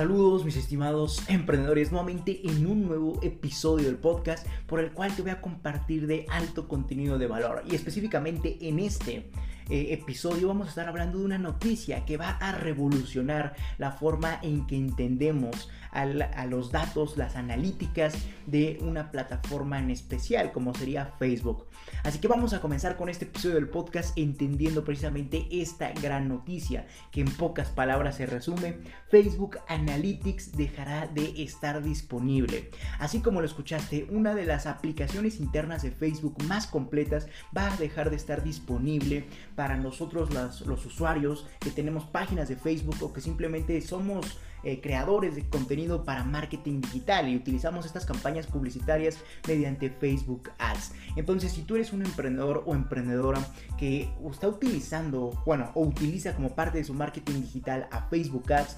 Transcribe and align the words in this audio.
Saludos 0.00 0.46
mis 0.46 0.56
estimados 0.56 1.22
emprendedores 1.28 1.92
nuevamente 1.92 2.40
en 2.48 2.66
un 2.66 2.86
nuevo 2.86 3.20
episodio 3.22 3.84
del 3.84 3.98
podcast 3.98 4.46
por 4.66 4.80
el 4.80 4.92
cual 4.92 5.14
te 5.14 5.20
voy 5.20 5.30
a 5.30 5.42
compartir 5.42 6.06
de 6.06 6.24
alto 6.30 6.68
contenido 6.68 7.18
de 7.18 7.26
valor. 7.26 7.64
Y 7.70 7.74
específicamente 7.74 8.56
en 8.62 8.78
este 8.78 9.30
eh, 9.68 9.88
episodio 9.90 10.48
vamos 10.48 10.68
a 10.68 10.70
estar 10.70 10.88
hablando 10.88 11.18
de 11.18 11.26
una 11.26 11.36
noticia 11.36 12.06
que 12.06 12.16
va 12.16 12.30
a 12.30 12.52
revolucionar 12.52 13.54
la 13.76 13.92
forma 13.92 14.38
en 14.42 14.66
que 14.66 14.76
entendemos 14.76 15.68
a, 15.92 16.46
los 16.46 16.70
datos, 16.70 17.16
las 17.16 17.36
analíticas 17.36 18.14
de 18.46 18.78
una 18.82 19.10
plataforma 19.10 19.78
en 19.78 19.90
especial 19.90 20.52
como 20.52 20.74
sería 20.74 21.06
Facebook. 21.18 21.66
Así 22.04 22.18
que 22.18 22.28
vamos 22.28 22.52
a 22.52 22.60
comenzar 22.60 22.96
con 22.96 23.08
este 23.08 23.24
episodio 23.24 23.56
del 23.56 23.68
podcast 23.68 24.16
entendiendo 24.16 24.84
precisamente 24.84 25.46
esta 25.50 25.92
gran 25.92 26.28
noticia 26.28 26.86
que 27.10 27.20
en 27.20 27.30
pocas 27.30 27.68
palabras 27.68 28.16
se 28.16 28.26
resume. 28.26 28.76
Facebook 29.10 29.58
Analytics 29.68 30.56
dejará 30.56 31.06
de 31.08 31.42
estar 31.42 31.82
disponible. 31.82 32.70
Así 32.98 33.20
como 33.20 33.40
lo 33.40 33.46
escuchaste, 33.46 34.06
una 34.10 34.34
de 34.34 34.46
las 34.46 34.66
aplicaciones 34.66 35.40
internas 35.40 35.82
de 35.82 35.90
Facebook 35.90 36.42
más 36.44 36.66
completas 36.66 37.26
va 37.56 37.72
a 37.72 37.76
dejar 37.76 38.10
de 38.10 38.16
estar 38.16 38.42
disponible 38.42 39.24
para 39.56 39.76
nosotros 39.76 40.30
los 40.32 40.86
usuarios 40.86 41.46
que 41.58 41.70
tenemos 41.70 42.04
páginas 42.04 42.48
de 42.48 42.56
Facebook 42.56 42.96
o 43.00 43.12
que 43.12 43.20
simplemente 43.20 43.80
somos 43.80 44.38
eh, 44.64 44.80
creadores 44.80 45.34
de 45.34 45.48
contenido 45.48 46.04
para 46.04 46.24
marketing 46.24 46.80
digital 46.80 47.28
y 47.28 47.36
utilizamos 47.36 47.86
estas 47.86 48.04
campañas 48.04 48.46
publicitarias 48.46 49.18
mediante 49.46 49.90
Facebook 49.90 50.50
Ads. 50.58 50.92
Entonces, 51.16 51.52
si 51.52 51.62
tú 51.62 51.76
eres 51.76 51.92
un 51.92 52.04
emprendedor 52.04 52.62
o 52.66 52.74
emprendedora 52.74 53.40
que 53.78 54.10
está 54.30 54.48
utilizando, 54.48 55.30
bueno, 55.46 55.70
o 55.74 55.82
utiliza 55.82 56.34
como 56.34 56.54
parte 56.54 56.78
de 56.78 56.84
su 56.84 56.94
marketing 56.94 57.40
digital 57.42 57.88
a 57.90 58.02
Facebook 58.08 58.52
Ads, 58.52 58.76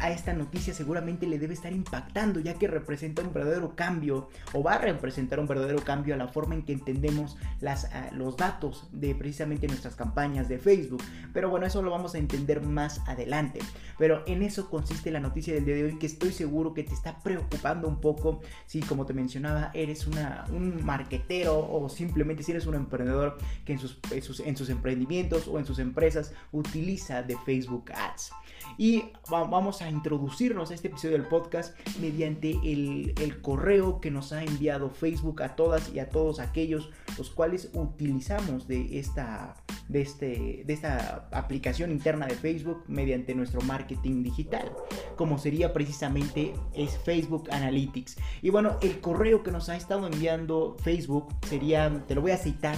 a 0.00 0.10
esta 0.10 0.32
noticia 0.32 0.74
seguramente 0.74 1.26
le 1.26 1.38
debe 1.38 1.54
estar 1.54 1.72
impactando 1.72 2.40
ya 2.40 2.54
que 2.54 2.66
representa 2.66 3.22
un 3.22 3.32
verdadero 3.32 3.74
cambio 3.74 4.28
o 4.52 4.62
va 4.62 4.74
a 4.74 4.78
representar 4.78 5.40
un 5.40 5.46
verdadero 5.46 5.82
cambio 5.82 6.14
a 6.14 6.18
la 6.18 6.28
forma 6.28 6.54
en 6.54 6.62
que 6.62 6.72
entendemos 6.72 7.36
las, 7.60 7.86
ah, 7.86 8.10
los 8.12 8.36
datos 8.36 8.88
de 8.92 9.14
precisamente 9.14 9.66
nuestras 9.66 9.96
campañas 9.96 10.48
de 10.48 10.58
Facebook. 10.58 11.02
Pero 11.32 11.50
bueno, 11.50 11.66
eso 11.66 11.82
lo 11.82 11.90
vamos 11.90 12.14
a 12.14 12.18
entender 12.18 12.62
más 12.62 13.00
adelante. 13.06 13.60
Pero 13.98 14.22
en 14.26 14.42
eso 14.42 14.68
consiste 14.70 15.10
la 15.10 15.20
noticia 15.20 15.54
del 15.54 15.64
día 15.64 15.74
de 15.74 15.84
hoy 15.84 15.98
que 15.98 16.06
estoy 16.06 16.32
seguro 16.32 16.74
que 16.74 16.84
te 16.84 16.94
está 16.94 17.18
preocupando 17.20 17.88
un 17.88 18.00
poco 18.00 18.40
si 18.66 18.80
como 18.80 19.06
te 19.06 19.14
mencionaba 19.14 19.70
eres 19.74 20.06
un 20.06 20.84
marquetero 20.84 21.58
o 21.70 21.88
simplemente 21.88 22.42
si 22.42 22.52
eres 22.52 22.66
un 22.66 22.74
emprendedor 22.74 23.38
que 23.64 23.72
en 23.72 23.78
sus, 23.78 23.98
en 24.10 24.22
sus, 24.22 24.40
en 24.40 24.56
sus 24.56 24.70
emprendimientos 24.70 25.48
o 25.48 25.58
en 25.58 25.66
sus 25.66 25.78
empresas 25.78 26.32
utiliza 26.52 27.22
de 27.22 27.36
Facebook 27.44 27.90
Ads. 27.92 28.32
Y 28.76 29.04
vamos 29.28 29.82
a 29.82 29.88
introducirnos 29.88 30.70
a 30.70 30.74
este 30.74 30.88
episodio 30.88 31.16
del 31.16 31.26
podcast 31.26 31.76
mediante 32.00 32.50
el, 32.50 33.40
correo 33.42 34.00
que 34.00 34.10
nos 34.10 34.32
ha 34.32 34.42
enviado 34.42 34.90
Facebook 34.90 35.42
a 35.42 35.54
todas 35.54 35.92
y 35.94 36.00
a 36.00 36.08
todos 36.08 36.40
aquellos 36.40 36.90
los 37.16 37.30
cuales 37.30 37.70
utilizamos 37.72 38.66
de 38.66 38.98
esta, 38.98 39.54
de, 39.88 40.02
este, 40.02 40.62
de 40.66 40.72
esta 40.72 41.28
aplicación 41.32 41.90
interna 41.90 42.26
de 42.26 42.34
Facebook 42.34 42.84
mediante 42.88 43.34
nuestro 43.34 43.60
marketing 43.62 44.22
digital, 44.22 44.70
como 45.16 45.38
sería 45.38 45.72
precisamente 45.72 46.54
es 46.74 46.98
Facebook 46.98 47.48
Analytics. 47.50 48.16
Y 48.42 48.50
bueno, 48.50 48.76
el 48.82 49.00
correo 49.00 49.42
que 49.42 49.50
nos 49.50 49.68
ha 49.68 49.76
estado 49.76 50.06
enviando 50.06 50.76
Facebook 50.82 51.28
sería, 51.46 52.04
te 52.06 52.14
lo 52.14 52.22
voy 52.22 52.32
a 52.32 52.38
citar, 52.38 52.76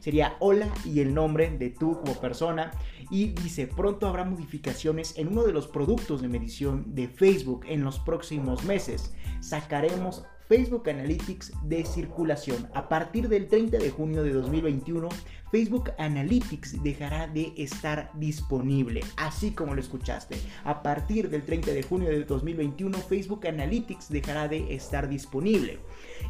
sería 0.00 0.36
hola 0.40 0.68
y 0.84 1.00
el 1.00 1.14
nombre 1.14 1.50
de 1.56 1.70
tú 1.70 2.00
como 2.00 2.20
persona. 2.20 2.72
Y 3.10 3.26
dice, 3.26 3.66
pronto 3.68 4.08
habrá 4.08 4.24
modificaciones 4.24 5.16
en 5.16 5.28
uno 5.28 5.44
de 5.44 5.52
los 5.52 5.68
productos 5.68 6.20
de 6.22 6.28
medición 6.28 6.94
de 6.94 7.08
Facebook 7.08 7.64
en 7.68 7.84
los 7.84 7.98
próximos 8.00 8.64
meses. 8.64 9.14
Sacaremos 9.40 10.24
Facebook 10.50 10.90
Analytics 10.90 11.52
de 11.62 11.84
circulación. 11.84 12.68
A 12.74 12.88
partir 12.88 13.28
del 13.28 13.46
30 13.46 13.78
de 13.78 13.90
junio 13.90 14.24
de 14.24 14.32
2021, 14.32 15.08
Facebook 15.52 15.92
Analytics 15.96 16.82
dejará 16.82 17.28
de 17.28 17.52
estar 17.56 18.10
disponible, 18.14 19.02
así 19.16 19.52
como 19.52 19.76
lo 19.76 19.80
escuchaste. 19.80 20.34
A 20.64 20.82
partir 20.82 21.30
del 21.30 21.44
30 21.44 21.70
de 21.70 21.84
junio 21.84 22.08
de 22.08 22.24
2021, 22.24 22.98
Facebook 22.98 23.46
Analytics 23.46 24.08
dejará 24.08 24.48
de 24.48 24.74
estar 24.74 25.08
disponible. 25.08 25.78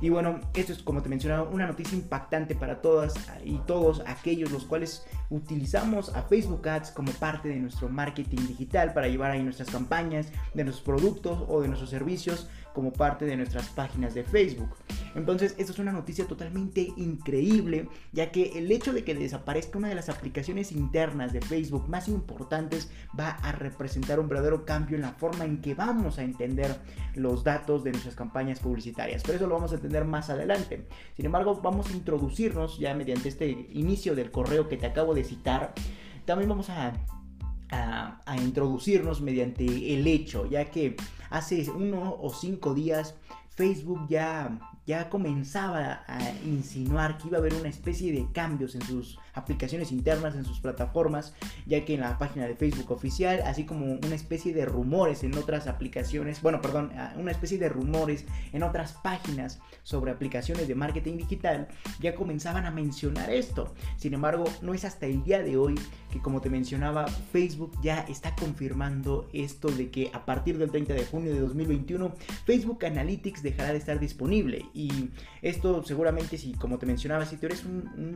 Y 0.01 0.09
bueno, 0.09 0.41
esto 0.55 0.73
es 0.73 0.83
como 0.83 1.03
te 1.03 1.09
mencionaba, 1.09 1.49
una 1.49 1.67
noticia 1.67 1.97
impactante 1.97 2.55
para 2.55 2.81
todas 2.81 3.15
y 3.45 3.59
todos 3.67 4.03
aquellos 4.07 4.51
los 4.51 4.65
cuales 4.65 5.07
utilizamos 5.31 6.15
a 6.15 6.23
Facebook 6.23 6.69
Ads 6.69 6.91
como 6.91 7.13
parte 7.13 7.49
de 7.49 7.57
nuestro 7.57 7.89
marketing 7.89 8.47
digital 8.49 8.93
para 8.93 9.09
llevar 9.09 9.31
ahí 9.31 9.43
nuestras 9.43 9.71
campañas, 9.71 10.29
de 10.55 10.65
nuestros 10.65 10.85
productos 10.85 11.45
o 11.49 11.61
de 11.61 11.69
nuestros 11.69 11.91
servicios 11.91 12.49
como 12.75 12.93
parte 12.93 13.25
de 13.25 13.37
nuestras 13.37 13.69
páginas 13.69 14.15
de 14.15 14.25
Facebook. 14.25 14.71
Entonces, 15.15 15.55
esto 15.59 15.73
es 15.73 15.79
una 15.79 15.93
noticia 15.93 16.27
totalmente 16.27 16.93
increíble, 16.97 17.89
ya 18.13 18.31
que 18.31 18.59
el 18.59 18.71
hecho 18.71 18.93
de 18.93 19.05
que 19.05 19.15
desaparezca 19.15 19.79
una 19.79 19.89
de 19.89 19.95
las 19.95 20.09
aplicaciones 20.09 20.73
internas 20.73 21.33
de 21.33 21.41
Facebook 21.41 21.89
más 21.89 22.09
importantes 22.09 22.91
va 23.19 23.31
a 23.31 23.53
representar 23.53 24.21
un 24.21 24.29
verdadero 24.29 24.65
cambio 24.65 24.97
en 24.97 25.03
la 25.03 25.13
forma 25.13 25.45
en 25.45 25.61
que 25.61 25.75
vamos 25.75 26.19
a 26.19 26.23
entender 26.23 26.77
los 27.15 27.43
datos 27.43 27.83
de 27.83 27.91
nuestras 27.91 28.15
campañas 28.15 28.61
publicitarias. 28.61 29.23
Pero 29.23 29.37
eso 29.37 29.47
lo 29.47 29.55
vamos 29.55 29.73
a 29.73 29.77
entender 29.77 30.05
más 30.05 30.31
adelante. 30.31 30.87
Sin 31.17 31.27
embargo, 31.27 31.61
vamos 31.61 31.91
a 31.91 31.93
introducirnos 31.93 32.79
ya 32.79 32.95
mediante 32.95 33.29
este 33.29 33.49
inicio 33.73 34.15
del 34.15 34.31
correo 34.31 34.69
que 34.69 34.77
te 34.77 34.87
acabo 34.87 35.15
de 35.15 35.25
citar. 35.25 35.75
También 36.25 36.49
vamos 36.49 36.71
a 36.71 36.93
a, 37.71 38.37
introducirnos 38.37 39.21
mediante 39.21 39.65
el 39.95 40.07
hecho, 40.07 40.47
ya 40.47 40.71
que 40.71 40.97
hace 41.31 41.69
uno 41.71 42.17
o 42.21 42.33
cinco 42.33 42.75
días 42.75 43.15
Facebook 43.51 44.07
ya, 44.09 44.59
ya 44.87 45.09
comenzaba 45.11 46.03
a 46.07 46.31
insinuar 46.45 47.19
que 47.19 47.29
iba 47.29 47.39
a 47.39 47.41
haber 47.41 47.55
una 47.55 47.69
especie 47.69 48.13
de 48.13 48.27
cambios 48.33 48.75
en 48.75 48.83
sus 48.83 49.19
aplicaciones 49.41 49.93
internas 49.93 50.35
en 50.35 50.45
sus 50.45 50.61
plataformas, 50.61 51.35
ya 51.67 51.85
que 51.85 51.95
en 51.95 52.01
la 52.01 52.19
página 52.19 52.47
de 52.47 52.55
Facebook 52.55 52.91
oficial, 52.91 53.43
así 53.45 53.65
como 53.65 53.87
una 53.87 54.15
especie 54.15 54.55
de 54.55 54.65
rumores 54.65 55.25
en 55.25 55.37
otras 55.37 55.67
aplicaciones, 55.67 56.43
bueno, 56.43 56.61
perdón, 56.61 56.93
ah, 56.97 57.15
una 57.17 57.31
especie 57.31 57.59
de 57.59 57.69
rumores 57.69 58.25
en 58.53 58.63
otras 58.63 58.93
páginas 58.93 59.61
sobre 59.83 60.11
aplicaciones 60.11 60.69
de 60.69 60.75
marketing 60.75 61.17
digital, 61.17 61.69
ya 62.01 62.15
comenzaban 62.15 62.67
a 62.67 62.71
mencionar 62.71 63.31
esto. 63.31 63.75
Sin 63.97 64.15
embargo, 64.15 64.45
no 64.63 64.75
es 64.75 64.85
hasta 64.85 65.07
el 65.07 65.23
día 65.25 65.43
de 65.43 65.57
hoy 65.57 65.75
que, 66.13 66.21
como 66.21 66.41
te 66.41 66.51
mencionaba, 66.51 67.07
Facebook 67.07 67.73
ya 67.83 68.01
está 68.01 68.35
confirmando 68.35 69.29
esto 69.33 69.69
de 69.69 69.91
que 69.91 70.11
a 70.13 70.25
partir 70.25 70.59
del 70.59 70.71
30 70.71 70.95
de 70.95 71.05
junio 71.05 71.33
de 71.33 71.41
2021, 71.41 72.15
Facebook 72.45 72.85
Analytics 72.85 73.43
dejará 73.43 73.73
de 73.73 73.79
estar 73.79 73.99
disponible. 73.99 74.67
Y 74.75 75.11
esto 75.43 75.83
seguramente, 75.85 76.39
si 76.39 76.53
como 76.53 76.79
te 76.79 76.87
mencionaba, 76.87 77.27
si 77.27 77.37
tú 77.37 77.47
eres 77.47 77.65
un, 77.65 77.89
un 77.97 78.15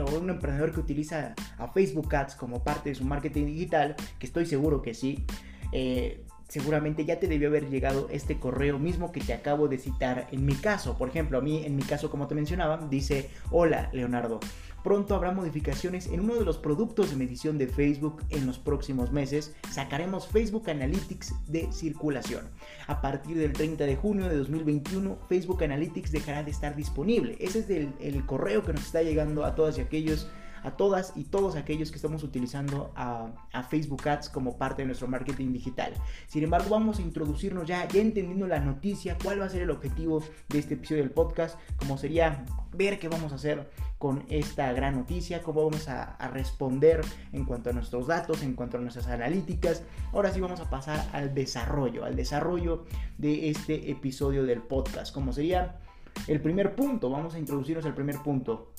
o 0.00 0.18
un 0.18 0.30
que 0.72 0.80
utiliza 0.80 1.34
a 1.58 1.68
Facebook 1.68 2.14
Ads 2.14 2.34
como 2.34 2.62
parte 2.62 2.90
de 2.90 2.94
su 2.94 3.04
marketing 3.04 3.46
digital, 3.46 3.96
que 4.18 4.26
estoy 4.26 4.46
seguro 4.46 4.82
que 4.82 4.94
sí, 4.94 5.24
eh, 5.72 6.24
seguramente 6.48 7.04
ya 7.04 7.18
te 7.18 7.26
debió 7.26 7.48
haber 7.48 7.68
llegado 7.68 8.08
este 8.10 8.38
correo 8.38 8.78
mismo 8.78 9.12
que 9.12 9.20
te 9.20 9.32
acabo 9.32 9.68
de 9.68 9.78
citar 9.78 10.28
en 10.30 10.46
mi 10.46 10.54
caso. 10.54 10.96
Por 10.96 11.08
ejemplo, 11.08 11.38
a 11.38 11.40
mí, 11.40 11.64
en 11.64 11.76
mi 11.76 11.82
caso, 11.82 12.10
como 12.10 12.28
te 12.28 12.34
mencionaba, 12.34 12.78
dice, 12.88 13.30
hola 13.50 13.90
Leonardo. 13.92 14.40
Pronto 14.84 15.16
habrá 15.16 15.32
modificaciones 15.32 16.06
en 16.06 16.20
uno 16.20 16.36
de 16.36 16.44
los 16.44 16.58
productos 16.58 17.10
de 17.10 17.16
medición 17.16 17.58
de 17.58 17.66
Facebook 17.66 18.22
en 18.30 18.46
los 18.46 18.60
próximos 18.60 19.10
meses. 19.10 19.52
Sacaremos 19.72 20.28
Facebook 20.28 20.70
Analytics 20.70 21.34
de 21.48 21.72
circulación. 21.72 22.48
A 22.86 23.00
partir 23.00 23.36
del 23.36 23.52
30 23.52 23.84
de 23.84 23.96
junio 23.96 24.28
de 24.28 24.36
2021, 24.36 25.18
Facebook 25.28 25.64
Analytics 25.64 26.12
dejará 26.12 26.44
de 26.44 26.52
estar 26.52 26.76
disponible. 26.76 27.36
Ese 27.40 27.60
es 27.60 27.70
el, 27.70 27.94
el 28.00 28.24
correo 28.26 28.62
que 28.62 28.74
nos 28.74 28.86
está 28.86 29.02
llegando 29.02 29.44
a 29.44 29.56
todos 29.56 29.76
y 29.78 29.80
aquellos 29.80 30.30
a 30.66 30.72
todas 30.76 31.12
y 31.14 31.24
todos 31.24 31.54
aquellos 31.54 31.90
que 31.90 31.96
estamos 31.96 32.24
utilizando 32.24 32.92
a, 32.96 33.30
Facebook 33.70 34.06
Ads 34.08 34.28
como 34.28 34.58
parte 34.58 34.82
de 34.82 34.86
nuestro 34.86 35.08
marketing 35.08 35.52
digital. 35.52 35.92
Sin 36.26 36.44
embargo, 36.44 36.68
vamos 36.70 36.98
a 36.98 37.02
introducirnos 37.02 37.66
ya, 37.66 37.86
ya 37.88 38.00
entendiendo 38.00 38.46
la 38.46 38.60
noticia, 38.60 39.16
cuál 39.22 39.40
va 39.40 39.46
a 39.46 39.48
ser 39.48 39.62
el 39.62 39.70
objetivo 39.70 40.22
de 40.48 40.58
este 40.58 40.74
episodio 40.74 41.02
del 41.02 41.12
podcast, 41.12 41.58
como 41.76 41.96
sería 41.96 42.44
ver 42.72 42.98
qué 42.98 43.08
vamos 43.08 43.32
a 43.32 43.36
hacer 43.36 43.70
con 43.98 44.24
esta 44.28 44.72
gran 44.72 44.96
noticia, 44.96 45.42
cómo 45.42 45.64
vamos 45.64 45.88
a, 45.88 46.02
a, 46.02 46.28
responder 46.28 47.00
en 47.32 47.44
cuanto 47.44 47.70
a 47.70 47.72
nuestros 47.72 48.08
datos, 48.08 48.42
en 48.42 48.54
cuanto 48.54 48.76
a 48.76 48.80
nuestras 48.80 49.06
analíticas. 49.06 49.84
Ahora 50.12 50.32
sí 50.32 50.40
vamos 50.40 50.60
a 50.60 50.68
pasar 50.68 51.08
al 51.12 51.32
desarrollo, 51.34 52.04
al 52.04 52.16
desarrollo 52.16 52.84
de 53.18 53.50
este 53.50 53.90
episodio 53.90 54.44
del 54.44 54.62
podcast, 54.62 55.14
como 55.14 55.32
sería 55.32 55.78
el 56.26 56.40
primer 56.40 56.74
punto. 56.74 57.08
Vamos 57.10 57.34
a 57.34 57.38
introducirnos 57.38 57.86
al 57.86 57.94
primer 57.94 58.18
punto 58.18 58.72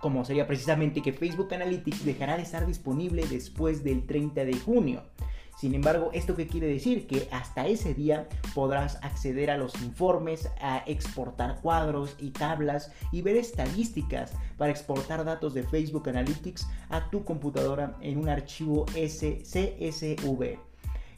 como 0.00 0.24
sería 0.24 0.46
precisamente 0.46 1.02
que 1.02 1.12
Facebook 1.12 1.52
Analytics 1.54 2.04
dejará 2.04 2.36
de 2.36 2.42
estar 2.42 2.66
disponible 2.66 3.26
después 3.28 3.84
del 3.84 4.06
30 4.06 4.44
de 4.44 4.54
junio. 4.54 5.02
Sin 5.60 5.74
embargo, 5.74 6.08
¿esto 6.14 6.34
qué 6.34 6.46
quiere 6.46 6.68
decir? 6.68 7.06
Que 7.06 7.28
hasta 7.30 7.66
ese 7.66 7.92
día 7.92 8.26
podrás 8.54 8.96
acceder 9.02 9.50
a 9.50 9.58
los 9.58 9.74
informes, 9.82 10.48
a 10.58 10.78
exportar 10.86 11.60
cuadros 11.60 12.16
y 12.18 12.30
tablas 12.30 12.90
y 13.12 13.20
ver 13.20 13.36
estadísticas 13.36 14.32
para 14.56 14.70
exportar 14.70 15.22
datos 15.22 15.52
de 15.52 15.62
Facebook 15.62 16.08
Analytics 16.08 16.66
a 16.88 17.10
tu 17.10 17.26
computadora 17.26 17.94
en 18.00 18.16
un 18.16 18.30
archivo 18.30 18.86
SCSV. 18.94 20.58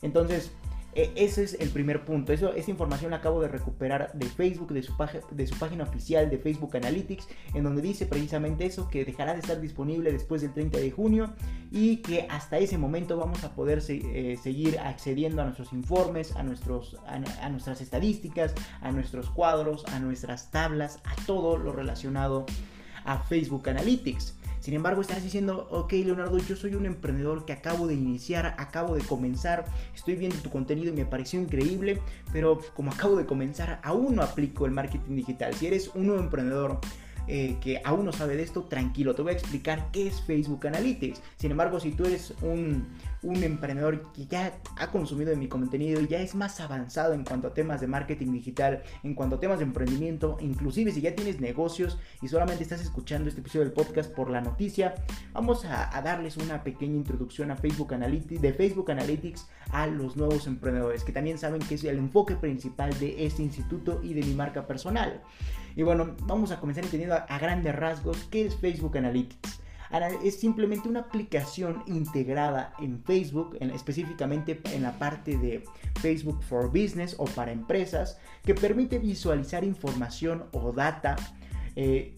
Entonces, 0.03 0.51
e, 0.95 1.13
ese 1.17 1.45
es 1.45 1.55
el 1.55 1.71
primer 1.71 2.05
punto. 2.05 2.33
Eso, 2.33 2.53
esa 2.55 2.71
información 2.71 3.11
la 3.11 3.19
acabo 3.19 3.41
de 3.41 3.49
recuperar 3.49 4.13
de 4.15 4.27
Facebook, 4.27 4.73
de 4.73 4.83
su, 4.83 4.95
de 5.31 5.47
su 5.47 5.59
página 5.59 5.85
oficial 5.85 6.29
de 6.31 6.39
Facebook 6.39 6.77
Analytics, 6.77 7.29
en 7.55 7.65
donde 7.65 7.83
dice 7.83 8.07
precisamente 8.07 8.67
eso, 8.67 8.89
que 8.89 9.05
dejará 9.05 9.33
de 9.35 9.41
estar 9.41 9.61
disponible 9.61 10.13
después 10.13 10.43
del 10.43 10.53
30 10.53 10.79
de 10.79 10.91
junio 10.91 11.33
y 11.71 11.99
que 11.99 12.27
hasta 12.29 12.59
ese 12.59 12.79
momento 12.79 13.17
vamos 13.17 13.45
a 13.45 13.55
poder 13.55 13.83
eh, 13.89 14.39
seguir 14.43 14.79
accediendo 14.79 15.43
a 15.43 15.45
nuestros 15.45 15.73
informes, 15.73 16.37
a, 16.37 16.43
nuestros, 16.43 16.97
a 17.07 17.49
nuestras 17.49 17.81
estadísticas, 17.81 18.55
a 18.81 18.93
nuestros 18.93 19.31
cuadros, 19.31 19.85
a 19.87 19.99
nuestras 19.99 20.51
tablas, 20.51 21.01
a 21.05 21.15
todo 21.27 21.57
lo 21.57 21.73
relacionado 21.73 22.47
a 23.05 23.19
Facebook 23.19 23.69
Analytics. 23.69 24.35
Sin 24.63 24.75
embargo, 24.75 25.01
estás 25.01 25.25
diciendo, 25.25 25.67
ok 25.73 25.93
Leonardo, 25.93 26.39
yo 26.39 26.55
soy 26.55 26.77
un 26.77 26.87
emprendedor 26.87 27.45
que 27.45 27.53
acabo 27.53 27.89
de 27.89 27.95
iniciar, 27.95 28.55
acabo 28.59 28.95
de 28.95 29.03
comenzar, 29.03 29.65
estoy 29.93 30.15
viendo 30.15 30.37
tu 30.37 30.51
contenido 30.51 30.93
y 30.93 30.97
me 30.97 31.05
pareció 31.05 31.41
increíble, 31.41 32.01
pero 32.33 32.61
como 32.77 32.93
acabo 32.93 33.17
de 33.17 33.27
comenzar, 33.27 33.81
aún 33.83 34.15
no 34.15 34.23
aplico 34.23 34.65
el 34.65 34.71
marketing 34.71 35.17
digital. 35.17 35.53
Si 35.55 35.67
eres 35.67 35.91
un 35.97 36.07
nuevo 36.07 36.23
emprendedor, 36.23 36.79
eh, 37.29 37.57
que 37.61 37.81
aún 37.85 38.05
no 38.05 38.13
sabe 38.13 38.37
de 38.37 38.43
esto, 38.43 38.65
tranquilo, 38.65 39.15
te 39.15 39.23
voy 39.23 39.31
a 39.31 39.35
explicar 39.35 39.91
qué 39.93 40.07
es 40.07 40.21
Facebook 40.23 40.67
Analytics. 40.67 41.23
Sin 41.37 41.51
embargo, 41.51 41.81
si 41.81 41.93
tú 41.93 42.05
eres 42.05 42.35
un, 42.43 42.89
un 43.23 43.43
emprendedor 43.43 44.13
que 44.13 44.27
ya 44.27 44.59
ha 44.77 44.91
consumido 44.91 45.31
de 45.31 45.37
mi 45.37 45.49
contenido 45.49 46.01
y 46.01 46.09
ya 46.09 46.21
es 46.21 46.35
más 46.35 46.61
avanzado 46.61 47.15
en 47.15 47.25
cuanto 47.25 47.49
a 47.49 47.55
temas 47.55 47.81
de 47.81 47.87
marketing 47.87 48.33
digital, 48.33 48.83
en 49.03 49.15
cuanto 49.15 49.37
a 49.37 49.41
temas 49.41 49.59
de 49.59 49.65
emprendimiento, 49.65 50.37
inclusive 50.41 50.91
si 50.91 51.01
ya 51.01 51.15
tienes 51.15 51.41
negocios 51.41 51.99
y 52.21 52.29
solamente 52.29 52.63
estás 52.63 52.81
escuchando 52.81 53.29
este 53.29 53.41
episodio 53.41 53.65
del 53.65 53.73
podcast 53.73 54.13
por 54.13 54.31
la 54.31 54.41
noticia, 54.41 54.95
vamos 55.33 55.65
a, 55.65 55.97
a 55.97 56.03
darles 56.03 56.37
una 56.37 56.65
pequeña 56.65 56.97
introducción 56.97 57.51
a 57.51 57.57
Facebook 57.57 57.95
Analytics, 57.95 58.43
de 58.43 58.53
Facebook 58.53 58.91
Analytics 58.91 59.49
a 59.71 59.87
los 59.87 60.17
nuevos 60.17 60.47
emprendedores, 60.47 61.05
que 61.05 61.13
también 61.13 61.39
saben 61.39 61.61
que 61.61 61.77
es 61.77 61.85
el 61.85 61.99
enfoque 61.99 62.37
principal 62.37 62.99
de 62.99 63.25
este 63.25 63.43
instituto 63.43 64.01
y 64.03 64.15
de 64.15 64.23
mi 64.23 64.35
marca 64.35 64.67
personal. 64.67 65.23
Y 65.75 65.83
bueno, 65.83 66.15
vamos 66.23 66.51
a 66.51 66.61
comenzar 66.61 66.85
entendiendo 66.85 67.17
a, 67.17 67.39
grandes 67.39 67.75
rasgos 67.75 68.29
qué 68.31 68.47
es 68.47 68.57
Facebook 68.57 68.97
Analytics. 68.97 69.61
Es 70.25 70.41
simplemente 70.41 70.89
una 70.89 71.01
aplicación 71.01 71.83
integrada 71.87 72.73
en 72.79 73.03
Facebook, 73.03 73.59
específicamente 73.61 74.59
en 74.73 74.83
la 74.83 74.93
parte 74.99 75.37
de 75.37 75.65
Facebook 76.01 76.43
for 76.43 76.69
Business 76.69 77.15
o 77.19 77.27
para 77.27 77.53
empresas, 77.53 78.19
que 78.43 78.55
permite 78.55 78.99
visualizar 78.99 79.65
información 79.65 80.45
o 80.53 80.73
data 80.73 81.17
eh, 81.75 82.15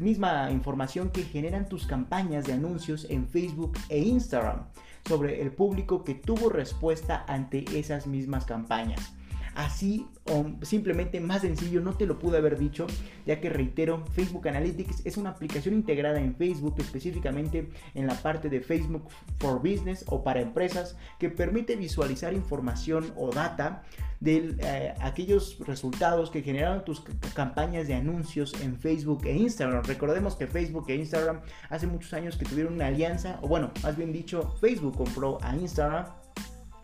misma 0.00 0.50
información 0.50 1.10
que 1.10 1.22
generan 1.22 1.68
tus 1.68 1.86
campañas 1.86 2.44
de 2.44 2.52
anuncios 2.52 3.06
en 3.08 3.26
Facebook 3.26 3.78
e 3.88 3.98
Instagram 3.98 4.66
sobre 5.06 5.40
el 5.40 5.50
público 5.50 6.04
que 6.04 6.14
tuvo 6.14 6.50
respuesta 6.50 7.24
ante 7.26 7.64
esas 7.78 8.06
mismas 8.06 8.44
campañas. 8.44 9.14
Así 9.58 10.06
o 10.26 10.46
simplemente 10.62 11.18
más 11.18 11.40
sencillo, 11.40 11.80
no 11.80 11.94
te 11.94 12.06
lo 12.06 12.20
pude 12.20 12.38
haber 12.38 12.56
dicho, 12.56 12.86
ya 13.26 13.40
que 13.40 13.50
reitero, 13.50 14.04
Facebook 14.12 14.46
Analytics 14.46 15.04
es 15.04 15.16
una 15.16 15.30
aplicación 15.30 15.74
integrada 15.74 16.20
en 16.20 16.36
Facebook, 16.36 16.76
específicamente 16.78 17.68
en 17.94 18.06
la 18.06 18.14
parte 18.14 18.48
de 18.50 18.60
Facebook 18.60 19.08
for 19.40 19.58
Business 19.58 20.04
o 20.06 20.22
para 20.22 20.40
empresas, 20.42 20.96
que 21.18 21.28
permite 21.28 21.74
visualizar 21.74 22.34
información 22.34 23.12
o 23.16 23.30
data 23.30 23.82
de 24.20 24.54
eh, 24.60 24.94
aquellos 25.00 25.58
resultados 25.66 26.30
que 26.30 26.42
generaron 26.42 26.84
tus 26.84 27.02
campañas 27.34 27.88
de 27.88 27.94
anuncios 27.94 28.54
en 28.62 28.78
Facebook 28.78 29.26
e 29.26 29.36
Instagram. 29.36 29.82
Recordemos 29.82 30.36
que 30.36 30.46
Facebook 30.46 30.84
e 30.88 30.94
Instagram 30.94 31.40
hace 31.68 31.88
muchos 31.88 32.12
años 32.14 32.36
que 32.36 32.44
tuvieron 32.44 32.74
una 32.74 32.86
alianza, 32.86 33.40
o 33.42 33.48
bueno, 33.48 33.72
más 33.82 33.96
bien 33.96 34.12
dicho, 34.12 34.54
Facebook 34.60 34.96
compró 34.96 35.38
a 35.42 35.56
Instagram 35.56 36.06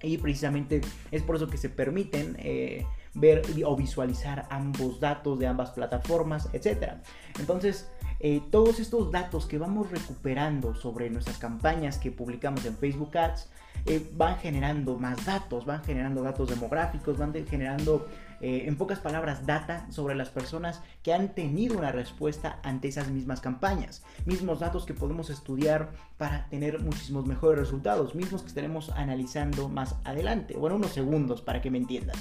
y 0.04 0.18
precisamente 0.18 0.80
es 1.10 1.22
por 1.22 1.36
eso 1.36 1.48
que 1.48 1.56
se 1.56 1.68
permiten 1.68 2.36
eh, 2.38 2.86
ver 3.14 3.42
o 3.64 3.76
visualizar 3.76 4.46
ambos 4.50 5.00
datos 5.00 5.38
de 5.38 5.46
ambas 5.46 5.70
plataformas, 5.70 6.48
etc. 6.52 6.94
Entonces, 7.38 7.88
eh, 8.20 8.42
todos 8.50 8.80
estos 8.80 9.10
datos 9.10 9.46
que 9.46 9.58
vamos 9.58 9.90
recuperando 9.90 10.74
sobre 10.74 11.10
nuestras 11.10 11.38
campañas 11.38 11.98
que 11.98 12.10
publicamos 12.10 12.64
en 12.64 12.76
Facebook 12.76 13.16
Ads 13.16 13.50
eh, 13.86 14.10
van 14.14 14.38
generando 14.38 14.98
más 14.98 15.24
datos, 15.26 15.66
van 15.66 15.84
generando 15.84 16.22
datos 16.22 16.48
demográficos, 16.48 17.18
van 17.18 17.34
generando 17.46 18.06
eh, 18.44 18.68
en 18.68 18.76
pocas 18.76 18.98
palabras, 18.98 19.46
data 19.46 19.86
sobre 19.90 20.14
las 20.14 20.28
personas 20.28 20.82
que 21.02 21.14
han 21.14 21.34
tenido 21.34 21.78
una 21.78 21.92
respuesta 21.92 22.58
ante 22.62 22.88
esas 22.88 23.08
mismas 23.08 23.40
campañas. 23.40 24.02
Mismos 24.26 24.60
datos 24.60 24.84
que 24.84 24.92
podemos 24.92 25.30
estudiar 25.30 25.92
para 26.18 26.46
tener 26.50 26.78
muchísimos 26.80 27.24
mejores 27.24 27.58
resultados, 27.58 28.14
mismos 28.14 28.42
que 28.42 28.48
estaremos 28.48 28.90
analizando 28.90 29.70
más 29.70 29.96
adelante. 30.04 30.58
Bueno, 30.58 30.76
unos 30.76 30.92
segundos 30.92 31.40
para 31.40 31.62
que 31.62 31.70
me 31.70 31.78
entiendan. 31.78 32.16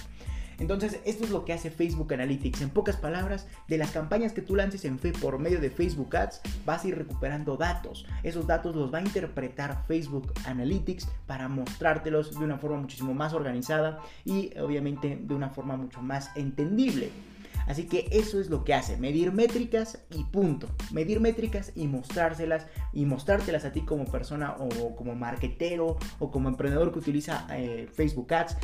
Entonces, 0.64 1.02
esto 1.04 1.26
es 1.26 1.30
lo 1.30 1.44
que 1.44 1.52
hace 1.52 1.70
Facebook 1.70 2.14
Analytics. 2.14 2.62
En 2.62 2.70
pocas 2.70 2.96
palabras, 2.96 3.48
de 3.68 3.78
las 3.78 3.92
campañas 3.92 4.32
que 4.32 4.42
tú 4.42 4.56
lances 4.56 4.86
en 4.86 4.98
por 4.98 5.38
medio 5.38 5.60
de 5.60 5.70
Facebook 5.70 6.16
Ads, 6.16 6.40
vas 6.66 6.86
a 6.86 6.88
ir 6.88 6.98
recuperando 6.98 7.58
datos. 7.58 8.06
Esos 8.24 8.48
datos 8.48 8.74
los 8.74 8.94
va 8.94 9.00
a 9.00 9.02
interpretar 9.02 9.84
Facebook 9.88 10.32
Analytics 10.46 11.10
para 11.28 11.50
mostrártelos 11.50 12.40
de 12.40 12.46
una 12.46 12.58
forma 12.58 12.78
muchísimo 12.78 13.14
más 13.14 13.34
organizada 13.34 14.00
y 14.24 14.58
obviamente 14.58 15.20
de 15.22 15.36
una 15.36 15.50
forma 15.50 15.76
mucho 15.76 16.02
más 16.02 16.32
entendible. 16.36 17.12
Así 17.68 17.88
que 17.88 18.08
eso 18.12 18.40
es 18.40 18.50
lo 18.50 18.64
que 18.64 18.74
hace, 18.74 18.98
medir 18.98 19.32
métricas 19.32 20.00
y 20.10 20.24
punto. 20.26 20.68
Medir 20.92 21.20
métricas 21.20 21.72
y 21.76 21.88
mostrárselas 21.88 22.68
y 22.92 23.06
mostrártelas 23.06 23.66
a 23.66 23.72
ti 23.72 23.82
como 23.82 24.06
persona 24.06 24.56
o 24.60 24.96
como 24.96 25.16
marketero 25.16 25.98
o 26.20 26.32
como 26.32 26.50
emprendedor 26.50 26.92
que 26.92 27.00
utiliza 27.00 27.48
eh, 27.52 27.88
Facebook 27.94 28.34
Ads. 28.34 28.58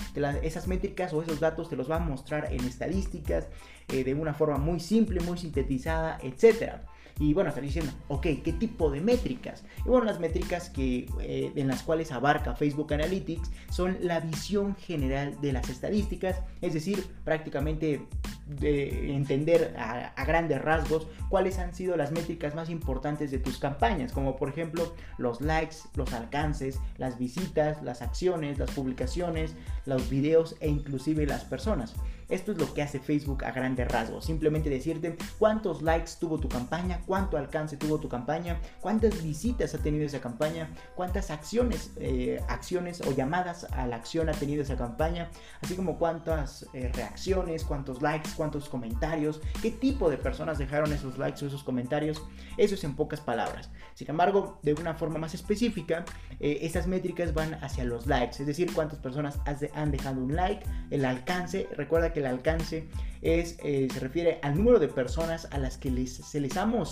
esas 0.43 0.67
métricas 0.67 1.13
o 1.13 1.21
esos 1.21 1.39
datos 1.39 1.69
te 1.69 1.75
los 1.75 1.89
va 1.89 1.97
a 1.97 1.99
mostrar 1.99 2.51
en 2.51 2.63
estadísticas 2.65 3.47
eh, 3.89 4.03
de 4.03 4.13
una 4.13 4.33
forma 4.33 4.57
muy 4.57 4.79
simple, 4.79 5.21
muy 5.21 5.37
sintetizada, 5.37 6.17
etcétera. 6.21 6.85
Y 7.19 7.33
bueno, 7.33 7.49
están 7.49 7.65
diciendo, 7.65 7.91
ok, 8.07 8.27
¿qué 8.43 8.53
tipo 8.57 8.89
de 8.89 9.01
métricas? 9.01 9.63
Y 9.85 9.89
bueno, 9.89 10.05
las 10.05 10.19
métricas 10.19 10.69
que, 10.69 11.09
eh, 11.21 11.51
en 11.55 11.67
las 11.67 11.83
cuales 11.83 12.11
abarca 12.13 12.55
Facebook 12.55 12.93
Analytics 12.93 13.51
son 13.69 13.97
la 14.01 14.21
visión 14.21 14.75
general 14.77 15.39
de 15.41 15.51
las 15.51 15.69
estadísticas, 15.69 16.41
es 16.61 16.73
decir, 16.73 17.05
prácticamente 17.25 18.07
de 18.49 19.15
entender 19.15 19.75
a, 19.77 20.11
grandes 20.25 20.61
rasgos 20.61 21.07
cuáles 21.29 21.59
han 21.59 21.73
sido 21.73 21.95
las 21.95 22.11
métricas 22.11 22.55
más 22.55 22.69
importantes 22.69 23.31
de 23.31 23.39
tus 23.39 23.59
campañas, 23.59 24.11
como 24.11 24.35
por 24.37 24.49
ejemplo 24.49 24.93
los 25.17 25.41
likes, 25.41 25.77
los 25.95 26.13
alcances, 26.13 26.79
las 26.97 27.17
visitas, 27.19 27.81
las 27.83 28.01
acciones, 28.01 28.57
las 28.57 28.71
publicaciones, 28.71 29.55
los 29.85 30.09
videos 30.09 30.55
e 30.59 30.69
inclusive 30.69 31.25
las 31.25 31.45
personas. 31.45 31.95
Esto 32.29 32.51
es 32.51 32.59
lo 32.59 32.71
que 32.73 32.83
hace 32.83 32.99
Facebook 32.99 33.43
a 33.43 33.51
grandes 33.51 33.87
rasgos. 33.87 34.25
Simplemente 34.25 34.69
decirte 34.69 35.17
cuántos 35.39 35.81
likes 35.81 36.11
tuvo 36.19 36.39
tu 36.39 36.47
campaña, 36.47 37.01
cuánto 37.09 37.37
alcance 37.37 37.75
tuvo 37.75 37.99
tu 37.99 38.07
campaña, 38.07 38.59
cuántas 38.81 39.23
visitas 39.23 39.73
ha 39.73 39.79
tenido 39.79 40.05
esa 40.05 40.21
campaña, 40.21 40.69
cuántas 40.93 41.31
acciones, 41.31 41.89
eh, 41.97 42.39
acciones 42.47 43.01
o 43.01 43.11
llamadas 43.15 43.63
a 43.71 43.87
la 43.87 43.95
acción 43.95 44.29
ha 44.29 44.33
tenido 44.33 44.61
esa 44.61 44.77
campaña, 44.77 45.31
así 45.59 45.75
como 45.75 45.97
cuántas 45.97 46.67
eh, 46.71 46.91
reacciones, 46.93 47.63
cuántos 47.63 48.03
likes, 48.03 48.29
cuántos 48.37 48.69
comentarios, 48.69 49.41
qué 49.59 49.71
tipo 49.71 50.07
de 50.11 50.17
personas 50.17 50.59
dejaron 50.59 50.93
esos 50.93 51.17
likes 51.17 51.43
o 51.43 51.47
esos 51.47 51.63
comentarios. 51.63 52.21
Eso 52.57 52.75
es 52.75 52.83
en 52.83 52.95
pocas 52.95 53.21
palabras. 53.21 53.71
Sin 53.95 54.07
embargo, 54.07 54.59
de 54.61 54.75
una 54.75 54.93
forma 54.93 55.17
más 55.17 55.33
específica, 55.33 56.05
eh, 56.39 56.59
estas 56.61 56.85
métricas 56.85 57.33
van 57.33 57.55
hacia 57.55 57.85
los 57.85 58.05
likes, 58.05 58.39
es 58.39 58.45
decir, 58.45 58.71
cuántas 58.71 58.99
personas 58.99 59.39
han 59.73 59.89
dejado 59.89 60.21
un 60.21 60.35
like, 60.35 60.63
el 60.91 61.05
alcance. 61.05 61.67
Recuerda 61.75 62.13
que 62.13 62.19
el 62.19 62.27
alcance 62.27 62.87
es, 63.23 63.57
eh, 63.63 63.87
se 63.91 63.99
refiere 63.99 64.39
al 64.43 64.55
número 64.55 64.77
de 64.77 64.87
personas 64.89 65.47
a 65.51 65.57
las 65.57 65.79
que 65.79 65.89
se 66.05 66.39
les 66.39 66.55
ha 66.55 66.67
mostrado 66.67 66.88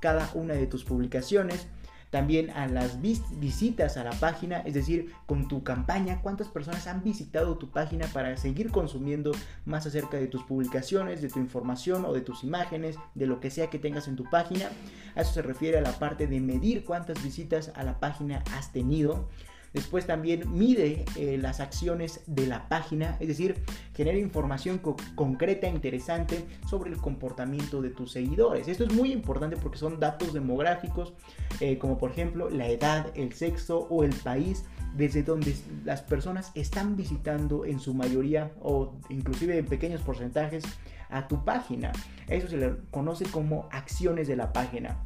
cada 0.00 0.30
una 0.34 0.54
de 0.54 0.66
tus 0.66 0.84
publicaciones. 0.84 1.66
También 2.10 2.48
a 2.50 2.66
las 2.66 3.02
visitas 3.02 3.98
a 3.98 4.04
la 4.04 4.12
página, 4.12 4.60
es 4.60 4.72
decir, 4.72 5.12
con 5.26 5.46
tu 5.46 5.62
campaña, 5.62 6.22
cuántas 6.22 6.48
personas 6.48 6.86
han 6.86 7.04
visitado 7.04 7.58
tu 7.58 7.70
página 7.70 8.06
para 8.06 8.34
seguir 8.38 8.70
consumiendo 8.70 9.32
más 9.66 9.84
acerca 9.84 10.16
de 10.16 10.26
tus 10.26 10.42
publicaciones, 10.44 11.20
de 11.20 11.28
tu 11.28 11.38
información 11.38 12.06
o 12.06 12.14
de 12.14 12.22
tus 12.22 12.44
imágenes, 12.44 12.96
de 13.14 13.26
lo 13.26 13.40
que 13.40 13.50
sea 13.50 13.68
que 13.68 13.78
tengas 13.78 14.08
en 14.08 14.16
tu 14.16 14.24
página. 14.24 14.70
A 15.16 15.20
eso 15.20 15.34
se 15.34 15.42
refiere 15.42 15.76
a 15.76 15.82
la 15.82 15.98
parte 15.98 16.26
de 16.26 16.40
medir 16.40 16.84
cuántas 16.86 17.22
visitas 17.22 17.72
a 17.74 17.82
la 17.82 18.00
página 18.00 18.42
has 18.56 18.72
tenido. 18.72 19.28
Después 19.72 20.06
también 20.06 20.42
mide 20.52 21.04
eh, 21.16 21.38
las 21.38 21.60
acciones 21.60 22.22
de 22.26 22.46
la 22.46 22.68
página, 22.68 23.16
es 23.20 23.28
decir, 23.28 23.56
genera 23.94 24.18
información 24.18 24.80
concreta 25.14 25.66
e 25.66 25.70
interesante 25.70 26.44
sobre 26.66 26.90
el 26.90 26.98
comportamiento 26.98 27.82
de 27.82 27.90
tus 27.90 28.12
seguidores. 28.12 28.68
Esto 28.68 28.84
es 28.84 28.92
muy 28.92 29.12
importante 29.12 29.56
porque 29.56 29.78
son 29.78 30.00
datos 30.00 30.32
demográficos, 30.32 31.12
eh, 31.60 31.78
como 31.78 31.98
por 31.98 32.10
ejemplo 32.10 32.50
la 32.50 32.68
edad, 32.68 33.12
el 33.14 33.32
sexo 33.32 33.86
o 33.90 34.04
el 34.04 34.14
país 34.14 34.64
desde 34.96 35.22
donde 35.22 35.54
las 35.84 36.02
personas 36.02 36.50
están 36.54 36.96
visitando 36.96 37.64
en 37.64 37.78
su 37.78 37.94
mayoría 37.94 38.52
o 38.60 38.94
inclusive 39.10 39.58
en 39.58 39.66
pequeños 39.66 40.00
porcentajes 40.00 40.64
a 41.10 41.28
tu 41.28 41.44
página. 41.44 41.92
Eso 42.26 42.48
se 42.48 42.56
le 42.56 42.76
conoce 42.90 43.24
como 43.26 43.68
acciones 43.70 44.28
de 44.28 44.36
la 44.36 44.52
página. 44.52 44.98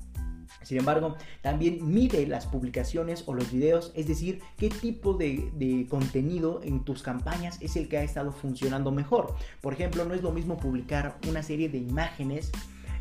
Sin 0.62 0.78
embargo, 0.78 1.16
también 1.40 1.92
mide 1.92 2.26
las 2.26 2.46
publicaciones 2.46 3.24
o 3.26 3.34
los 3.34 3.52
videos, 3.52 3.92
es 3.94 4.06
decir, 4.06 4.40
qué 4.56 4.68
tipo 4.68 5.14
de, 5.14 5.86
contenido 5.88 6.60
en 6.62 6.84
tus 6.84 7.02
campañas 7.02 7.58
es 7.60 7.76
el 7.76 7.88
que 7.88 7.98
ha 7.98 8.02
estado 8.02 8.32
funcionando 8.32 8.90
mejor. 8.90 9.34
Por 9.60 9.72
ejemplo, 9.72 10.04
no 10.04 10.14
es 10.14 10.22
lo 10.22 10.32
mismo 10.32 10.56
publicar 10.56 11.18
una 11.28 11.42
serie 11.42 11.68
de 11.68 11.78
imágenes 11.78 12.50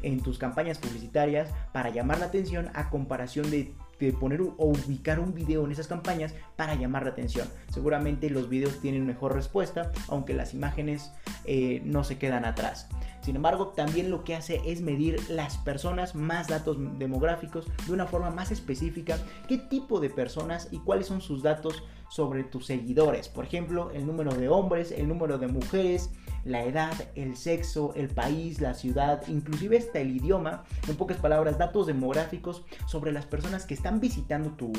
en 0.04 0.22
tus 0.22 0.38
campañas 0.38 0.80
publicitarias 0.80 1.50
para 1.74 1.90
llamar 1.90 2.20
la 2.20 2.26
atención 2.26 2.70
a 2.74 2.90
comparación 2.90 3.52
de 3.52 3.74
poner 4.20 4.42
o 4.42 4.56
ubicar 4.58 5.20
un 5.20 5.36
video 5.36 5.64
en 5.64 5.72
esas 5.72 5.88
campañas 5.88 6.34
para 6.56 6.74
llamar 6.74 7.04
la 7.04 7.12
atención. 7.12 7.48
Seguramente 7.72 8.32
los 8.32 8.50
videos 8.50 8.80
tienen 8.82 9.06
mejor 9.06 9.36
respuesta, 9.36 9.92
aunque 10.08 10.34
las 10.34 10.56
imágenes 10.56 11.12
eh, 11.46 11.82
no 11.86 12.04
se 12.04 12.18
quedan 12.18 12.46
atrás. 12.46 12.90
Sin 13.22 13.36
embargo, 13.36 13.68
también 13.68 14.10
lo 14.10 14.24
que 14.24 14.36
hace 14.36 14.62
es 14.66 14.82
medir 14.82 15.30
las 15.30 15.58
personas, 15.58 16.16
más 16.16 16.48
datos 16.48 16.78
demográficos, 16.98 17.68
de 17.86 17.94
una 17.94 18.08
forma 18.08 18.32
más 18.32 18.52
específica, 18.52 19.20
qué 19.48 19.58
tipo 19.58 20.00
de 20.00 20.10
personas 20.10 20.68
y 20.72 20.80
cuáles 20.80 21.08
son 21.08 21.22
sus 21.22 21.44
datos 21.44 21.84
sobre 22.10 22.44
tus 22.44 22.66
seguidores. 22.66 23.30
Por 23.30 23.46
ejemplo, 23.46 23.92
el 23.92 24.06
número 24.06 24.34
de 24.34 24.50
hombres, 24.50 24.92
el 24.92 25.08
número 25.08 25.38
de 25.38 25.48
mujeres, 25.48 26.10
la 26.44 26.64
edad, 26.64 26.94
el 27.16 27.38
sexo, 27.38 27.94
el 27.96 28.10
país, 28.10 28.60
la 28.60 28.74
ciudad, 28.74 29.22
inclusive 29.28 29.78
hasta 29.78 30.00
el 30.00 30.16
idioma. 30.18 30.64
En 30.88 30.96
pocas 30.96 31.18
palabras, 31.18 31.58
datos 31.58 31.88
demográficos 31.88 32.64
sobre 32.88 33.12
las 33.12 33.26
personas 33.26 33.66
que 33.66 33.76
están 33.76 34.00
visitando 34.00 34.52
tu, 34.52 34.72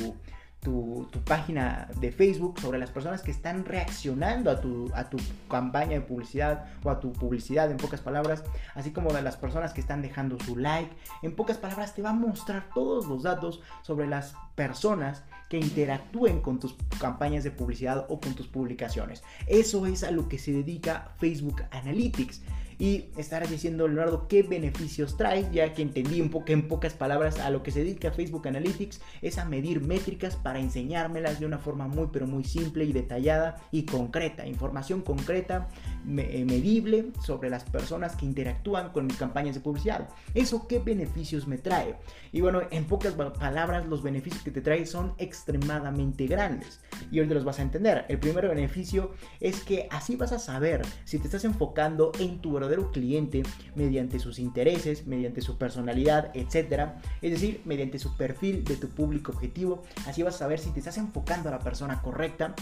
tu, 0.63 1.07
página 1.25 1.89
de 1.99 2.11
Facebook, 2.11 2.59
sobre 2.59 2.79
las 2.79 2.89
personas 2.89 3.21
que 3.21 3.31
están 3.31 3.65
reaccionando 3.65 4.49
a 4.49 4.59
tu, 4.59 4.89
a 4.95 5.09
tu 5.09 5.17
campaña 5.49 5.93
de 5.93 6.01
publicidad 6.01 6.65
o 6.83 6.89
a 6.89 6.99
tu 6.99 7.11
publicidad, 7.13 7.69
en 7.69 7.77
pocas 7.77 8.01
palabras, 8.01 8.43
así 8.73 8.91
como 8.91 9.13
de 9.13 9.21
las 9.21 9.37
personas 9.37 9.73
que 9.73 9.81
están 9.81 10.01
dejando 10.01 10.39
su 10.39 10.57
like. 10.57 10.91
En 11.21 11.35
pocas 11.35 11.57
palabras, 11.57 11.93
te 11.93 12.01
va 12.01 12.11
a 12.11 12.13
mostrar 12.13 12.69
todos 12.73 13.07
los 13.07 13.23
datos 13.23 13.61
sobre 13.81 14.07
las 14.07 14.35
personas 14.55 15.23
que 15.49 15.59
interactúen 15.59 16.41
con 16.41 16.59
tus 16.59 16.75
campañas 16.99 17.43
de 17.43 17.51
publicidad 17.51 18.05
o 18.09 18.19
con 18.19 18.33
tus 18.33 18.47
publicaciones. 18.47 19.23
Eso 19.47 19.85
es 19.85 20.03
a 20.03 20.11
lo 20.11 20.27
que 20.27 20.39
se 20.39 20.51
dedica 20.51 21.13
Facebook 21.19 21.63
Analytics 21.71 22.41
y 22.83 23.05
estarás 23.15 23.49
diciendo, 23.49 23.87
Leonardo, 23.87 24.27
qué 24.27 24.43
beneficios 24.43 25.15
trae, 25.15 25.47
ya 25.53 25.73
que 25.73 25.81
entendí 25.81 26.19
un 26.19 26.29
poco 26.29 26.51
en 26.51 26.67
pocas 26.67 26.93
palabras 26.93 27.39
a 27.39 27.49
lo 27.49 27.63
que 27.63 27.71
se 27.71 27.79
dedica 27.79 28.11
Facebook 28.11 28.45
Analytics, 28.45 28.99
es 29.21 29.37
a 29.37 29.45
medir 29.45 29.79
métricas 29.79 30.35
para 30.35 30.59
enseñármelas 30.59 31.39
de 31.39 31.45
una 31.45 31.59
forma 31.59 31.87
muy 31.87 32.09
pero 32.11 32.27
muy 32.27 32.43
simple 32.43 32.83
y 32.83 32.91
detallada 32.91 33.55
y 33.71 33.85
concreta, 33.85 34.45
información 34.45 35.01
concreta, 35.01 35.69
eh, 36.05 36.43
medible 36.43 37.13
sobre 37.25 37.49
las 37.49 37.63
personas 37.63 38.17
que 38.17 38.25
interactúan 38.25 38.91
con 38.91 39.07
mis 39.07 39.15
campañas 39.15 39.55
de 39.55 39.61
publicidad. 39.61 40.09
¿Eso 40.33 40.67
qué 40.67 40.79
beneficios 40.79 41.47
me 41.47 41.59
trae? 41.59 41.95
Y 42.33 42.41
bueno, 42.41 42.63
en 42.69 42.83
pocas 42.83 43.13
palabras, 43.13 43.85
los 43.85 44.03
beneficios 44.03 44.43
que 44.43 44.51
te 44.51 44.59
trae 44.59 44.85
son 44.85 45.13
extremadamente 45.19 46.27
grandes 46.27 46.81
y 47.13 47.21
hoy 47.21 47.29
te 47.29 47.33
los 47.33 47.45
vas 47.45 47.59
a 47.59 47.61
entender. 47.61 48.03
El 48.09 48.19
primer 48.19 48.45
beneficio 48.49 49.11
es 49.39 49.63
que 49.63 49.87
así 49.89 50.17
vas 50.17 50.33
a 50.33 50.39
saber 50.39 50.81
si 51.05 51.17
te 51.17 51.27
estás 51.27 51.45
enfocando 51.45 52.11
en 52.19 52.41
tu 52.41 52.51
verdadero 52.51 52.72
cliente 52.91 53.43
mediante 53.75 54.19
sus 54.19 54.39
intereses, 54.39 55.07
mediante 55.07 55.41
su 55.41 55.57
personalidad, 55.57 56.31
etcétera. 56.33 57.01
Es 57.21 57.31
decir, 57.31 57.61
mediante 57.65 57.99
su 57.99 58.15
perfil 58.15 58.63
de 58.63 58.77
tu 58.77 58.89
público 58.89 59.31
objetivo. 59.31 59.83
Así 60.07 60.23
vas 60.23 60.35
a 60.35 60.39
saber 60.39 60.59
si 60.59 60.71
te 60.71 60.79
estás 60.79 60.97
enfocando 60.97 61.49
a 61.49 61.51
la 61.51 61.59
persona 61.59 62.01
correcta. 62.01 62.55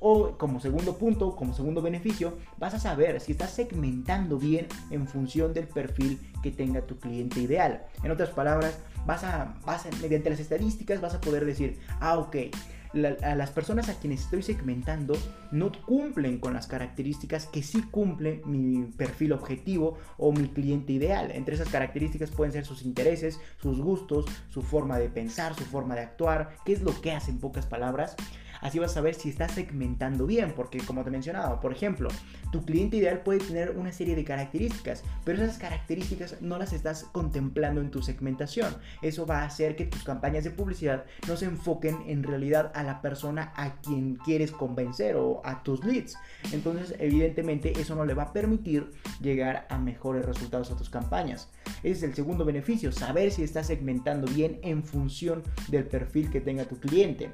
O 0.00 0.36
como 0.36 0.60
segundo 0.60 0.98
punto, 0.98 1.34
como 1.34 1.54
segundo 1.54 1.80
beneficio, 1.80 2.36
vas 2.58 2.74
a 2.74 2.78
saber 2.78 3.20
si 3.20 3.32
estás 3.32 3.50
segmentando 3.52 4.38
bien 4.38 4.66
en 4.90 5.06
función 5.06 5.54
del 5.54 5.66
perfil 5.66 6.18
que 6.42 6.50
tenga 6.50 6.82
tu 6.82 6.98
cliente 6.98 7.40
ideal. 7.40 7.86
En 8.02 8.10
otras 8.10 8.30
palabras, 8.30 8.78
vas 9.06 9.24
a, 9.24 9.54
vas 9.64 9.86
a 9.86 9.90
mediante 10.02 10.30
las 10.30 10.40
estadísticas 10.40 11.00
vas 11.00 11.14
a 11.14 11.20
poder 11.20 11.44
decir, 11.44 11.78
ah, 12.00 12.18
ok, 12.18 12.36
a 13.22 13.34
las 13.34 13.50
personas 13.50 13.88
a 13.88 13.94
quienes 13.98 14.22
estoy 14.22 14.42
segmentando 14.42 15.14
no 15.50 15.72
cumplen 15.86 16.38
con 16.38 16.54
las 16.54 16.66
características 16.66 17.46
que 17.46 17.62
sí 17.62 17.82
cumple 17.90 18.42
mi 18.46 18.84
perfil 18.96 19.32
objetivo 19.32 19.98
o 20.16 20.32
mi 20.32 20.48
cliente 20.48 20.92
ideal. 20.92 21.30
Entre 21.30 21.54
esas 21.54 21.68
características 21.68 22.30
pueden 22.30 22.52
ser 22.52 22.64
sus 22.64 22.82
intereses, 22.82 23.40
sus 23.60 23.80
gustos, 23.80 24.26
su 24.48 24.62
forma 24.62 24.98
de 24.98 25.08
pensar, 25.08 25.54
su 25.54 25.64
forma 25.64 25.94
de 25.94 26.02
actuar, 26.02 26.56
qué 26.64 26.72
es 26.72 26.82
lo 26.82 27.00
que 27.00 27.12
hace 27.12 27.30
en 27.30 27.38
pocas 27.38 27.66
palabras. 27.66 28.16
Así 28.64 28.78
vas 28.78 28.92
a 28.92 28.94
saber 28.94 29.14
si 29.14 29.28
estás 29.28 29.52
segmentando 29.52 30.26
bien, 30.26 30.54
porque 30.56 30.78
como 30.78 31.04
te 31.04 31.10
mencionaba, 31.10 31.60
por 31.60 31.70
ejemplo, 31.70 32.08
tu 32.50 32.64
cliente 32.64 32.96
ideal 32.96 33.20
puede 33.20 33.40
tener 33.40 33.72
una 33.72 33.92
serie 33.92 34.16
de 34.16 34.24
características, 34.24 35.04
pero 35.22 35.42
esas 35.42 35.58
características 35.58 36.40
no 36.40 36.56
las 36.56 36.72
estás 36.72 37.04
contemplando 37.12 37.82
en 37.82 37.90
tu 37.90 38.00
segmentación. 38.00 38.74
Eso 39.02 39.26
va 39.26 39.40
a 39.40 39.44
hacer 39.44 39.76
que 39.76 39.84
tus 39.84 40.02
campañas 40.02 40.44
de 40.44 40.50
publicidad 40.50 41.04
no 41.28 41.36
se 41.36 41.44
enfoquen 41.44 42.04
en 42.06 42.22
realidad 42.22 42.72
a 42.74 42.82
la 42.82 43.02
persona 43.02 43.52
a 43.54 43.82
quien 43.82 44.16
quieres 44.16 44.50
convencer 44.50 45.16
o 45.16 45.42
a 45.44 45.62
tus 45.62 45.84
leads. 45.84 46.16
Entonces, 46.50 46.94
evidentemente, 46.98 47.78
eso 47.78 47.94
no 47.94 48.06
le 48.06 48.14
va 48.14 48.22
a 48.22 48.32
permitir 48.32 48.92
llegar 49.20 49.66
a 49.68 49.76
mejores 49.76 50.24
resultados 50.24 50.70
a 50.70 50.76
tus 50.76 50.88
campañas. 50.88 51.50
Ese 51.82 51.90
es 51.90 52.02
el 52.02 52.14
segundo 52.14 52.46
beneficio, 52.46 52.92
saber 52.92 53.30
si 53.30 53.42
estás 53.42 53.66
segmentando 53.66 54.26
bien 54.26 54.58
en 54.62 54.82
función 54.82 55.42
del 55.68 55.84
perfil 55.84 56.30
que 56.30 56.40
tenga 56.40 56.64
tu 56.64 56.80
cliente. 56.80 57.30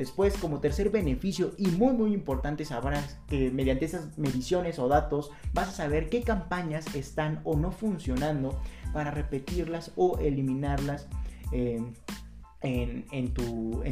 Después, 0.00 0.38
como 0.38 0.60
tercer 0.60 0.88
beneficio 0.88 1.52
y 1.58 1.66
muy 1.66 1.92
muy 1.92 2.14
importante, 2.14 2.64
sabrás 2.64 3.18
que 3.28 3.50
mediante 3.50 3.84
esas 3.84 4.16
mediciones 4.16 4.78
o 4.78 4.88
datos 4.88 5.30
vas 5.52 5.68
a 5.68 5.72
saber 5.72 6.08
qué 6.08 6.22
campañas 6.22 6.94
están 6.94 7.42
o 7.44 7.54
no 7.54 7.70
funcionando 7.70 8.58
para 8.94 9.10
repetirlas 9.10 9.92
o 9.96 10.16
eliminarlas. 10.18 11.06
Eh, 11.52 11.82
en, 12.62 13.06
en, 13.10 13.34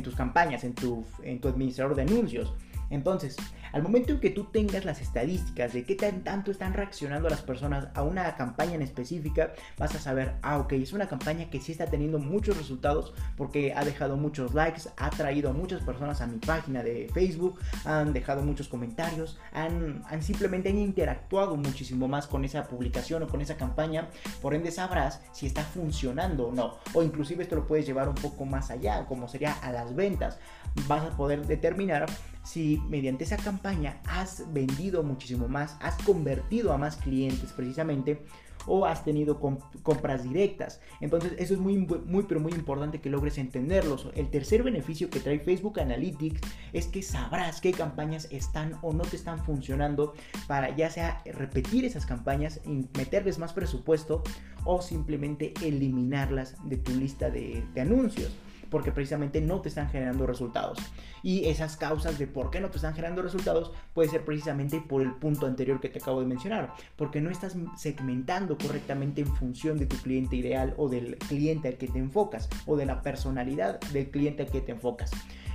tus 0.03 0.15
campañas, 0.15 0.65
en 0.65 0.75
tu, 0.75 1.05
en 1.23 1.41
tu 1.41 1.49
administrador 1.49 1.95
de 1.95 2.03
anuncios. 2.03 2.55
Entonces, 2.91 3.37
al 3.73 3.83
momento 3.83 4.13
en 4.13 4.21
que 4.21 4.31
tú 4.31 4.45
tengas 4.45 4.85
las 4.85 5.01
estadísticas 5.01 5.73
de 5.73 5.85
qué 5.85 5.95
tan, 5.95 6.25
tanto 6.25 6.51
están 6.51 6.73
reaccionando 6.73 7.29
las 7.29 7.43
personas 7.43 7.89
a 7.95 8.03
una 8.03 8.35
campaña 8.37 8.75
en 8.75 8.83
específica, 8.83 9.53
vas 9.79 9.95
a 9.95 9.99
saber, 9.99 10.35
ah, 10.43 10.59
ok, 10.59 10.73
es 10.73 10.93
una 10.93 11.09
campaña 11.09 11.51
que 11.51 11.61
sí 11.61 11.73
está 11.73 11.87
teniendo 11.87 12.19
muchos 12.19 12.57
resultados 12.57 13.13
porque 13.37 13.75
ha 13.75 13.85
dejado 13.85 14.17
muchos 14.17 14.55
likes, 14.55 14.83
ha 14.97 15.11
traído 15.11 15.51
a 15.51 15.53
muchas 15.53 15.83
personas 15.83 16.21
a 16.21 16.27
mi 16.27 16.39
página 16.39 16.83
de 16.83 17.11
Facebook, 17.13 17.59
han 17.85 18.13
dejado 18.13 18.43
muchos 18.43 18.69
comentarios, 18.69 19.39
han, 19.53 20.03
han 20.09 20.23
simplemente 20.23 20.71
han 20.71 20.79
interactuado 20.79 21.57
muchísimo 21.57 22.09
más 22.09 22.27
con 22.27 22.45
esa 22.45 22.65
publicación 22.65 23.23
o 23.23 23.29
con 23.29 23.41
esa 23.41 23.57
campaña, 23.57 24.09
por 24.41 24.55
ende 24.55 24.71
sabrás 24.71 25.21
si 25.33 25.47
está 25.47 25.63
funcionando 25.63 26.49
o 26.49 26.53
no, 26.53 26.79
o 26.95 27.03
inclusive 27.03 27.43
esto 27.43 27.57
lo 27.57 27.67
puedes 27.67 27.87
llevar 27.87 28.09
un 28.09 28.15
poco 28.15 28.45
más 28.45 28.71
allá, 28.71 29.05
como 29.07 29.29
sería 29.29 29.53
a 29.53 29.73
las 29.73 29.95
ventas, 29.95 30.39
vas 30.87 31.05
a 31.05 31.17
poder 31.17 31.47
determinar 31.47 32.07
si 32.49 32.83
mediante 32.89 33.25
esa 33.25 33.37
campaña 33.37 34.01
has 34.07 34.51
vendido 34.55 35.03
muchísimo 35.03 35.49
más, 35.49 35.77
has 35.81 35.99
convertido 36.03 36.73
a 36.73 36.79
más 36.79 36.97
clientes 36.97 37.53
precisamente 37.53 38.25
o 38.67 38.87
has 38.87 39.05
tenido 39.05 39.39
compras 39.83 40.23
directas. 40.23 40.81
Entonces 41.03 41.35
eso 41.37 41.53
es 41.53 41.61
muy, 41.61 41.77
muy, 41.77 42.25
pero 42.25 42.41
muy 42.41 42.53
importante 42.53 43.03
que 43.03 43.11
logres 43.11 43.37
entenderlo. 43.37 43.99
El 44.15 44.31
tercer 44.31 44.63
beneficio 44.63 45.11
que 45.11 45.21
trae 45.21 45.41
Facebook 45.41 45.79
Analytics 45.79 46.41
es 46.73 46.87
que 46.87 47.03
sabrás 47.03 47.61
qué 47.61 47.73
campañas 47.73 48.29
están 48.31 48.79
o 48.81 48.95
no 48.95 49.05
te 49.05 49.17
están 49.17 49.45
funcionando 49.45 50.15
para 50.47 50.75
ya 50.75 50.89
sea 50.89 51.23
repetir 51.27 51.85
esas 51.85 52.07
campañas, 52.07 52.63
meterles 52.97 53.39
más 53.39 53.53
presupuesto 53.53 54.23
o 54.65 54.81
simplemente 54.81 55.53
eliminarlas 55.63 56.57
de 56.65 56.79
tu 56.79 56.95
lista 56.95 57.29
de 57.29 57.63
anuncios 57.77 58.33
porque 58.71 58.93
precisamente 58.93 59.41
no 59.41 59.61
te 59.61 59.69
están 59.69 59.89
generando 59.89 60.27
resultados. 60.27 60.79
Y 61.23 61.47
esas 61.47 61.77
causas 61.77 62.19
de 62.19 62.27
por 62.27 62.51
qué 62.51 62.61
no 62.61 62.71
te 62.71 62.77
están 62.77 62.95
generando 62.95 63.23
resultados 63.23 63.73
puede 63.93 64.09
ser 64.09 64.25
precisamente 64.25 64.81
por 64.81 65.03
el 65.03 65.13
punto 65.15 65.47
anterior 65.47 65.81
que 65.81 65.89
te 65.89 65.99
acabo 65.99 66.21
de 66.21 66.27
mencionar, 66.27 66.73
porque 66.97 67.21
no 67.21 67.31
estás 67.31 67.57
segmentando 67.77 68.57
correctamente 68.57 69.21
en 69.21 69.35
función 69.37 69.79
de 69.79 69.87
tu 69.87 69.97
cliente 69.97 70.37
ideal 70.37 70.75
o 70.77 70.89
del 70.89 71.17
cliente 71.17 71.69
al 71.69 71.77
que 71.77 71.89
te 71.89 71.99
enfocas 71.99 72.49
o 72.67 72.77
de 72.77 72.87
la 72.87 73.03
personalidad 73.03 73.81
del 73.93 74.11
cliente 74.11 74.43
al 74.43 74.51
que 74.51 74.61
te 74.61 74.73
enfocas. 74.73 75.11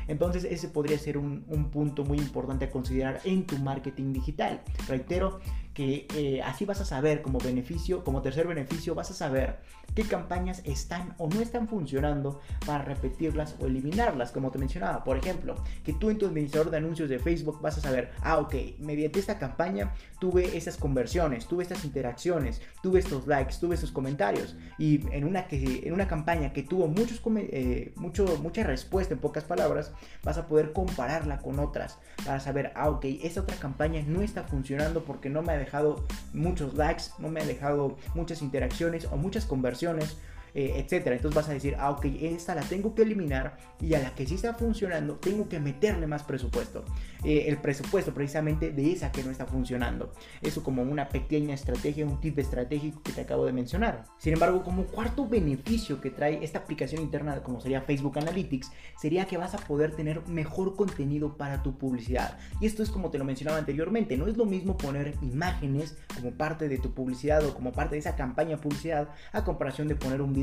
Entonces 0.07 0.43
ese 0.43 0.67
podría 0.67 0.97
ser 0.97 1.17
un, 1.17 1.45
un 1.47 1.69
punto 1.71 2.03
muy 2.03 2.17
importante 2.17 2.65
a 2.65 2.71
considerar 2.71 3.21
en 3.23 3.45
tu 3.45 3.57
marketing 3.57 4.11
digital. 4.13 4.61
Reitero, 4.87 5.39
que 5.73 6.07
eh, 6.15 6.41
así 6.43 6.65
vas 6.65 6.81
a 6.81 6.85
saber 6.85 7.21
como 7.21 7.39
beneficio, 7.39 8.03
como 8.03 8.21
tercer 8.21 8.47
beneficio, 8.47 8.93
vas 8.95 9.09
a 9.11 9.13
saber 9.13 9.59
qué 9.95 10.03
campañas 10.03 10.61
están 10.65 11.13
o 11.17 11.27
no 11.27 11.41
están 11.41 11.67
funcionando 11.67 12.41
para 12.65 12.83
repetirlas 12.83 13.55
o 13.59 13.65
eliminarlas, 13.65 14.31
como 14.31 14.51
te 14.51 14.59
mencionaba. 14.59 15.03
Por 15.03 15.17
ejemplo, 15.17 15.55
que 15.83 15.93
tú 15.93 16.09
en 16.09 16.17
tu 16.17 16.27
administrador 16.27 16.71
de 16.71 16.77
anuncios 16.77 17.09
de 17.09 17.19
Facebook 17.19 17.59
vas 17.61 17.77
a 17.77 17.81
saber, 17.81 18.11
ah, 18.21 18.37
ok, 18.37 18.55
mediante 18.79 19.19
esta 19.19 19.39
campaña 19.39 19.93
tuve 20.19 20.57
esas 20.57 20.77
conversiones, 20.77 21.47
tuve 21.47 21.63
estas 21.63 21.85
interacciones, 21.85 22.61
tuve 22.81 22.99
estos 22.99 23.27
likes, 23.27 23.55
tuve 23.59 23.75
estos 23.75 23.91
comentarios. 23.91 24.55
Y 24.77 25.07
en 25.11 25.25
una, 25.25 25.47
que, 25.47 25.83
en 25.85 25.93
una 25.93 26.07
campaña 26.07 26.53
que 26.53 26.63
tuvo 26.63 26.87
muchos, 26.87 27.21
eh, 27.35 27.93
mucho, 27.95 28.25
mucha 28.41 28.63
respuesta, 28.63 29.13
en 29.13 29.19
pocas 29.19 29.43
palabras, 29.43 29.91
vas 30.23 30.37
a 30.37 30.47
poder 30.47 30.73
compararla 30.73 31.39
con 31.39 31.59
otras 31.59 31.99
para 32.25 32.39
saber, 32.39 32.71
ah, 32.75 32.89
ok, 32.89 33.05
esta 33.23 33.41
otra 33.41 33.57
campaña 33.57 34.01
no 34.05 34.21
está 34.21 34.43
funcionando 34.43 35.03
porque 35.03 35.29
no 35.29 35.41
me 35.41 35.62
dejado 35.63 36.05
muchos 36.33 36.73
likes, 36.75 37.05
no 37.19 37.29
me 37.29 37.41
ha 37.41 37.45
dejado 37.45 37.97
muchas 38.13 38.41
interacciones 38.41 39.05
o 39.05 39.17
muchas 39.17 39.45
conversiones. 39.45 40.17
Eh, 40.53 40.73
etcétera. 40.77 41.15
Entonces 41.15 41.35
vas 41.35 41.49
a 41.49 41.53
decir, 41.53 41.75
ah, 41.79 41.89
ok, 41.91 42.05
esta 42.21 42.53
la 42.53 42.61
tengo 42.61 42.93
que 42.93 43.01
eliminar 43.01 43.57
y 43.81 43.93
a 43.95 43.99
la 43.99 44.13
que 44.13 44.25
sí 44.25 44.35
está 44.35 44.53
funcionando 44.53 45.15
tengo 45.15 45.49
que 45.49 45.59
meterle 45.59 46.07
más 46.07 46.23
presupuesto. 46.23 46.85
Eh, 47.23 47.45
el 47.47 47.57
presupuesto 47.57 48.13
precisamente 48.13 48.71
de 48.71 48.91
esa 48.91 49.11
que 49.11 49.23
no 49.23 49.31
está 49.31 49.45
funcionando. 49.45 50.13
Eso 50.41 50.63
como 50.63 50.83
una 50.83 51.09
pequeña 51.09 51.55
estrategia, 51.55 52.05
un 52.05 52.19
tip 52.19 52.37
estratégico 52.37 53.01
que 53.01 53.13
te 53.13 53.21
acabo 53.21 53.45
de 53.45 53.53
mencionar. 53.53 54.03
Sin 54.17 54.33
embargo, 54.33 54.63
como 54.63 54.83
cuarto 54.85 55.27
beneficio 55.27 55.99
que 56.01 56.09
trae 56.09 56.43
esta 56.43 56.59
aplicación 56.59 57.01
interna 57.01 57.41
como 57.41 57.59
sería 57.59 57.81
Facebook 57.81 58.19
Analytics, 58.19 58.71
sería 58.97 59.25
que 59.25 59.37
vas 59.37 59.55
a 59.55 59.57
poder 59.57 59.95
tener 59.95 60.27
mejor 60.27 60.75
contenido 60.75 61.35
para 61.37 61.63
tu 61.63 61.77
publicidad. 61.77 62.37
Y 62.59 62.65
esto 62.67 62.83
es 62.83 62.89
como 62.89 63.09
te 63.09 63.17
lo 63.17 63.25
mencionaba 63.25 63.57
anteriormente, 63.57 64.17
no 64.17 64.27
es 64.27 64.37
lo 64.37 64.45
mismo 64.45 64.77
poner 64.77 65.15
imágenes 65.21 65.97
como 66.15 66.31
parte 66.31 66.67
de 66.67 66.77
tu 66.77 66.93
publicidad 66.93 67.43
o 67.45 67.53
como 67.53 67.71
parte 67.71 67.95
de 67.95 67.99
esa 67.99 68.15
campaña 68.15 68.57
publicidad 68.57 69.09
a 69.31 69.43
comparación 69.43 69.87
de 69.87 69.95
poner 69.95 70.21
un 70.21 70.33
video. 70.33 70.42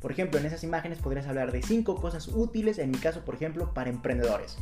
Por 0.00 0.10
ejemplo, 0.10 0.38
en 0.38 0.46
esas 0.46 0.64
imágenes 0.64 0.98
podrías 0.98 1.26
hablar 1.26 1.52
de 1.52 1.62
cinco 1.62 1.96
cosas 1.96 2.28
útiles, 2.28 2.78
en 2.78 2.90
mi 2.90 2.98
caso, 2.98 3.24
por 3.24 3.34
ejemplo, 3.34 3.72
para 3.74 3.90
emprendedores 3.90 4.56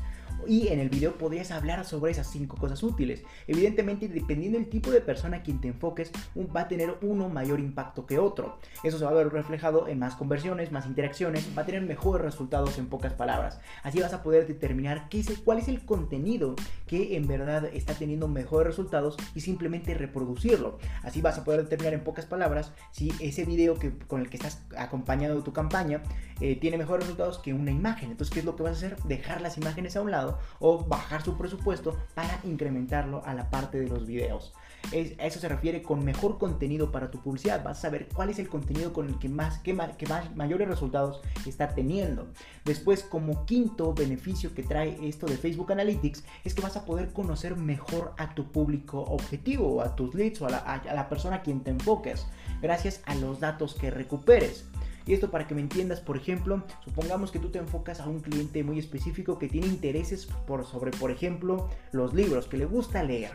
y 0.47 0.69
en 0.69 0.79
el 0.79 0.89
video 0.89 1.17
podrías 1.19 1.51
hablar 1.51 1.85
sobre 1.85 2.13
esas 2.13 2.31
cinco 2.31 2.57
cosas 2.57 2.83
útiles. 2.83 3.23
Evidentemente, 3.47 4.09
dependiendo 4.09 4.59
del 4.59 4.69
tipo 4.69 4.91
de 4.91 5.01
persona 5.01 5.39
a 5.39 5.43
quien 5.43 5.61
te 5.61 5.69
enfoques, 5.69 6.13
va 6.55 6.63
a 6.63 6.69
tener 6.69 6.97
uno 7.03 7.29
mayor 7.29 7.61
impacto 7.61 8.07
que 8.07 8.19
otro. 8.19 8.59
Eso 8.85 8.99
se 8.99 9.05
va 9.05 9.11
a 9.11 9.15
ver 9.15 9.33
reflejado 9.33 9.89
en 9.89 9.99
más 9.99 10.15
conversiones, 10.15 10.73
más 10.73 10.87
interacciones, 10.87 11.49
va 11.57 11.63
a 11.63 11.67
tener 11.67 11.83
mejores 11.83 12.25
resultados 12.25 12.79
en 12.79 12.87
pocas 12.87 13.13
palabras. 13.13 13.61
Así 13.83 14.01
vas 14.01 14.13
a 14.13 14.23
poder 14.23 14.47
determinar 14.47 15.09
qué 15.09 15.21
es 15.21 15.33
cuál 15.45 15.59
es 15.59 15.69
el 15.69 15.85
contenido 15.85 16.55
que 16.87 17.17
en 17.17 17.27
verdad 17.27 17.65
está 17.67 17.95
teniendo 17.95 18.29
mejores 18.29 18.67
resultados 18.67 19.17
y 19.35 19.41
simplemente 19.41 19.95
reproducirlo. 19.95 20.79
Así 21.03 21.21
vas 21.21 21.39
a 21.39 21.45
poder 21.45 21.63
determinar 21.63 21.95
en 21.95 22.05
pocas 22.05 22.27
palabras 22.27 22.73
si 22.91 23.13
ese 23.21 23.45
video 23.45 23.79
que, 23.79 23.97
con 23.99 24.21
el 24.21 24.29
que 24.29 24.37
estás 24.37 24.63
acompañando 24.77 25.43
tu 25.43 25.53
campaña 25.53 26.03
eh, 26.41 26.57
tiene 26.57 26.77
mejores 26.77 27.05
resultados 27.05 27.39
que 27.39 27.55
una 27.55 27.71
imagen. 27.71 28.11
Entonces, 28.11 28.33
¿qué 28.33 28.41
es 28.41 28.45
lo 28.45 28.57
que 28.57 28.63
vas 28.63 28.73
a 28.73 28.87
hacer? 28.87 28.97
Dejar 29.05 29.41
las 29.41 29.57
imágenes 29.57 29.97
a 29.97 30.03
un 30.03 30.11
lado 30.11 30.32
o 30.59 30.85
bajar 30.85 31.23
su 31.23 31.37
presupuesto 31.37 31.97
para 32.15 32.41
incrementarlo 32.45 33.23
a 33.25 33.35
la 33.35 33.51
parte 33.51 33.81
de 33.81 33.89
los 33.89 34.07
videos. 34.07 34.53
eso 34.93 35.39
se 35.39 35.49
refiere 35.49 35.83
con 35.83 36.05
mejor 36.05 36.39
contenido 36.39 36.91
para 36.91 37.11
tu 37.11 37.21
publicidad. 37.21 37.63
Vas 37.63 37.79
a 37.79 37.83
saber 37.83 38.09
cuál 38.13 38.31
es 38.31 38.39
el 38.39 38.49
contenido 38.49 38.93
con 38.93 39.07
el 39.07 39.19
que 39.19 39.29
más, 39.29 39.59
que, 39.59 39.75
más 39.75 40.35
mayores 40.35 40.69
resultados 40.69 41.21
está 41.47 41.69
teniendo. 41.69 42.29
Después, 42.65 43.03
como 43.03 43.47
quinto 43.47 43.95
beneficio 43.95 44.55
que 44.55 44.63
trae 44.63 44.99
esto 45.07 45.27
de 45.27 45.37
Facebook 45.37 45.73
Analytics, 45.73 46.25
es 46.45 46.55
que 46.55 46.63
vas 46.63 46.77
a 46.77 46.85
poder 46.85 47.13
conocer 47.13 47.57
mejor 47.57 48.13
a 48.19 48.35
tu 48.35 48.51
público 48.51 49.01
objetivo, 49.03 49.83
a 49.83 49.95
tus 49.95 50.15
leads 50.15 50.41
o 50.43 50.47
a 50.47 50.51
la, 50.51 50.59
a 50.59 50.95
la 50.95 51.09
persona 51.09 51.37
a 51.37 51.43
quien 51.43 51.61
te 51.61 51.71
enfoques, 51.71 52.27
gracias 52.61 53.03
a 53.07 53.15
los 53.15 53.41
datos 53.41 53.75
que 53.75 53.91
recuperes. 53.91 54.67
Y 55.07 55.15
esto 55.15 55.31
para 55.31 55.47
que 55.47 55.55
me 55.55 55.61
entiendas, 55.61 56.01
por 56.01 56.17
ejemplo, 56.17 56.63
supongamos 56.85 57.31
que 57.31 57.39
tú 57.39 57.51
te 57.51 57.59
enfocas 57.59 58.01
a 58.01 58.09
un 58.09 58.21
cliente 58.21 58.63
muy 58.63 58.79
específico 58.79 59.39
que 59.39 59.49
tiene 59.49 59.67
intereses 59.67 60.27
por, 60.47 60.65
sobre, 60.65 60.91
por 60.93 61.11
ejemplo, 61.11 61.69
los 61.93 62.15
libros, 62.15 62.47
que 62.47 62.57
le 62.57 62.67
gusta 62.67 63.03
leer. 63.03 63.33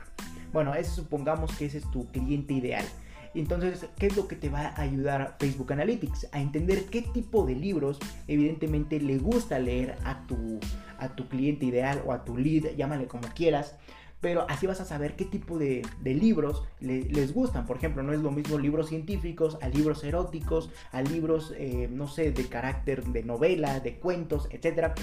Bueno, 0.54 0.74
ese 0.76 0.92
supongamos 0.92 1.56
que 1.56 1.66
ese 1.66 1.80
es 1.80 1.92
tu 1.92 2.10
cliente 2.12 2.54
ideal. 2.54 2.86
Entonces, 3.36 3.86
¿qué 4.00 4.08
es 4.08 4.16
lo 4.16 4.28
que 4.28 4.36
te 4.36 4.50
va 4.50 4.70
a 4.70 4.82
ayudar 4.82 5.36
Facebook 5.40 5.72
Analytics? 5.72 6.30
A 6.32 6.42
entender 6.42 6.86
qué 6.86 7.02
tipo 7.02 7.46
de 7.46 7.56
libros 7.56 8.00
evidentemente 8.28 9.00
le 9.00 9.18
gusta 9.18 9.60
leer 9.60 9.96
a 10.06 10.26
tu, 10.26 10.60
a 10.98 11.10
tu 11.10 11.28
cliente 11.28 11.66
ideal 11.66 12.02
o 12.06 12.14
a 12.14 12.24
tu 12.24 12.38
lead, 12.38 12.76
llámale 12.76 13.06
como 13.08 13.28
quieras 13.30 13.76
pero 14.22 14.46
así 14.50 14.66
vas 14.66 14.82
a 14.82 14.86
saber 14.86 15.16
qué 15.16 15.26
tipo 15.26 15.58
de, 15.58 15.84
libros 16.04 16.64
les 16.80 17.34
gustan. 17.34 17.66
Por 17.66 17.78
ejemplo, 17.78 18.02
no 18.04 18.14
es 18.14 18.20
lo 18.20 18.32
mismo 18.32 18.58
libros 18.58 18.90
científicos 18.90 19.58
a 19.62 19.70
libros 19.70 20.04
eróticos, 20.04 20.70
a 20.92 21.02
libros, 21.02 21.54
eh, 21.58 21.88
no 21.92 22.08
sé, 22.08 22.32
de 22.32 22.46
carácter 22.48 23.04
de 23.04 23.24
novela, 23.24 23.80
de 23.80 23.96
cuentos, 23.96 24.48
etc. 24.52 24.94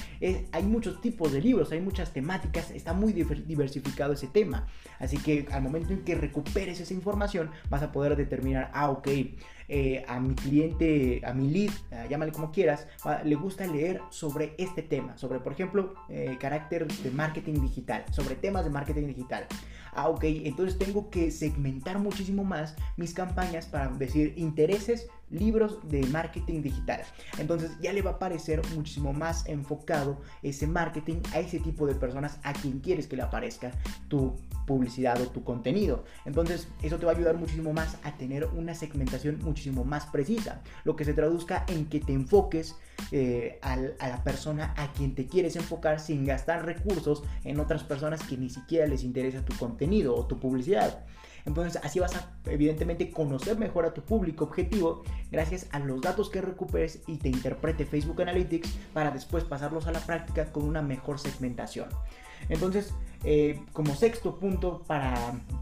hay 0.53 0.63
muchos 0.65 1.01
tipos 1.01 1.33
de 1.33 1.41
libros, 1.41 1.71
hay 1.73 1.81
muchas 1.81 2.13
temáticas, 2.13 2.71
está 2.71 2.93
muy 2.93 3.13
diversificado 3.13 4.13
ese 4.15 4.27
tema. 4.27 4.67
Así 4.99 5.19
que 5.19 5.47
al 5.53 5.63
momento 5.63 5.93
en 5.93 6.05
que 6.05 6.15
recuperes 6.15 6.81
esa 6.81 6.95
información, 6.95 7.51
vas 7.71 7.83
a 7.83 7.93
poder 7.93 8.17
determinar, 8.17 8.71
ah, 8.75 8.91
ok, 8.91 9.09
eh, 9.69 10.05
a 10.09 10.21
mi 10.21 10.35
cliente, 10.35 11.21
a 11.25 11.33
mi 11.33 11.51
lead, 11.51 11.73
eh, 11.91 12.07
llámale 12.09 12.33
como 12.33 12.53
quieras, 12.53 12.87
le 13.25 13.35
gusta 13.35 13.67
leer 13.67 14.01
sobre 14.11 14.55
este 14.59 14.83
tema, 14.83 15.17
sobre 15.17 15.41
por 15.41 15.53
ejemplo 15.53 15.95
eh, 16.09 16.37
carácter 16.39 16.87
de 16.87 17.11
marketing 17.11 17.61
digital, 17.61 18.05
sobre 18.11 18.37
temas 18.37 18.65
de 18.65 18.71
marketing 18.71 19.07
digital. 19.07 19.47
Ah, 19.93 20.09
ok, 20.09 20.25
entonces 20.25 20.77
tengo 20.77 21.09
que 21.09 21.31
segmentar 21.31 21.99
muchísimo 22.01 22.43
más 22.43 22.75
mis 22.97 23.15
campañas 23.15 23.67
para 23.67 23.89
decir 23.89 24.35
intereses, 24.37 25.09
libros 25.31 25.79
de 25.89 26.05
marketing 26.07 26.63
digital. 26.63 27.03
Entonces 27.39 27.73
ya 27.81 27.93
le 27.93 28.03
va 28.03 28.13
a 28.13 28.19
parecer 28.19 28.63
muchísimo 28.75 29.13
más 29.13 29.47
enfocado 29.49 30.21
ese 30.43 30.67
marketing 30.67 31.21
a 31.33 31.41
ese 31.41 31.59
tipo 31.61 31.87
de 31.87 31.95
personas 31.95 32.39
a 32.43 32.53
quien 32.53 32.81
quieres 32.81 33.07
que 33.07 33.17
le 33.17 33.23
aparezca 33.23 33.73
tu 34.09 34.37
publicidad 34.67 35.21
o 35.21 35.29
tu 35.29 35.45
contenido. 35.45 36.05
Entonces 36.25 36.69
eso 36.83 36.99
te 36.99 37.07
va 37.07 37.13
a 37.13 37.15
ayudar 37.15 37.37
muchísimo 37.37 37.73
más 37.73 37.99
a 38.03 38.17
tener 38.17 38.47
una 38.47 38.75
segmentación 38.75 39.39
muchísimo 39.43 39.85
más 39.85 40.07
precisa, 40.07 40.63
lo 40.85 40.97
que 40.97 41.05
se 41.05 41.15
traduzca 41.15 41.65
en 41.69 41.87
que 41.87 42.01
te 42.01 42.13
enfoques 42.13 42.77
eh, 43.11 43.59
a 43.63 43.77
la 43.77 44.25
persona 44.25 44.73
a 44.77 44.93
quien 44.93 45.15
te 45.15 45.27
quieres 45.27 45.57
enfocar 45.57 46.01
sin 46.01 46.25
gastar 46.25 46.65
recursos 46.65 47.23
en 47.45 47.61
otras 47.61 47.83
personas 47.83 48.23
que 48.23 48.37
ni 48.37 48.51
siquiera 48.51 48.87
les 48.87 49.03
interesa 49.03 49.45
tu 49.45 49.57
contenido 49.57 50.15
o 50.15 50.27
tu 50.27 50.39
publicidad. 50.39 51.05
Entonces 51.47 51.81
así 51.83 52.01
vas 52.01 52.17
a 52.17 52.33
evidentemente 52.47 53.11
conocer 53.11 53.59
mejor 53.59 53.85
a 53.85 53.95
tu 53.95 54.03
público 54.03 54.45
objetivo 54.45 55.03
gracias 55.31 55.67
a 55.73 55.79
los 55.79 56.01
datos 56.01 56.31
que 56.31 56.41
recuperes 56.41 57.03
y 57.07 57.19
te 57.19 57.29
interprete 57.29 57.85
Facebook 57.85 58.23
Analytics 58.23 58.71
para 58.93 59.11
después 59.11 59.45
pasarlos 59.45 59.87
a 59.87 59.93
la 59.93 60.01
práctica 60.01 60.53
con 60.53 60.65
una 60.65 60.83
mejor 60.83 61.19
segmentación. 61.19 61.89
Entonces, 62.49 62.93
eh, 63.25 63.63
como 63.73 63.95
sexto 63.95 64.39
punto 64.39 64.83
para 64.87 65.15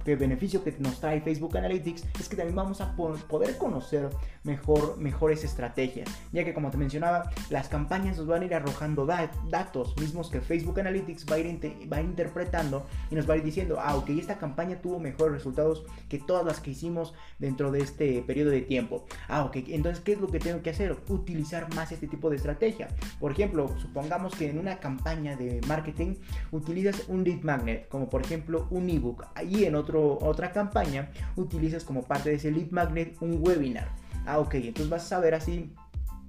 el 0.05 0.17
beneficio 0.17 0.65
que 0.65 0.75
nos 0.79 0.99
trae 1.01 1.21
Facebook 1.21 1.57
Analytics 1.57 2.05
es 2.19 2.29
que 2.29 2.37
también 2.37 2.57
vamos 2.57 2.81
a 2.81 2.97
poder 2.97 3.57
conocer 3.57 4.11
mejor 4.45 4.99
mejores 4.99 5.45
estrategias, 5.45 6.09
ya 6.33 6.45
que 6.45 6.55
como 6.55 6.71
te 6.71 6.77
mencionaba, 6.77 7.31
las 7.51 7.69
campañas 7.69 8.17
nos 8.17 8.27
van 8.27 8.43
a 8.43 8.45
ir 8.47 8.55
arrojando 8.55 9.07
datos 9.07 9.97
mismos 9.99 10.31
que 10.31 10.41
Facebook 10.41 10.81
Analytics 10.81 11.27
va 11.31 11.37
a, 11.37 11.39
ir 11.39 11.89
va 11.93 12.01
interpretando 12.01 12.87
y 13.11 13.15
nos 13.15 13.29
va 13.29 13.35
a 13.35 13.37
ir 13.37 13.45
diciendo, 13.45 13.79
ah, 13.81 13.97
ok, 13.97 14.11
esta 14.11 14.39
campaña 14.39 14.81
tuvo 14.81 14.99
mejores 14.99 15.35
resultados 15.35 15.85
que 16.09 16.19
todas 16.19 16.45
las 16.45 16.61
que 16.61 16.71
hicimos 16.71 17.15
dentro 17.39 17.71
de 17.71 17.81
este 17.81 18.23
periodo 18.23 18.51
de 18.51 18.63
tiempo. 18.63 19.05
Ah, 19.29 19.45
ok, 19.45 19.57
entonces, 19.69 20.03
¿qué 20.03 20.13
es 20.13 20.21
lo 20.21 20.29
que 20.29 20.41
tengo 20.41 20.63
que 20.63 20.71
hacer? 20.71 20.97
Utilizar 21.09 21.73
más 21.75 21.93
este 21.93 22.09
tipo 22.09 22.31
de 22.31 22.37
estrategia. 22.37 22.89
Por 23.21 23.33
ejemplo, 23.33 23.73
supongamos 23.81 24.35
que 24.35 24.51
en 24.51 24.59
una 24.59 24.79
campaña 24.79 25.37
de 25.37 25.61
marketing 25.69 26.17
utilizas 26.51 27.05
un 27.09 27.25
lead 27.25 27.43
como 27.89 28.09
por 28.09 28.23
ejemplo 28.23 28.67
un 28.71 28.89
ebook. 28.89 29.25
Ahí 29.35 29.65
en 29.65 29.75
otro, 29.75 30.19
otra 30.21 30.53
campaña 30.53 31.11
utilizas 31.37 31.85
como 31.85 32.03
parte 32.03 32.31
de 32.31 32.37
ese 32.37 32.51
lead 32.51 32.71
magnet 32.71 33.17
un 33.21 33.39
webinar. 33.41 33.89
Ah, 34.27 34.39
ok, 34.39 34.55
entonces 34.55 34.89
vas 34.89 35.05
a 35.05 35.09
saber 35.09 35.35
así 35.35 35.73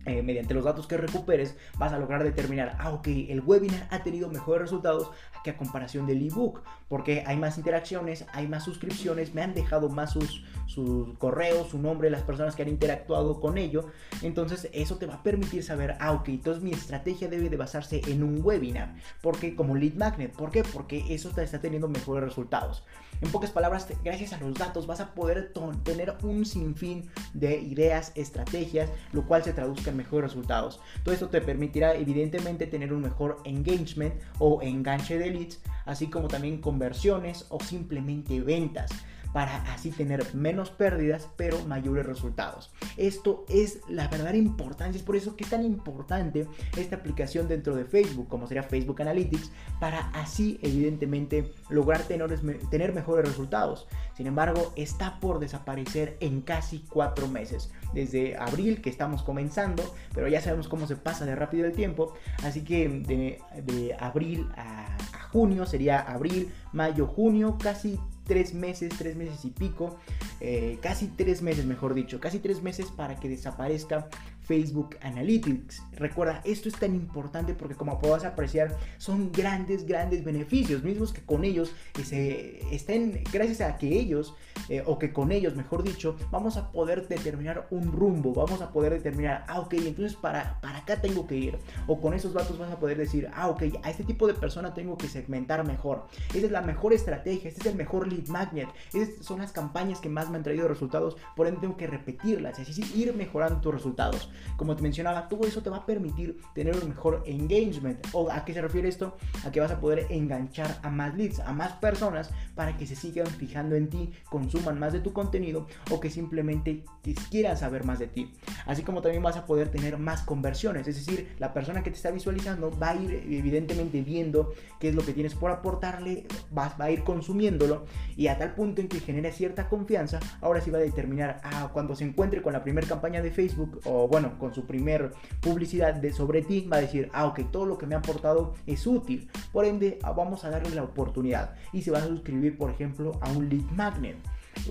eh, 0.05 0.21
mediante 0.21 0.53
los 0.53 0.65
datos 0.65 0.85
que 0.85 0.97
recuperes, 0.97 1.55
vas 1.77 1.93
a 1.93 1.97
lograr 1.97 2.23
determinar, 2.23 2.75
ah, 2.77 2.91
ok, 2.91 3.07
el 3.07 3.41
webinar 3.45 3.87
ha 3.89 4.03
tenido 4.03 4.27
mejores 4.29 4.63
resultados 4.63 5.11
que 5.43 5.51
a 5.51 5.57
comparación 5.57 6.07
del 6.07 6.25
ebook, 6.25 6.61
porque 6.87 7.23
hay 7.25 7.37
más 7.37 7.57
interacciones, 7.57 8.25
hay 8.33 8.47
más 8.47 8.63
suscripciones, 8.63 9.33
me 9.33 9.41
han 9.41 9.53
dejado 9.53 9.89
más 9.89 10.11
sus, 10.11 10.43
sus 10.65 11.17
correos, 11.17 11.69
su 11.69 11.79
nombre, 11.79 12.09
las 12.09 12.23
personas 12.23 12.55
que 12.55 12.63
han 12.63 12.69
interactuado 12.69 13.39
con 13.39 13.57
ello, 13.57 13.87
entonces 14.21 14.69
eso 14.73 14.97
te 14.97 15.05
va 15.05 15.15
a 15.15 15.23
permitir 15.23 15.63
saber, 15.63 15.95
ah, 15.99 16.13
ok, 16.13 16.29
entonces 16.29 16.63
mi 16.63 16.71
estrategia 16.71 17.27
debe 17.27 17.49
de 17.49 17.57
basarse 17.57 18.01
en 18.07 18.23
un 18.23 18.41
webinar, 18.43 18.95
porque 19.21 19.55
como 19.55 19.75
lead 19.75 19.93
magnet, 19.93 20.31
¿por 20.31 20.51
qué? 20.51 20.63
Porque 20.63 21.13
eso 21.13 21.29
te 21.29 21.43
está 21.43 21.59
teniendo 21.59 21.87
mejores 21.87 22.23
resultados. 22.23 22.83
En 23.21 23.31
pocas 23.31 23.51
palabras, 23.51 23.87
gracias 24.03 24.33
a 24.33 24.37
los 24.37 24.53
datos 24.55 24.87
vas 24.87 24.99
a 24.99 25.13
poder 25.13 25.53
tener 25.83 26.15
un 26.23 26.45
sinfín 26.45 27.09
de 27.33 27.59
ideas, 27.61 28.11
estrategias, 28.15 28.89
lo 29.11 29.25
cual 29.25 29.43
se 29.43 29.53
traduzca 29.53 29.91
en 29.91 29.97
mejores 29.97 30.31
resultados. 30.31 30.79
Todo 31.03 31.13
esto 31.13 31.29
te 31.29 31.41
permitirá 31.41 31.95
evidentemente 31.95 32.67
tener 32.67 32.93
un 32.93 33.01
mejor 33.01 33.37
engagement 33.45 34.13
o 34.39 34.61
enganche 34.61 35.17
de 35.17 35.31
leads, 35.31 35.61
así 35.85 36.07
como 36.07 36.27
también 36.27 36.59
conversiones 36.59 37.45
o 37.49 37.59
simplemente 37.59 38.41
ventas 38.41 38.91
para 39.33 39.57
así 39.73 39.89
tener 39.89 40.33
menos 40.33 40.69
pérdidas 40.69 41.27
pero 41.35 41.59
mayores 41.65 42.05
resultados. 42.05 42.71
Esto 42.97 43.45
es 43.49 43.81
la 43.89 44.07
verdadera 44.07 44.37
importancia, 44.37 44.97
es 44.97 45.03
por 45.03 45.15
eso 45.15 45.35
que 45.35 45.43
es 45.43 45.49
tan 45.49 45.65
importante 45.65 46.47
esta 46.77 46.95
aplicación 46.95 47.47
dentro 47.47 47.75
de 47.75 47.85
Facebook, 47.85 48.27
como 48.29 48.47
sería 48.47 48.63
Facebook 48.63 49.01
Analytics, 49.01 49.51
para 49.79 50.09
así 50.11 50.59
evidentemente 50.61 51.51
lograr 51.69 52.03
tener, 52.03 52.93
mejores 52.93 53.27
resultados. 53.27 53.87
Sin 54.15 54.27
embargo, 54.27 54.71
está 54.75 55.19
por 55.19 55.39
desaparecer 55.39 56.17
en 56.19 56.41
casi 56.41 56.85
cuatro 56.89 57.27
meses. 57.27 57.71
Desde 57.93 58.37
abril 58.37 58.81
que 58.81 58.89
estamos 58.89 59.23
comenzando, 59.23 59.83
pero 60.13 60.27
ya 60.27 60.41
sabemos 60.41 60.67
cómo 60.67 60.85
se 60.85 60.95
pasa 60.95 61.25
de 61.25 61.35
rápido 61.35 61.65
el 61.65 61.73
tiempo. 61.73 62.13
Así 62.43 62.63
que 62.63 62.87
de, 62.87 63.95
abril 63.99 64.47
a, 64.55 64.95
a 64.95 65.23
junio 65.31 65.65
sería 65.65 65.99
abril, 65.99 66.51
mayo, 66.71 67.07
junio, 67.07 67.57
casi 67.59 67.99
tres 68.25 68.53
meses, 68.53 68.93
tres 68.97 69.15
meses 69.15 69.43
y 69.45 69.51
pico, 69.51 69.97
eh, 70.39 70.77
casi 70.81 71.07
tres 71.07 71.41
meses 71.41 71.65
mejor 71.65 71.93
dicho, 71.93 72.19
casi 72.19 72.39
tres 72.39 72.61
meses 72.61 72.87
para 72.87 73.19
que 73.19 73.29
desaparezca 73.29 74.07
Facebook 74.43 74.97
Analytics. 75.01 75.83
Recuerda, 75.93 76.41
esto 76.43 76.69
es 76.69 76.75
tan 76.75 76.95
importante 76.95 77.53
porque 77.53 77.75
como 77.75 77.99
puedas 77.99 78.25
apreciar, 78.25 78.77
son 78.97 79.31
grandes, 79.31 79.85
grandes 79.85 80.23
beneficios, 80.23 80.83
mismos 80.83 81.13
que 81.13 81.21
con 81.21 81.43
ellos 81.43 81.73
se 82.03 82.61
estén, 82.73 83.23
gracias 83.31 83.61
a 83.61 83.77
que 83.77 83.99
ellos, 83.99 84.35
eh, 84.69 84.83
o 84.85 84.99
que 84.99 85.11
con 85.11 85.31
ellos, 85.31 85.55
mejor 85.55 85.83
dicho, 85.83 86.15
vamos 86.31 86.57
a 86.57 86.71
poder 86.71 87.07
determinar 87.07 87.67
un 87.71 87.91
rumbo, 87.91 88.33
vamos 88.33 88.61
a 88.61 88.71
poder 88.71 88.93
determinar, 88.93 89.45
ah, 89.47 89.59
ok, 89.59 89.73
entonces 89.73 90.15
para, 90.15 90.59
para 90.61 90.79
acá 90.79 91.01
tengo 91.01 91.27
que 91.27 91.35
ir. 91.35 91.57
O 91.87 91.99
con 91.99 92.13
esos 92.13 92.33
datos 92.33 92.57
vas 92.57 92.71
a 92.71 92.79
poder 92.79 92.97
decir, 92.97 93.29
ah, 93.33 93.49
ok, 93.49 93.63
a 93.83 93.89
este 93.89 94.03
tipo 94.03 94.27
de 94.27 94.33
persona 94.33 94.73
tengo 94.73 94.97
que 94.97 95.07
segmentar 95.07 95.65
mejor. 95.65 96.07
Esa 96.33 96.45
es 96.45 96.51
la 96.51 96.61
mejor 96.61 96.93
estrategia, 96.93 97.49
este 97.49 97.61
es 97.61 97.67
el 97.67 97.75
mejor 97.75 98.07
lead 98.07 98.27
magnet, 98.27 98.69
esas 98.93 99.23
son 99.25 99.39
las 99.39 99.51
campañas 99.51 99.99
que 99.99 100.09
más 100.09 100.29
me 100.29 100.37
han 100.37 100.43
traído 100.43 100.67
resultados, 100.67 101.17
por 101.35 101.47
ende 101.47 101.61
tengo 101.61 101.77
que 101.77 101.87
repetirlas 101.87 102.59
y 102.59 102.63
así 102.63 102.83
ir 102.95 103.13
mejorando 103.15 103.61
tus 103.61 103.73
resultados. 103.73 104.29
Como 104.57 104.75
te 104.75 104.81
mencionaba, 104.81 105.27
todo 105.27 105.45
eso 105.47 105.61
te 105.61 105.69
va 105.69 105.77
a 105.77 105.85
permitir 105.85 106.39
tener 106.53 106.75
un 106.75 106.89
mejor 106.89 107.23
engagement. 107.25 108.05
¿O 108.13 108.31
a 108.31 108.45
qué 108.45 108.53
se 108.53 108.61
refiere 108.61 108.89
esto? 108.89 109.17
A 109.45 109.51
que 109.51 109.59
vas 109.59 109.71
a 109.71 109.79
poder 109.79 110.07
enganchar 110.09 110.79
a 110.81 110.89
más 110.89 111.15
leads, 111.15 111.39
a 111.39 111.53
más 111.53 111.73
personas 111.73 112.31
para 112.55 112.77
que 112.77 112.87
se 112.87 112.95
sigan 112.95 113.27
fijando 113.27 113.75
en 113.75 113.89
ti, 113.89 114.11
consuman 114.29 114.79
más 114.79 114.93
de 114.93 114.99
tu 114.99 115.13
contenido 115.13 115.67
o 115.91 115.99
que 115.99 116.09
simplemente 116.09 116.83
quieran 117.29 117.57
saber 117.57 117.83
más 117.83 117.99
de 117.99 118.07
ti. 118.07 118.31
Así 118.65 118.83
como 118.83 119.01
también 119.01 119.23
vas 119.23 119.37
a 119.37 119.45
poder 119.45 119.69
tener 119.69 119.97
más 119.97 120.21
conversiones, 120.21 120.87
es 120.87 120.95
decir, 120.95 121.35
la 121.39 121.53
persona 121.53 121.83
que 121.83 121.89
te 121.89 121.97
está 121.97 122.11
visualizando 122.11 122.71
va 122.77 122.91
a 122.91 122.95
ir 122.95 123.13
evidentemente 123.29 124.01
viendo 124.01 124.53
qué 124.79 124.89
es 124.89 124.95
lo 124.95 125.03
que 125.03 125.13
tienes 125.13 125.35
por 125.35 125.51
aportarle, 125.51 126.25
va, 126.55 126.73
a 126.77 126.91
ir 126.91 127.03
consumiéndolo 127.03 127.85
y 128.15 128.27
a 128.27 128.37
tal 128.37 128.53
punto 128.53 128.81
en 128.81 128.87
que 128.87 128.99
genere 128.99 129.31
cierta 129.31 129.67
confianza, 129.67 130.19
ahora 130.41 130.61
sí 130.61 130.71
va 130.71 130.77
a 130.77 130.81
determinar, 130.81 131.41
ah, 131.43 131.69
cuando 131.73 131.95
se 131.95 132.03
encuentre 132.03 132.41
con 132.41 132.53
la 132.53 132.63
primera 132.63 132.87
campaña 132.87 133.21
de 133.21 133.31
Facebook 133.31 133.81
o 133.85 134.07
bueno, 134.07 134.22
con 134.39 134.53
su 134.53 134.65
primer 134.65 135.13
publicidad 135.41 135.93
de 135.93 136.11
sobre 136.11 136.41
ti, 136.41 136.67
va 136.71 136.77
a 136.77 136.81
decir, 136.81 137.09
ah, 137.13 137.25
ok, 137.25 137.51
todo 137.51 137.65
lo 137.65 137.77
que 137.77 137.85
me 137.85 137.95
ha 137.95 137.99
aportado 137.99 138.53
es 138.65 138.85
útil, 138.87 139.29
por 139.51 139.65
ende 139.65 139.99
ah, 140.03 140.11
vamos 140.11 140.43
a 140.45 140.49
darle 140.49 140.73
la 140.75 140.83
oportunidad 140.83 141.55
y 141.71 141.81
se 141.81 141.91
va 141.91 141.99
a 141.99 142.07
suscribir, 142.07 142.57
por 142.57 142.71
ejemplo, 142.71 143.17
a 143.21 143.31
un 143.31 143.49
lead 143.49 143.65
magnet 143.75 144.17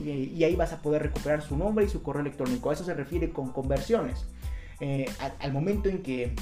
y 0.00 0.44
ahí 0.44 0.56
vas 0.56 0.72
a 0.72 0.80
poder 0.80 1.02
recuperar 1.02 1.42
su 1.42 1.56
nombre 1.56 1.84
y 1.84 1.88
su 1.88 2.02
correo 2.02 2.22
electrónico. 2.22 2.70
A 2.70 2.72
eso 2.72 2.84
se 2.84 2.94
refiere 2.94 3.30
con 3.30 3.52
conversiones. 3.52 4.26
Eh, 4.80 5.06
al, 5.38 5.52
momento 5.52 5.88
en 5.88 6.02
que 6.02 6.34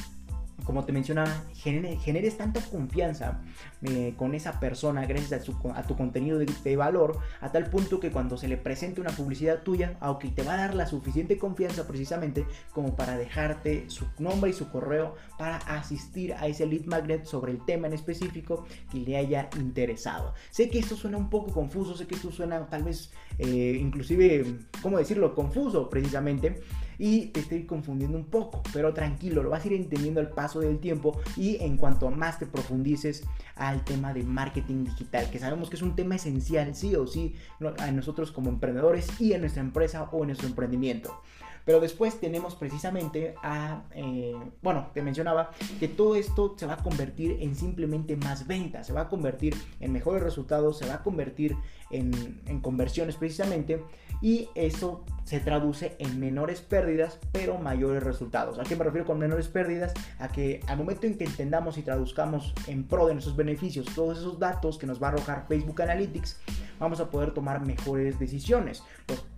como 0.64 0.84
te 0.84 0.92
mencionaba, 0.92 1.44
generes 1.54 2.36
tanta 2.36 2.60
confianza 2.60 3.40
eh, 3.82 4.14
con 4.16 4.34
esa 4.34 4.60
persona 4.60 5.06
gracias 5.06 5.48
a, 5.74 5.82
tu 5.82 5.96
contenido 5.96 6.38
de, 6.38 6.76
valor, 6.76 7.18
a 7.40 7.52
tal 7.52 7.66
punto 7.66 8.00
que 8.00 8.10
cuando 8.10 8.36
se 8.36 8.48
le 8.48 8.56
presente 8.56 9.00
una 9.00 9.10
publicidad 9.10 9.62
tuya, 9.62 9.96
aunque 10.00 10.28
te 10.28 10.42
va 10.42 10.54
a 10.54 10.56
dar 10.56 10.74
la 10.74 10.86
suficiente 10.86 11.38
confianza 11.38 11.86
precisamente 11.86 12.46
como 12.72 12.96
para 12.96 13.16
dejarte 13.16 13.88
su 13.88 14.06
nombre 14.18 14.50
y 14.50 14.54
su 14.54 14.70
correo 14.70 15.16
para 15.38 15.56
asistir 15.56 16.34
a 16.34 16.46
ese 16.46 16.66
lead 16.66 16.84
magnet 16.84 17.24
sobre 17.24 17.52
el 17.52 17.64
tema 17.64 17.86
en 17.86 17.94
específico 17.94 18.66
que 18.90 18.98
le 18.98 19.16
haya 19.16 19.48
interesado. 19.58 20.34
Sé 20.50 20.68
que 20.68 20.78
esto 20.78 20.96
suena 20.96 21.16
un 21.16 21.30
poco 21.30 21.52
confuso, 21.52 21.96
sé 21.96 22.06
que 22.06 22.14
esto 22.14 22.30
suena 22.30 22.66
tal 22.66 22.84
vez 22.84 23.12
eh, 23.38 23.78
inclusive, 23.80 24.44
¿cómo 24.82 24.98
decirlo?, 24.98 25.34
confuso 25.34 25.88
precisamente 25.88 26.60
y 27.00 27.28
te 27.28 27.40
estoy 27.40 27.64
confundiendo 27.64 28.18
un 28.18 28.26
poco, 28.26 28.62
pero 28.74 28.92
tranquilo, 28.92 29.42
lo 29.42 29.48
vas 29.48 29.64
a 29.64 29.68
ir 29.68 29.72
entendiendo 29.72 30.20
al 30.20 30.28
paso 30.28 30.60
del 30.60 30.78
tiempo 30.78 31.18
y 31.34 31.56
en 31.62 31.78
cuanto 31.78 32.10
más 32.10 32.38
te 32.38 32.44
profundices 32.44 33.24
al 33.56 33.82
tema 33.86 34.12
de 34.12 34.22
marketing 34.22 34.84
digital, 34.84 35.30
que 35.30 35.38
sabemos 35.38 35.70
que 35.70 35.76
es 35.76 35.82
un 35.82 35.96
tema 35.96 36.16
esencial, 36.16 36.74
sí 36.74 36.94
o 36.94 37.06
sí, 37.06 37.34
a 37.78 37.90
nosotros 37.90 38.32
como 38.32 38.50
emprendedores 38.50 39.18
y 39.18 39.32
en 39.32 39.40
nuestra 39.40 39.62
empresa 39.62 40.02
o 40.12 40.20
en 40.20 40.26
nuestro 40.26 40.46
emprendimiento. 40.46 41.22
Pero 41.70 41.78
después 41.78 42.18
tenemos 42.18 42.56
precisamente 42.56 43.36
a, 43.44 43.84
eh, 43.94 44.34
bueno, 44.60 44.88
te 44.92 45.02
mencionaba 45.02 45.52
que 45.78 45.86
todo 45.86 46.16
esto 46.16 46.56
se 46.58 46.66
va 46.66 46.72
a 46.72 46.76
convertir 46.78 47.36
en 47.38 47.54
simplemente 47.54 48.16
más 48.16 48.48
ventas, 48.48 48.88
se 48.88 48.92
va 48.92 49.02
a 49.02 49.08
convertir 49.08 49.54
en 49.78 49.92
mejores 49.92 50.20
resultados, 50.20 50.78
se 50.78 50.88
va 50.88 50.94
a 50.94 51.02
convertir 51.04 51.54
en, 51.92 52.40
en 52.46 52.60
conversiones 52.60 53.14
precisamente 53.14 53.84
y 54.20 54.48
eso 54.56 55.04
se 55.22 55.38
traduce 55.38 55.94
en 56.00 56.18
menores 56.18 56.60
pérdidas 56.60 57.20
pero 57.30 57.56
mayores 57.56 58.02
resultados. 58.02 58.58
¿A 58.58 58.64
qué 58.64 58.74
me 58.74 58.82
refiero 58.82 59.06
con 59.06 59.20
menores 59.20 59.46
pérdidas? 59.46 59.94
A 60.18 60.26
que 60.26 60.60
al 60.66 60.76
momento 60.76 61.06
en 61.06 61.16
que 61.16 61.24
entendamos 61.24 61.78
y 61.78 61.82
traduzcamos 61.82 62.52
en 62.66 62.82
pro 62.82 63.06
de 63.06 63.14
nuestros 63.14 63.36
beneficios 63.36 63.86
todos 63.94 64.18
esos 64.18 64.40
datos 64.40 64.76
que 64.76 64.88
nos 64.88 65.00
va 65.00 65.06
a 65.06 65.10
arrojar 65.10 65.46
Facebook 65.46 65.82
Analytics, 65.82 66.40
vamos 66.80 66.98
a 66.98 67.10
poder 67.10 67.32
tomar 67.32 67.64
mejores 67.64 68.18
decisiones, 68.18 68.82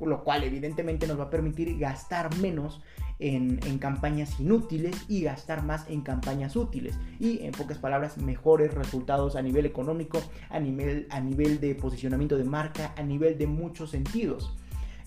lo, 0.01 0.25
cual 0.25 0.45
evidentemente 0.45 1.07
nos 1.07 1.18
va 1.18 1.25
a 1.25 1.31
permitir 1.31 1.77
gastar 1.79 2.22
menos 2.37 2.83
en, 3.19 3.79
campañas 3.79 4.39
inútiles 4.41 4.97
y 5.09 5.23
gastar 5.23 5.63
más 5.63 5.89
en 5.89 6.03
campañas 6.03 6.57
útiles. 6.57 6.99
Y 7.19 7.41
en 7.45 7.53
pocas 7.53 7.79
palabras, 7.79 8.19
mejores 8.19 8.75
resultados 8.75 9.37
a 9.37 9.43
nivel 9.43 9.67
económico, 9.67 10.21
a 10.51 10.59
nivel, 10.59 11.07
a 11.11 11.21
nivel 11.21 11.61
de 11.61 11.75
posicionamiento 11.75 12.37
de 12.37 12.45
marca, 12.45 12.95
a 12.97 13.03
nivel 13.03 13.39
de 13.39 13.47
muchos 13.47 13.91
sentidos. 13.91 14.57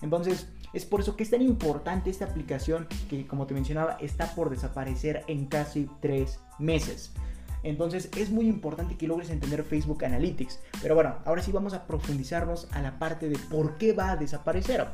Entonces, 0.02 0.48
es 0.72 0.84
por 0.84 1.00
eso 1.00 1.16
que 1.16 1.22
es 1.22 1.30
tan 1.30 1.42
importante 1.42 2.10
esta 2.10 2.26
aplicación 2.26 2.86
que, 3.08 3.26
como 3.26 3.46
te 3.46 3.54
mencionaba, 3.54 3.96
está 4.00 4.34
por 4.34 4.50
desaparecer 4.50 5.24
en 5.26 5.46
casi 5.46 5.88
tres 6.00 6.40
meses. 6.58 7.12
Entonces 7.66 8.10
es 8.16 8.30
muy 8.30 8.46
importante 8.46 8.96
que 8.96 9.08
logres 9.08 9.28
entender 9.28 9.64
Facebook 9.64 10.04
Analytics. 10.04 10.60
Pero 10.80 10.94
bueno, 10.94 11.16
ahora 11.24 11.42
sí 11.42 11.50
vamos 11.50 11.74
a 11.74 11.86
profundizarnos 11.86 12.68
a 12.70 12.80
la 12.80 12.98
parte 12.98 13.28
de 13.28 13.36
por 13.50 13.76
qué 13.76 13.92
va 13.92 14.12
a 14.12 14.16
desaparecer. 14.16 14.86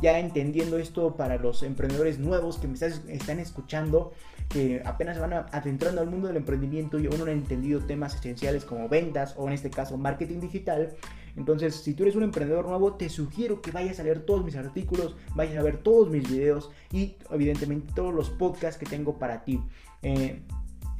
Ya 0.00 0.18
entendiendo 0.18 0.78
esto 0.78 1.16
para 1.16 1.36
los 1.36 1.62
emprendedores 1.62 2.18
nuevos 2.18 2.58
que 2.58 2.68
me 2.68 2.74
están 2.74 3.40
escuchando, 3.40 4.12
que 4.48 4.80
apenas 4.84 5.18
van 5.18 5.32
adentrando 5.32 6.00
al 6.00 6.08
mundo 6.08 6.28
del 6.28 6.38
emprendimiento 6.38 6.98
y 6.98 7.06
aún 7.06 7.18
no 7.18 7.24
han 7.24 7.30
entendido 7.30 7.80
temas 7.80 8.14
esenciales 8.14 8.64
como 8.64 8.88
ventas 8.88 9.34
o 9.36 9.46
en 9.48 9.52
este 9.52 9.68
caso 9.68 9.98
marketing 9.98 10.40
digital, 10.40 10.96
entonces, 11.36 11.76
si 11.76 11.94
tú 11.94 12.02
eres 12.02 12.16
un 12.16 12.24
emprendedor 12.24 12.66
nuevo, 12.66 12.94
te 12.94 13.08
sugiero 13.08 13.62
que 13.62 13.70
vayas 13.70 14.00
a 14.00 14.02
leer 14.02 14.24
todos 14.24 14.44
mis 14.44 14.56
artículos, 14.56 15.16
vayas 15.34 15.56
a 15.58 15.62
ver 15.62 15.78
todos 15.78 16.10
mis 16.10 16.28
videos 16.28 16.70
y 16.92 17.16
evidentemente 17.30 17.92
todos 17.94 18.12
los 18.12 18.30
podcasts 18.30 18.78
que 18.78 18.86
tengo 18.86 19.18
para 19.18 19.44
ti. 19.44 19.60
Eh, 20.02 20.42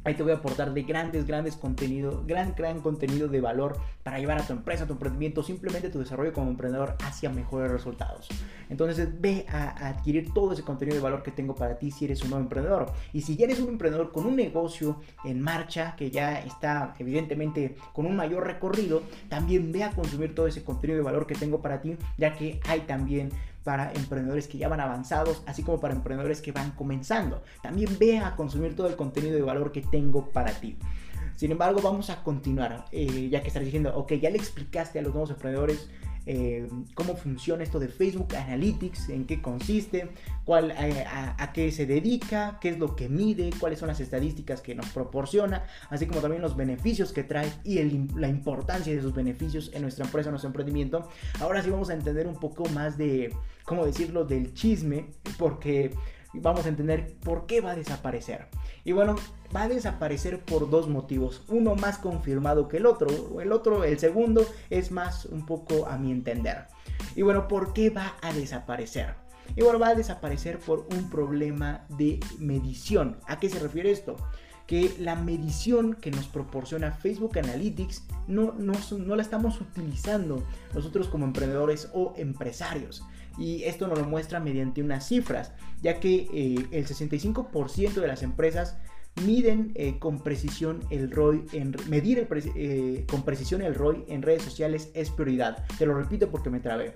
Ahí 0.03 0.15
te 0.15 0.23
voy 0.23 0.31
a 0.31 0.35
aportar 0.35 0.73
de 0.73 0.81
grandes, 0.81 1.27
grandes 1.27 1.55
contenido, 1.55 2.23
gran, 2.25 2.55
gran 2.57 2.81
contenido 2.81 3.27
de 3.27 3.39
valor 3.39 3.77
para 4.01 4.17
llevar 4.17 4.39
a 4.39 4.41
tu 4.41 4.51
empresa, 4.51 4.85
a 4.85 4.87
tu 4.87 4.93
emprendimiento, 4.93 5.43
simplemente 5.43 5.91
tu 5.91 5.99
desarrollo 5.99 6.33
como 6.33 6.49
emprendedor 6.49 6.95
hacia 7.03 7.29
mejores 7.29 7.71
resultados. 7.71 8.27
Entonces 8.71 9.21
ve 9.21 9.45
a, 9.47 9.89
adquirir 9.89 10.33
todo 10.33 10.53
ese 10.53 10.63
contenido 10.63 10.95
de 10.95 11.03
valor 11.03 11.21
que 11.21 11.29
tengo 11.29 11.53
para 11.53 11.77
ti 11.77 11.91
si 11.91 12.05
eres 12.05 12.23
un 12.23 12.31
nuevo 12.31 12.43
emprendedor. 12.43 12.91
Y 13.13 13.21
si 13.21 13.37
ya 13.37 13.45
eres 13.45 13.59
un 13.59 13.69
emprendedor 13.69 14.11
con 14.11 14.25
un 14.25 14.35
negocio 14.35 14.99
en 15.23 15.39
marcha, 15.39 15.95
que 15.95 16.09
ya 16.09 16.39
está 16.39 16.95
evidentemente 16.97 17.75
con 17.93 18.07
un 18.07 18.15
mayor 18.15 18.47
recorrido, 18.47 19.03
también 19.29 19.71
ve 19.71 19.83
a 19.83 19.91
consumir 19.91 20.33
todo 20.33 20.47
ese 20.47 20.63
contenido 20.63 20.97
de 20.97 21.03
valor 21.03 21.27
que 21.27 21.35
tengo 21.35 21.61
para 21.61 21.79
ti, 21.79 21.95
ya 22.17 22.35
que 22.35 22.59
hay 22.67 22.81
también 22.81 23.29
para 23.63 23.91
emprendedores 23.93 24.47
que 24.47 24.57
ya 24.57 24.67
van 24.67 24.79
avanzados, 24.79 25.43
así 25.45 25.63
como 25.63 25.79
para 25.79 25.93
emprendedores 25.93 26.41
que 26.41 26.51
van 26.51 26.71
comenzando. 26.71 27.43
También 27.61 27.97
ve 27.99 28.19
a 28.19 28.35
consumir 28.35 28.75
todo 28.75 28.87
el 28.87 28.95
contenido 28.95 29.35
de 29.35 29.41
valor 29.41 29.71
que 29.71 29.81
tengo 29.81 30.29
para 30.29 30.51
ti. 30.51 30.77
Sin 31.35 31.51
embargo, 31.51 31.81
vamos 31.81 32.09
a 32.09 32.23
continuar, 32.23 32.85
eh, 32.91 33.29
ya 33.29 33.41
que 33.41 33.47
estás 33.47 33.63
diciendo, 33.63 33.91
ok, 33.95 34.13
ya 34.13 34.29
le 34.29 34.37
explicaste 34.37 34.99
a 34.99 35.01
los 35.01 35.11
nuevos 35.11 35.31
emprendedores 35.31 35.89
eh, 36.25 36.67
cómo 36.93 37.15
funciona 37.15 37.63
esto 37.63 37.79
de 37.79 37.87
Facebook 37.87 38.35
Analytics, 38.35 39.09
en 39.09 39.25
qué 39.25 39.41
consiste, 39.41 40.09
eh, 40.47 41.05
a, 41.07 41.51
qué 41.53 41.71
se 41.71 41.85
dedica, 41.85 42.57
qué 42.61 42.69
es 42.69 42.79
lo 42.79 42.95
que 42.95 43.09
mide, 43.09 43.49
cuáles 43.59 43.79
son 43.79 43.87
las 43.87 43.99
estadísticas 43.99 44.61
que 44.61 44.75
nos 44.75 44.87
proporciona, 44.89 45.63
así 45.89 46.05
como 46.05 46.21
también 46.21 46.41
los 46.41 46.55
beneficios 46.55 47.11
que 47.11 47.23
trae 47.23 47.51
y 47.63 47.81
la 48.15 48.27
importancia 48.27 48.93
de 48.93 48.99
esos 48.99 49.13
beneficios 49.13 49.71
en 49.73 49.81
nuestra 49.81 50.05
empresa, 50.05 50.29
en 50.29 50.33
nuestro 50.33 50.49
emprendimiento. 50.49 51.07
Ahora 51.39 51.61
sí 51.63 51.69
vamos 51.69 51.89
a 51.89 51.93
entender 51.93 52.27
un 52.27 52.35
poco 52.35 52.65
más 52.69 52.97
de, 52.97 53.33
¿cómo 53.65 53.85
decirlo?, 53.85 54.25
del 54.25 54.53
chisme, 54.53 55.07
porque 55.37 55.91
vamos 56.39 56.65
a 56.65 56.69
entender 56.69 57.15
por 57.23 57.45
qué 57.45 57.61
va 57.61 57.71
a 57.71 57.75
desaparecer. 57.75 58.47
Y 58.83 58.93
bueno, 58.93 59.15
va 59.55 59.63
a 59.63 59.67
desaparecer 59.67 60.39
por 60.39 60.69
dos 60.69 60.87
motivos, 60.87 61.43
uno 61.49 61.75
más 61.75 61.97
confirmado 61.97 62.67
que 62.67 62.77
el 62.77 62.85
otro, 62.85 63.41
el 63.41 63.51
otro, 63.51 63.83
el 63.83 63.99
segundo, 63.99 64.45
es 64.69 64.91
más 64.91 65.25
un 65.25 65.45
poco 65.45 65.87
a 65.87 65.97
mi 65.97 66.11
entender. 66.11 66.67
Y 67.15 67.21
bueno, 67.21 67.47
¿por 67.47 67.73
qué 67.73 67.89
va 67.89 68.15
a 68.21 68.33
desaparecer? 68.33 69.15
Y 69.55 69.63
bueno, 69.63 69.79
va 69.79 69.89
a 69.89 69.95
desaparecer 69.95 70.59
por 70.59 70.87
un 70.91 71.09
problema 71.09 71.85
de 71.89 72.19
medición. 72.39 73.17
¿A 73.27 73.39
qué 73.39 73.49
se 73.49 73.59
refiere 73.59 73.91
esto? 73.91 74.15
que 74.71 74.95
la 74.99 75.17
medición 75.17 75.95
que 75.95 76.11
nos 76.11 76.27
proporciona 76.27 76.93
Facebook 76.93 77.37
Analytics 77.37 78.05
no, 78.27 78.53
no, 78.53 78.71
no, 78.99 79.15
la 79.17 79.21
estamos 79.21 79.59
utilizando 79.59 80.45
nosotros 80.73 81.09
como 81.09 81.25
emprendedores 81.25 81.89
o 81.93 82.13
empresarios 82.15 83.03
y 83.41 83.63
esto 83.63 83.87
nos 83.87 83.97
lo 83.97 84.05
muestra 84.05 84.39
mediante 84.39 84.83
unas 84.83 85.07
cifras, 85.07 85.51
ya 85.81 85.99
que 85.99 86.27
eh, 86.31 86.67
el 86.71 86.85
65% 86.85 87.93
de 87.93 88.07
las 88.07 88.21
empresas 88.21 88.77
miden 89.25 89.71
eh, 89.75 89.97
con 89.99 90.19
precisión 90.19 90.81
el 90.91 91.09
ROI 91.09 91.45
en 91.51 91.75
medir 91.89 92.27
eh, 92.55 93.05
con 93.09 93.23
precisión 93.23 93.61
el 93.61 93.73
ROI 93.73 94.05
en 94.07 94.21
redes 94.21 94.43
sociales 94.43 94.91
es 94.93 95.09
prioridad. 95.09 95.65
Te 95.79 95.87
lo 95.87 95.95
repito 95.95 96.29
porque 96.29 96.51
me 96.51 96.59
trabé. 96.59 96.95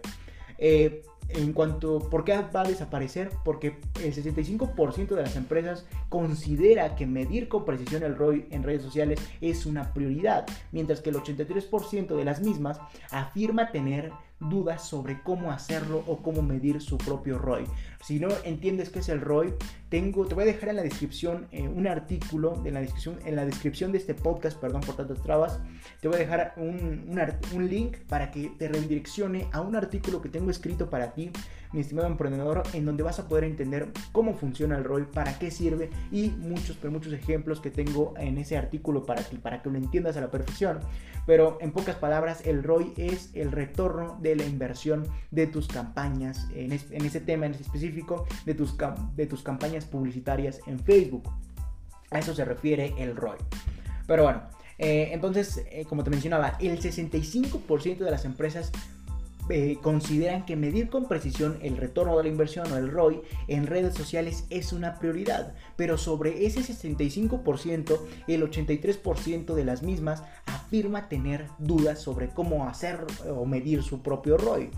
En 1.29 1.53
cuanto, 1.53 1.99
¿por 1.99 2.23
qué 2.23 2.37
va 2.37 2.61
a 2.61 2.67
desaparecer? 2.67 3.31
Porque 3.43 3.77
el 4.03 4.13
65% 4.13 5.15
de 5.15 5.21
las 5.21 5.35
empresas 5.35 5.85
considera 6.09 6.95
que 6.95 7.05
medir 7.05 7.47
con 7.47 7.65
precisión 7.65 8.03
el 8.03 8.15
ROI 8.15 8.47
en 8.51 8.63
redes 8.63 8.83
sociales 8.83 9.19
es 9.41 9.65
una 9.65 9.93
prioridad, 9.93 10.45
mientras 10.71 11.01
que 11.01 11.09
el 11.09 11.17
83% 11.17 12.15
de 12.15 12.25
las 12.25 12.41
mismas 12.41 12.79
afirma 13.11 13.71
tener 13.71 14.11
dudas 14.39 14.87
sobre 14.87 15.21
cómo 15.21 15.51
hacerlo 15.51 16.03
o 16.07 16.17
cómo 16.17 16.41
medir 16.41 16.81
su 16.81 16.97
propio 16.97 17.37
ROI. 17.37 17.65
Si 18.03 18.19
no 18.19 18.27
entiendes 18.43 18.89
qué 18.89 18.99
es 18.99 19.09
el 19.09 19.21
ROI, 19.21 19.53
tengo, 19.89 20.25
te 20.25 20.35
voy 20.35 20.43
a 20.43 20.47
dejar 20.47 20.69
en 20.69 20.75
la 20.75 20.83
descripción 20.83 21.47
eh, 21.51 21.67
un 21.67 21.87
artículo, 21.87 22.61
en 22.65 22.73
la, 22.73 22.81
descripción, 22.81 23.19
en 23.25 23.35
la 23.35 23.45
descripción 23.45 23.91
de 23.91 23.97
este 23.97 24.13
podcast, 24.13 24.59
perdón 24.59 24.81
por 24.81 24.95
tantas 24.95 25.21
trabas, 25.21 25.59
te 26.01 26.07
voy 26.07 26.17
a 26.17 26.19
dejar 26.19 26.53
un, 26.57 27.17
un 27.53 27.69
link 27.69 27.97
para 28.09 28.31
que 28.31 28.49
te 28.57 28.67
redireccione 28.67 29.47
a 29.51 29.61
un 29.61 29.75
artículo 29.75 30.21
que 30.21 30.29
tengo 30.29 30.51
escrito 30.51 30.89
para 30.89 31.13
ti 31.15 31.31
mi 31.75 31.81
estimado 31.81 32.07
emprendedor, 32.07 32.63
en 32.73 32.85
donde 32.85 33.03
vas 33.03 33.19
a 33.19 33.27
poder 33.27 33.43
entender 33.43 33.91
cómo 34.13 34.33
funciona 34.33 34.77
el 34.77 34.85
ROI, 34.85 35.03
para 35.13 35.37
qué 35.37 35.51
sirve 35.51 35.89
y 36.09 36.29
muchos, 36.29 36.77
pero 36.77 36.91
muchos 36.91 37.11
ejemplos 37.11 37.59
que 37.59 37.69
tengo 37.69 38.13
en 38.17 38.37
ese 38.37 38.57
artículo 38.57 39.05
para 39.05 39.21
ti, 39.23 39.37
para 39.37 39.61
que 39.61 39.69
lo 39.69 39.77
entiendas 39.77 40.15
a 40.15 40.21
la 40.21 40.31
perfección. 40.31 40.79
Pero 41.27 41.57
en 41.59 41.71
pocas 41.71 41.97
palabras, 41.97 42.45
el 42.45 42.63
ROI 42.63 42.93
es 42.95 43.29
el 43.33 43.51
retorno 43.51 44.17
de 44.21 44.37
la 44.37 44.45
inversión 44.45 45.05
de 45.31 45.47
tus 45.47 45.67
campañas, 45.67 46.47
en, 46.55 46.71
ese 46.71 47.19
tema 47.19 47.45
en 47.45 47.53
específico, 47.53 48.25
de 48.45 48.53
tus, 48.53 48.75
de 49.15 49.25
tus 49.25 49.43
campañas 49.43 49.85
publicitarias 49.85 50.61
en 50.67 50.79
Facebook. 50.79 51.29
A 52.09 52.19
eso 52.19 52.33
se 52.33 52.45
refiere 52.45 52.93
el 52.97 53.17
ROI. 53.17 53.37
Pero 54.07 54.23
bueno, 54.23 54.43
eh, 54.77 55.09
entonces, 55.11 55.65
eh, 55.71 55.85
como 55.89 56.03
te 56.03 56.09
mencionaba, 56.09 56.57
el 56.59 56.79
65% 56.79 57.97
de 57.97 58.11
las 58.11 58.23
empresas 58.23 58.71
eh, 59.49 59.77
consideran 59.81 60.45
que 60.45 60.55
medir 60.55 60.89
con 60.89 61.07
precisión 61.07 61.59
el 61.61 61.77
retorno 61.77 62.17
de 62.17 62.23
la 62.23 62.29
inversión 62.29 62.71
o 62.71 62.77
el 62.77 62.89
ROI 62.89 63.21
en 63.47 63.67
redes 63.67 63.95
sociales 63.95 64.45
es 64.49 64.73
una 64.73 64.97
prioridad, 64.99 65.53
pero 65.75 65.97
sobre 65.97 66.45
ese 66.45 66.61
65%, 66.61 67.99
el 68.27 68.43
83% 68.43 69.53
de 69.53 69.65
las 69.65 69.83
mismas 69.83 70.23
afirma 70.45 71.09
tener 71.09 71.47
dudas 71.59 71.99
sobre 71.99 72.29
cómo 72.29 72.67
hacer 72.67 73.05
o 73.29 73.45
medir 73.45 73.83
su 73.83 74.01
propio 74.01 74.37
ROI. 74.37 74.69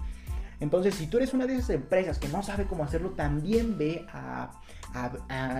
Entonces, 0.59 0.95
si 0.95 1.07
tú 1.07 1.17
eres 1.17 1.33
una 1.33 1.45
de 1.45 1.55
esas 1.55 1.69
empresas 1.69 2.17
que 2.17 2.27
no 2.29 2.41
sabe 2.41 2.65
cómo 2.65 2.83
hacerlo, 2.83 3.11
también 3.11 3.77
ve 3.77 4.05
a, 4.11 4.51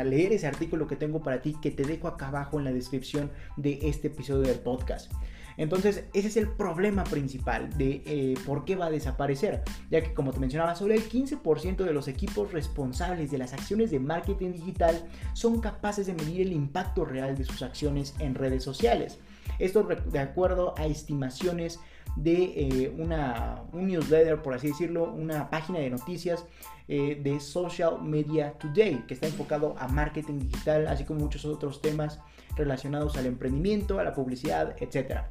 leer 0.04 0.34
ese 0.34 0.48
artículo 0.48 0.88
que 0.88 0.96
tengo 0.96 1.22
para 1.22 1.42
ti 1.42 1.56
que 1.62 1.70
te 1.70 1.84
dejo 1.84 2.08
acá 2.08 2.30
abajo 2.30 2.58
en 2.58 2.66
la 2.66 2.72
descripción 2.72 3.30
de 3.56 3.80
este 3.84 4.08
episodio 4.08 4.48
del 4.48 4.60
podcast. 4.60 5.12
Entonces, 5.58 6.06
ese 6.14 6.28
es 6.28 6.38
el 6.38 6.50
problema 6.50 7.04
principal 7.04 7.76
de 7.78 8.04
eh, 8.06 8.36
por 8.46 8.64
qué 8.64 8.76
va 8.76 8.86
a 8.86 8.92
desaparecer, 8.92 9.64
ya 9.90 10.02
que 10.02 10.14
como 10.14 10.32
te 10.32 10.40
mencionaba, 10.40 10.76
solo 10.76 10.94
el 10.94 11.10
15% 11.10 11.78
de 11.78 11.94
los 11.94 12.08
equipos 12.08 12.52
responsables 12.54 13.32
de 13.32 13.40
las 13.40 13.54
acciones 13.54 13.92
de 13.92 14.00
marketing 14.00 14.54
digital 14.54 15.08
son 15.34 15.60
capaces 15.60 16.08
de 16.08 16.14
medir 16.14 16.42
el 16.42 16.54
impacto 16.54 17.06
real 17.06 17.36
de 17.36 17.44
sus 17.44 17.64
acciones 17.64 18.14
en 18.20 18.36
redes 18.36 18.64
sociales. 18.64 19.20
Esto 19.60 19.84
de 19.84 20.20
acuerdo 20.20 20.76
a 20.78 20.86
estimaciones 20.86 21.80
de 22.16 22.44
eh, 22.56 22.96
una, 22.98 23.64
un 23.74 23.88
newsletter, 23.88 24.42
por 24.42 24.54
así 24.54 24.68
decirlo, 24.68 25.12
una 25.12 25.50
página 25.50 25.80
de 25.80 25.90
noticias 25.90 26.46
eh, 26.88 27.20
de 27.22 27.40
Social 27.40 28.02
Media 28.02 28.54
Today, 28.54 29.04
que 29.08 29.14
está 29.14 29.28
enfocado 29.28 29.76
a 29.78 29.88
marketing 29.88 30.40
digital, 30.40 30.88
así 30.88 31.04
como 31.04 31.20
muchos 31.22 31.46
otros 31.46 31.82
temas 31.82 32.20
relacionados 32.58 33.18
al 33.18 33.26
emprendimiento, 33.26 34.00
a 34.00 34.04
la 34.04 34.14
publicidad, 34.14 34.76
etc. 34.80 35.22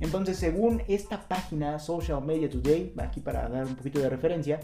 Entonces, 0.00 0.36
según 0.36 0.82
esta 0.88 1.28
página 1.28 1.78
Social 1.78 2.22
Media 2.24 2.48
Today, 2.48 2.92
aquí 2.98 3.20
para 3.20 3.48
dar 3.48 3.66
un 3.66 3.76
poquito 3.76 3.98
de 3.98 4.08
referencia, 4.08 4.60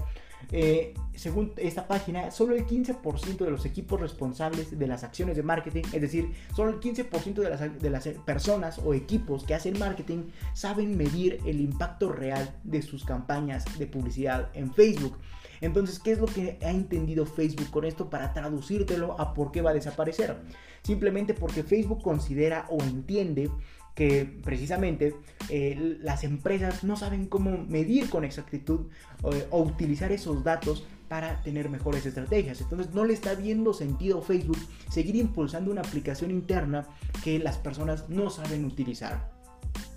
eh, 0.50 0.94
según 1.14 1.52
esta 1.56 1.86
página, 1.86 2.30
solo 2.30 2.54
el 2.54 2.66
15% 2.66 3.44
de 3.44 3.50
los 3.50 3.64
equipos 3.64 4.00
responsables 4.00 4.76
de 4.76 4.86
las 4.86 5.04
acciones 5.04 5.36
de 5.36 5.42
marketing, 5.42 5.84
es 5.92 6.00
decir, 6.00 6.32
solo 6.54 6.70
el 6.70 6.80
15% 6.80 7.34
de 7.34 7.50
las, 7.50 7.80
de 7.80 7.90
las 7.90 8.08
personas 8.26 8.78
o 8.78 8.92
equipos 8.92 9.44
que 9.44 9.54
hacen 9.54 9.78
marketing 9.78 10.24
saben 10.52 10.96
medir 10.96 11.40
el 11.46 11.60
impacto 11.60 12.12
real 12.12 12.54
de 12.64 12.82
sus 12.82 13.04
campañas 13.04 13.64
de 13.78 13.86
publicidad 13.86 14.50
en 14.54 14.72
Facebook. 14.72 15.16
Entonces, 15.62 15.98
¿qué 16.00 16.12
es 16.12 16.18
lo 16.18 16.26
que 16.26 16.58
ha 16.60 16.70
entendido 16.70 17.24
Facebook 17.24 17.70
con 17.70 17.84
esto 17.84 18.10
para 18.10 18.34
traducírtelo 18.34 19.18
a 19.18 19.32
por 19.32 19.52
qué 19.52 19.62
va 19.62 19.70
a 19.70 19.74
desaparecer? 19.74 20.36
Simplemente 20.82 21.34
porque 21.34 21.62
Facebook 21.62 22.02
considera 22.02 22.66
o 22.68 22.82
entiende 22.82 23.48
que 23.94 24.40
precisamente 24.42 25.14
eh, 25.48 25.98
las 26.00 26.24
empresas 26.24 26.82
no 26.82 26.96
saben 26.96 27.26
cómo 27.26 27.64
medir 27.68 28.10
con 28.10 28.24
exactitud 28.24 28.86
o, 29.22 29.62
utilizar 29.62 30.12
esos 30.12 30.42
datos 30.42 30.84
para 31.08 31.42
tener 31.42 31.68
mejores 31.68 32.06
estrategias. 32.06 32.60
Entonces 32.60 32.92
no 32.94 33.04
le 33.04 33.12
está 33.12 33.34
viendo 33.34 33.72
sentido 33.72 34.22
Facebook 34.22 34.58
seguir 34.90 35.14
impulsando 35.16 35.70
una 35.70 35.82
aplicación 35.82 36.30
interna 36.30 36.88
que 37.22 37.38
las 37.38 37.58
personas 37.58 38.08
no 38.08 38.30
saben 38.30 38.64
utilizar. 38.64 39.30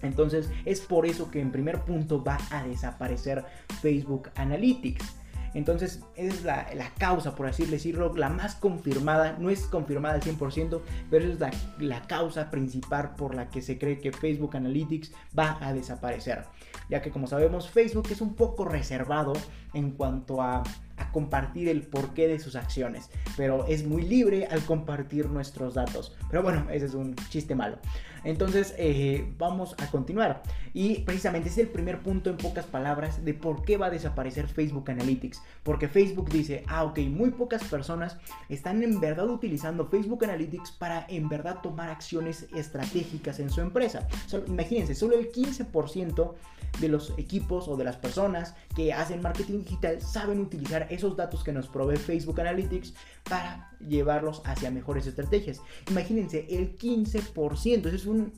Entonces 0.02 0.50
es 0.66 0.82
por 0.82 1.06
eso 1.06 1.32
que 1.32 1.40
en 1.40 1.52
primer 1.52 1.82
punto 1.82 2.24
va 2.24 2.38
a 2.52 2.68
desaparecer 2.68 3.46
Facebook 3.82 4.30
Analytics. 4.36 5.25
Entonces, 5.56 6.02
es 6.16 6.44
la, 6.44 6.68
causa, 7.00 7.34
por 7.34 7.48
así 7.48 7.66
decirlo, 7.66 8.14
la 8.16 8.30
más 8.30 8.56
confirmada. 8.56 9.38
No 9.40 9.50
es 9.50 9.62
confirmada 9.62 10.16
al 10.16 10.22
100%, 10.22 10.82
pero 11.10 11.26
es 11.26 11.40
la, 11.40 11.52
la 11.80 12.02
causa 12.04 12.52
principal 12.52 13.16
por 13.16 13.34
la 13.34 13.50
que 13.50 13.62
se 13.62 13.80
cree 13.80 14.00
que 14.00 14.12
Facebook 14.12 14.56
Analytics 14.56 15.12
va 15.38 15.58
a 15.62 15.74
desaparecer. 15.74 16.44
Ya 16.90 17.02
que, 17.02 17.10
como 17.10 17.26
sabemos, 17.26 17.70
Facebook 17.70 18.08
es 18.12 18.22
un 18.22 18.36
poco 18.36 18.66
reservado 18.66 19.34
en 19.74 19.92
cuanto 19.92 20.42
a 20.42 20.62
a 20.98 21.12
compartir 21.12 21.70
el 21.70 21.82
porqué 21.82 22.28
de 22.28 22.40
sus 22.40 22.56
acciones, 22.56 23.10
pero 23.36 23.66
es 23.68 23.86
muy 23.86 24.04
libre 24.04 24.48
al 24.48 24.62
compartir 24.62 25.30
nuestros 25.30 25.74
datos. 25.74 26.16
Pero 26.30 26.44
bueno, 26.44 26.68
ese 26.72 26.86
es 26.86 26.94
un 26.94 27.16
chiste 27.30 27.56
malo. 27.56 27.78
Entonces, 28.26 28.74
eh, 28.78 29.32
vamos 29.38 29.76
a 29.78 29.90
continuar. 29.90 30.44
Y 30.74 31.00
precisamente 31.00 31.50
es 31.50 31.58
el 31.58 31.68
primer 31.68 32.00
punto 32.02 32.30
en 32.30 32.38
pocas 32.38 32.66
palabras 32.66 33.24
de 33.24 33.34
por 33.34 33.64
qué 33.64 33.78
va 33.78 33.86
a 33.86 33.90
desaparecer 33.92 34.48
Facebook 34.48 34.90
Analytics. 34.92 35.42
Porque 35.64 35.88
Facebook 35.88 36.30
dice, 36.30 36.64
ah, 36.68 36.84
ok, 36.84 37.00
muy 37.02 37.30
pocas 37.30 37.64
personas 37.64 38.18
están 38.50 38.84
en 38.84 39.00
verdad 39.00 39.30
utilizando 39.30 39.88
Facebook 39.88 40.26
Analytics 40.26 40.72
para 40.72 41.06
en 41.08 41.30
verdad 41.30 41.60
tomar 41.62 41.90
acciones 41.90 42.48
estratégicas 42.54 43.40
en 43.40 43.50
su 43.50 43.62
empresa. 43.62 44.08
imagínense, 44.48 44.96
solo 44.96 45.18
el 45.18 45.32
15% 45.32 46.34
de 46.80 46.90
los 46.90 47.14
equipos 47.18 47.68
o 47.68 47.78
de 47.78 47.86
las 47.86 47.96
personas 47.96 48.56
que 48.76 48.92
hacen 48.92 49.22
marketing 49.22 49.60
digital 49.60 50.02
saben 50.02 50.40
utilizar 50.40 50.88
esos 50.90 51.16
datos 51.16 51.44
que 51.44 51.54
nos 51.54 51.68
provee 51.68 51.96
Facebook 51.96 52.42
Analytics 52.42 52.94
para 53.24 53.72
llevarlos 53.80 54.42
hacia 54.46 54.72
mejores 54.72 55.08
estrategias. 55.08 55.62
Imagínense, 55.90 56.46
el 56.50 56.78
15%, 56.78 57.86
eso 57.86 57.96
es 57.96 58.06
un, 58.06 58.34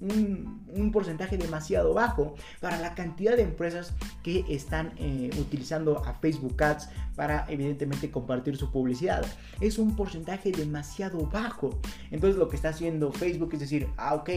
un, 0.73 0.91
porcentaje 0.91 1.37
demasiado 1.37 1.93
bajo 1.93 2.35
para 2.59 2.79
la 2.79 2.95
cantidad 2.95 3.35
de 3.35 3.43
empresas 3.43 3.93
que 4.23 4.45
están 4.49 4.93
eh, 4.97 5.29
utilizando 5.39 6.03
a 6.05 6.13
Facebook 6.13 6.61
Ads 6.61 6.89
para 7.17 7.45
evidentemente 7.49 8.11
compartir 8.11 8.55
su 8.55 8.71
publicidad. 8.71 9.25
Es 9.59 9.77
un 9.79 9.95
porcentaje 9.95 10.51
demasiado 10.51 11.25
bajo. 11.25 11.81
Entonces 12.11 12.37
lo 12.37 12.47
que 12.47 12.55
está 12.55 12.69
haciendo 12.69 13.11
Facebook 13.11 13.49
es 13.53 13.59
decir, 13.59 13.89
ah, 13.97 14.13
ok, 14.13 14.29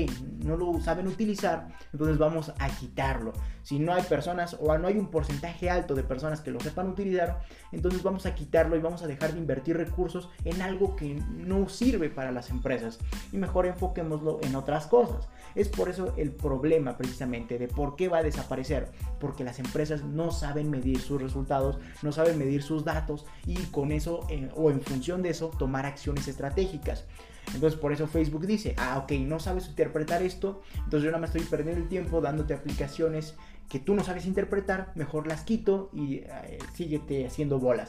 no 0.44 0.56
lo 0.56 0.80
saben 0.80 1.06
utilizar, 1.06 1.68
entonces 1.92 2.18
vamos 2.18 2.52
a 2.58 2.68
quitarlo. 2.70 3.32
Si 3.62 3.78
no 3.78 3.92
hay 3.92 4.02
personas 4.02 4.56
o 4.58 4.76
no 4.78 4.88
hay 4.88 4.96
un 4.96 5.10
porcentaje 5.10 5.68
alto 5.68 5.94
de 5.94 6.02
personas 6.02 6.40
que 6.40 6.50
lo 6.50 6.58
sepan 6.60 6.88
utilizar, 6.88 7.42
entonces 7.70 8.02
vamos 8.02 8.24
a 8.24 8.34
quitarlo 8.34 8.76
y 8.76 8.80
vamos 8.80 9.02
a 9.02 9.06
dejar 9.06 9.34
de 9.34 9.38
invertir 9.38 9.76
recursos 9.76 10.30
en 10.44 10.62
algo 10.62 10.96
que 10.96 11.14
no 11.14 11.68
sirve 11.68 12.08
para 12.08 12.32
las 12.32 12.48
empresas 12.50 12.98
y 13.30 13.36
mejor 13.36 13.66
enfoquémoslo 13.66 14.40
en 14.42 14.56
otras 14.56 14.86
cosas. 14.86 15.28
Es 15.54 15.68
por 15.68 15.90
eso 15.90 16.14
el 16.16 16.30
problema 16.32 16.96
precisamente 16.96 17.58
de 17.58 17.68
por 17.68 17.96
qué 17.96 18.08
va 18.08 18.18
a 18.18 18.22
desaparecer, 18.22 18.88
porque 19.18 19.44
las 19.44 19.58
empresas 19.58 20.04
no 20.04 20.30
saben 20.30 20.70
medir 20.70 20.98
sus 21.00 21.20
resultados, 21.20 21.78
no 22.02 22.12
saben 22.12 22.38
medir 22.38 22.62
sus 22.70 22.84
datos 22.84 23.26
y 23.46 23.56
con 23.66 23.90
eso 23.90 24.26
eh, 24.30 24.48
o 24.54 24.70
en 24.70 24.80
función 24.80 25.22
de 25.22 25.30
eso 25.30 25.50
tomar 25.58 25.86
acciones 25.86 26.28
estratégicas. 26.28 27.04
Entonces 27.52 27.78
por 27.78 27.92
eso 27.92 28.06
Facebook 28.06 28.46
dice, 28.46 28.74
ah, 28.78 28.98
ok, 28.98 29.12
no 29.12 29.40
sabes 29.40 29.66
interpretar 29.68 30.22
esto, 30.22 30.62
entonces 30.76 31.02
yo 31.02 31.10
nada 31.10 31.20
más 31.20 31.34
estoy 31.34 31.46
perdiendo 31.50 31.82
el 31.82 31.88
tiempo 31.88 32.20
dándote 32.20 32.54
aplicaciones 32.54 33.34
que 33.68 33.80
tú 33.80 33.94
no 33.94 34.04
sabes 34.04 34.26
interpretar, 34.26 34.92
mejor 34.94 35.26
las 35.26 35.42
quito 35.42 35.90
y 35.92 36.16
eh, 36.18 36.58
síguete 36.74 37.26
haciendo 37.26 37.58
bolas. 37.58 37.88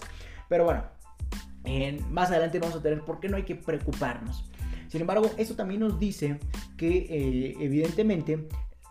Pero 0.50 0.65
bueno, 0.65 0.84
más 2.10 2.30
adelante 2.32 2.60
vamos 2.60 2.76
a 2.76 2.82
tener 2.82 3.02
por 3.02 3.20
qué 3.20 3.30
no 3.30 3.38
hay 3.38 3.44
que 3.44 3.56
preocuparnos. 3.56 4.46
Sin 4.88 5.02
embargo, 5.02 5.30
eso 5.38 5.56
también 5.56 5.82
nos 5.82 6.00
dice 6.00 6.39
que 6.76 7.08
eh, 7.10 7.56
evidentemente 7.60 8.48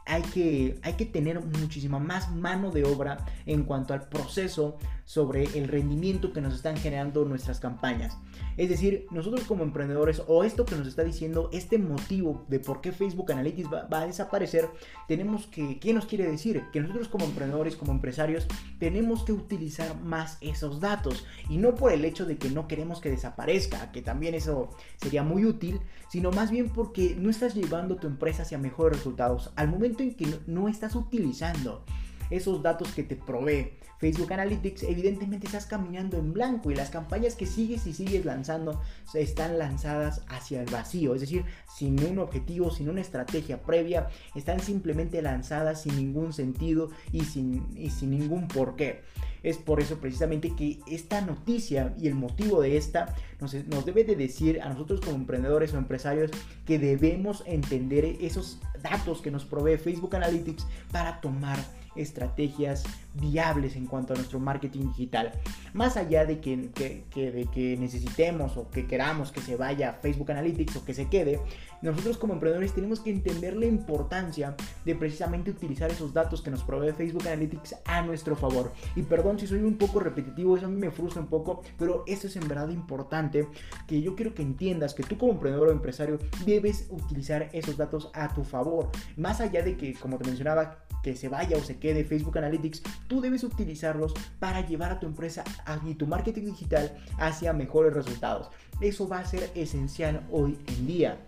hay 0.06 0.22
que, 0.22 0.78
hay 0.82 0.94
que 0.94 1.06
tener 1.06 1.40
muchísima 1.40 1.98
más 1.98 2.30
mano 2.32 2.70
de 2.70 2.84
obra 2.84 3.24
en 3.46 3.64
cuanto 3.64 3.94
al 3.94 4.08
proceso 4.08 4.78
sobre 5.10 5.42
el 5.58 5.66
rendimiento 5.66 6.32
que 6.32 6.40
nos 6.40 6.54
están 6.54 6.76
generando 6.76 7.24
nuestras 7.24 7.58
campañas. 7.58 8.16
Es 8.56 8.68
decir, 8.68 9.08
nosotros 9.10 9.42
como 9.42 9.64
emprendedores 9.64 10.22
o 10.28 10.44
esto 10.44 10.64
que 10.64 10.76
nos 10.76 10.86
está 10.86 11.02
diciendo, 11.02 11.50
este 11.52 11.78
motivo 11.78 12.44
de 12.46 12.60
por 12.60 12.80
qué 12.80 12.92
Facebook 12.92 13.32
Analytics 13.32 13.68
va, 13.72 13.88
a 13.90 14.06
desaparecer, 14.06 14.68
tenemos 15.08 15.48
que, 15.48 15.80
¿qué 15.80 15.92
nos 15.92 16.06
quiere 16.06 16.30
decir? 16.30 16.62
Que 16.72 16.78
nosotros 16.78 17.08
como 17.08 17.24
emprendedores, 17.24 17.74
como 17.74 17.90
empresarios, 17.90 18.46
tenemos 18.78 19.24
que 19.24 19.32
utilizar 19.32 20.00
más 20.00 20.38
esos 20.42 20.78
datos. 20.78 21.26
Y 21.48 21.56
no 21.56 21.74
por 21.74 21.90
el 21.90 22.04
hecho 22.04 22.24
de 22.24 22.38
que 22.38 22.48
no 22.48 22.68
queremos 22.68 23.00
que 23.00 23.10
desaparezca, 23.10 23.90
que 23.90 24.02
también 24.02 24.36
eso 24.36 24.70
sería 25.02 25.24
muy 25.24 25.44
útil, 25.44 25.80
sino 26.08 26.30
más 26.30 26.52
bien 26.52 26.68
porque 26.68 27.16
no 27.18 27.30
estás 27.30 27.56
llevando 27.56 27.96
tu 27.96 28.06
empresa 28.06 28.42
hacia 28.42 28.58
mejores 28.58 28.98
resultados. 28.98 29.50
Al 29.56 29.66
momento 29.66 30.04
en 30.04 30.14
que 30.14 30.28
no 30.46 30.68
estás 30.68 30.94
utilizando 30.94 31.82
esos 32.30 32.62
datos 32.62 32.92
que 32.92 33.02
te 33.02 33.16
provee 33.16 33.72
Facebook 34.00 34.32
Analytics, 34.32 34.84
evidentemente 34.84 35.46
estás 35.46 35.66
caminando 35.66 36.16
en 36.16 36.32
blanco 36.32 36.70
y 36.70 36.74
las 36.74 36.88
campañas 36.88 37.34
que 37.34 37.44
sigues 37.44 37.86
y 37.86 37.92
sigues 37.92 38.24
lanzando 38.24 38.80
están 39.12 39.58
lanzadas 39.58 40.22
hacia 40.28 40.62
el 40.62 40.70
vacío, 40.70 41.14
es 41.14 41.20
decir, 41.20 41.44
sin 41.76 42.02
un 42.04 42.18
objetivo, 42.18 42.70
sin 42.70 42.88
una 42.88 43.02
estrategia 43.02 43.62
previa, 43.62 44.08
están 44.34 44.60
simplemente 44.60 45.20
lanzadas 45.20 45.82
sin 45.82 45.96
ningún 45.96 46.32
sentido 46.32 46.90
y 47.12 47.24
sin, 47.24 47.66
y 47.76 47.90
sin 47.90 48.10
ningún 48.10 48.48
porqué. 48.48 49.02
Es 49.42 49.58
por 49.58 49.80
eso 49.80 49.98
precisamente 49.98 50.54
que 50.54 50.80
esta 50.86 51.20
noticia 51.20 51.94
y 51.98 52.08
el 52.08 52.14
motivo 52.14 52.62
de 52.62 52.78
esta 52.78 53.14
nos, 53.38 53.54
nos, 53.66 53.84
debe 53.86 54.04
de 54.04 54.16
decir 54.16 54.60
a 54.62 54.68
nosotros 54.68 55.00
como 55.00 55.16
emprendedores 55.16 55.72
o 55.72 55.78
empresarios 55.78 56.30
que 56.66 56.78
debemos 56.78 57.42
entender 57.46 58.04
esos 58.20 58.60
datos 58.82 59.20
que 59.20 59.30
nos 59.30 59.44
provee 59.44 59.78
Facebook 59.78 60.14
Analytics 60.16 60.66
para 60.90 61.20
tomar 61.20 61.58
estrategias 61.96 62.84
viables 63.14 63.76
en 63.76 63.86
cuanto 63.86 64.12
a 64.12 64.16
nuestro 64.16 64.38
marketing 64.38 64.88
digital. 64.88 65.32
Más 65.72 65.96
allá 65.96 66.24
de 66.24 66.40
que, 66.40 66.56
de 66.56 67.48
que 67.52 67.76
necesitemos 67.78 68.56
o 68.56 68.70
que 68.70 68.86
queramos 68.86 69.32
que 69.32 69.40
se 69.40 69.56
vaya 69.56 69.98
Facebook 70.00 70.30
Analytics 70.30 70.76
o 70.76 70.84
que 70.84 70.94
se 70.94 71.08
quede, 71.08 71.40
nosotros 71.82 72.18
como 72.18 72.34
emprendedores 72.34 72.74
tenemos 72.74 73.00
que 73.00 73.10
entender 73.10 73.56
la 73.56 73.66
importancia 73.66 74.54
de 74.84 74.94
precisamente 74.94 75.50
utilizar 75.50 75.90
esos 75.90 76.12
datos 76.12 76.42
que 76.42 76.50
nos 76.50 76.62
provee 76.62 76.92
Facebook 76.92 77.26
Analytics 77.26 77.76
a 77.84 78.02
nuestro 78.02 78.36
favor. 78.36 78.72
Y 78.96 79.02
perdón 79.02 79.38
si 79.38 79.46
soy 79.46 79.62
un 79.62 79.78
poco 79.78 80.00
repetitivo, 80.00 80.56
eso 80.56 80.66
a 80.66 80.68
mí 80.68 80.78
me 80.78 80.90
frustra 80.90 81.22
un 81.22 81.28
poco, 81.28 81.62
pero 81.78 82.04
eso 82.06 82.26
es 82.26 82.36
en 82.36 82.46
verdad 82.46 82.68
importante 82.68 83.48
que 83.86 84.02
yo 84.02 84.14
quiero 84.14 84.34
que 84.34 84.42
entiendas 84.42 84.94
que 84.94 85.02
tú 85.02 85.16
como 85.16 85.32
emprendedor 85.32 85.68
o 85.68 85.72
empresario 85.72 86.18
debes 86.44 86.86
utilizar 86.90 87.48
esos 87.52 87.76
datos 87.76 88.10
a 88.12 88.32
tu 88.34 88.44
favor. 88.44 88.90
Más 89.16 89.40
allá 89.40 89.62
de 89.62 89.76
que, 89.76 89.94
como 89.94 90.18
te 90.18 90.26
mencionaba, 90.26 90.84
que 91.02 91.16
se 91.16 91.28
vaya 91.28 91.56
o 91.56 91.60
se 91.60 91.78
quede 91.78 92.04
Facebook 92.04 92.36
Analytics, 92.36 92.82
tú 93.10 93.20
debes 93.20 93.42
utilizarlos 93.42 94.14
para 94.38 94.64
llevar 94.64 94.92
a 94.92 95.00
tu 95.00 95.06
empresa 95.06 95.42
y 95.84 95.94
tu 95.96 96.06
marketing 96.06 96.44
digital 96.44 96.96
hacia 97.18 97.52
mejores 97.52 97.92
resultados. 97.92 98.50
Eso 98.80 99.08
va 99.08 99.18
a 99.18 99.26
ser 99.26 99.50
esencial 99.56 100.22
hoy 100.30 100.56
en 100.68 100.86
día 100.86 101.18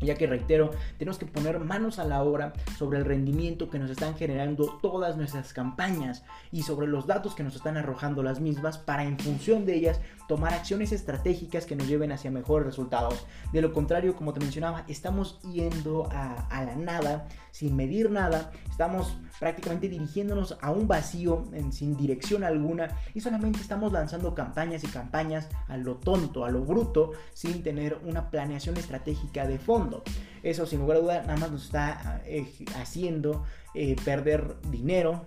ya 0.00 0.14
que 0.14 0.28
reitero, 0.28 0.70
tenemos 0.96 1.18
que 1.18 1.26
poner 1.26 1.58
manos 1.58 1.98
a 1.98 2.04
la 2.04 2.22
obra 2.22 2.52
sobre 2.78 2.98
el 2.98 3.04
rendimiento 3.04 3.68
que 3.68 3.80
nos 3.80 3.90
están 3.90 4.14
generando 4.14 4.78
todas 4.80 5.16
nuestras 5.16 5.52
campañas 5.52 6.24
y 6.52 6.62
sobre 6.62 6.86
los 6.86 7.06
datos 7.06 7.34
que 7.34 7.42
nos 7.42 7.56
están 7.56 7.76
arrojando 7.76 8.22
las 8.22 8.40
mismas 8.40 8.78
para 8.78 9.04
en 9.04 9.18
función 9.18 9.66
de 9.66 9.74
ellas 9.74 10.00
tomar 10.28 10.52
acciones 10.52 10.92
estratégicas 10.92 11.64
que 11.64 11.74
nos 11.74 11.88
lleven 11.88 12.12
hacia 12.12 12.30
mejores 12.30 12.66
resultados. 12.66 13.26
De 13.52 13.62
lo 13.62 13.72
contrario, 13.72 14.14
como 14.14 14.32
te 14.32 14.40
mencionaba, 14.40 14.84
estamos 14.86 15.40
yendo 15.40 16.08
a, 16.12 16.64
la 16.64 16.76
nada, 16.76 17.26
sin 17.50 17.74
medir 17.74 18.10
nada, 18.10 18.52
estamos 18.70 19.16
prácticamente 19.40 19.88
dirigiéndonos 19.88 20.58
a 20.60 20.70
un 20.70 20.86
vacío 20.86 21.44
sin 21.70 21.96
dirección 21.96 22.44
alguna 22.44 22.88
y 23.14 23.20
solamente 23.20 23.60
estamos 23.60 23.90
lanzando 23.90 24.34
campañas 24.34 24.84
y 24.84 24.88
campañas 24.88 25.48
a 25.66 25.76
lo 25.78 25.96
tonto, 25.96 26.44
a 26.44 26.50
lo 26.50 26.60
bruto, 26.60 27.12
sin 27.32 27.62
tener 27.62 27.98
una 28.04 28.30
planeación 28.30 28.76
estratégica 28.76 29.46
de 29.46 29.58
fondo. 29.58 30.02
Eso 30.42 30.66
sin 30.66 30.80
lugar 30.80 30.98
a 30.98 31.00
duda 31.00 31.22
nada 31.22 31.36
más 31.36 31.50
nos 31.50 31.64
está 31.64 32.22
eh, 32.26 32.46
haciendo 32.76 33.44
eh, 33.80 33.94
perder 34.04 34.56
dinero, 34.72 35.24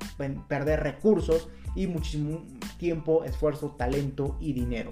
perder 0.50 0.82
recursos 0.82 1.48
y 1.74 1.88
muchísimo 1.88 2.46
tiempo, 2.78 3.24
esfuerzo, 3.24 3.78
talento 3.78 4.36
y 4.42 4.52
dinero. 4.52 4.92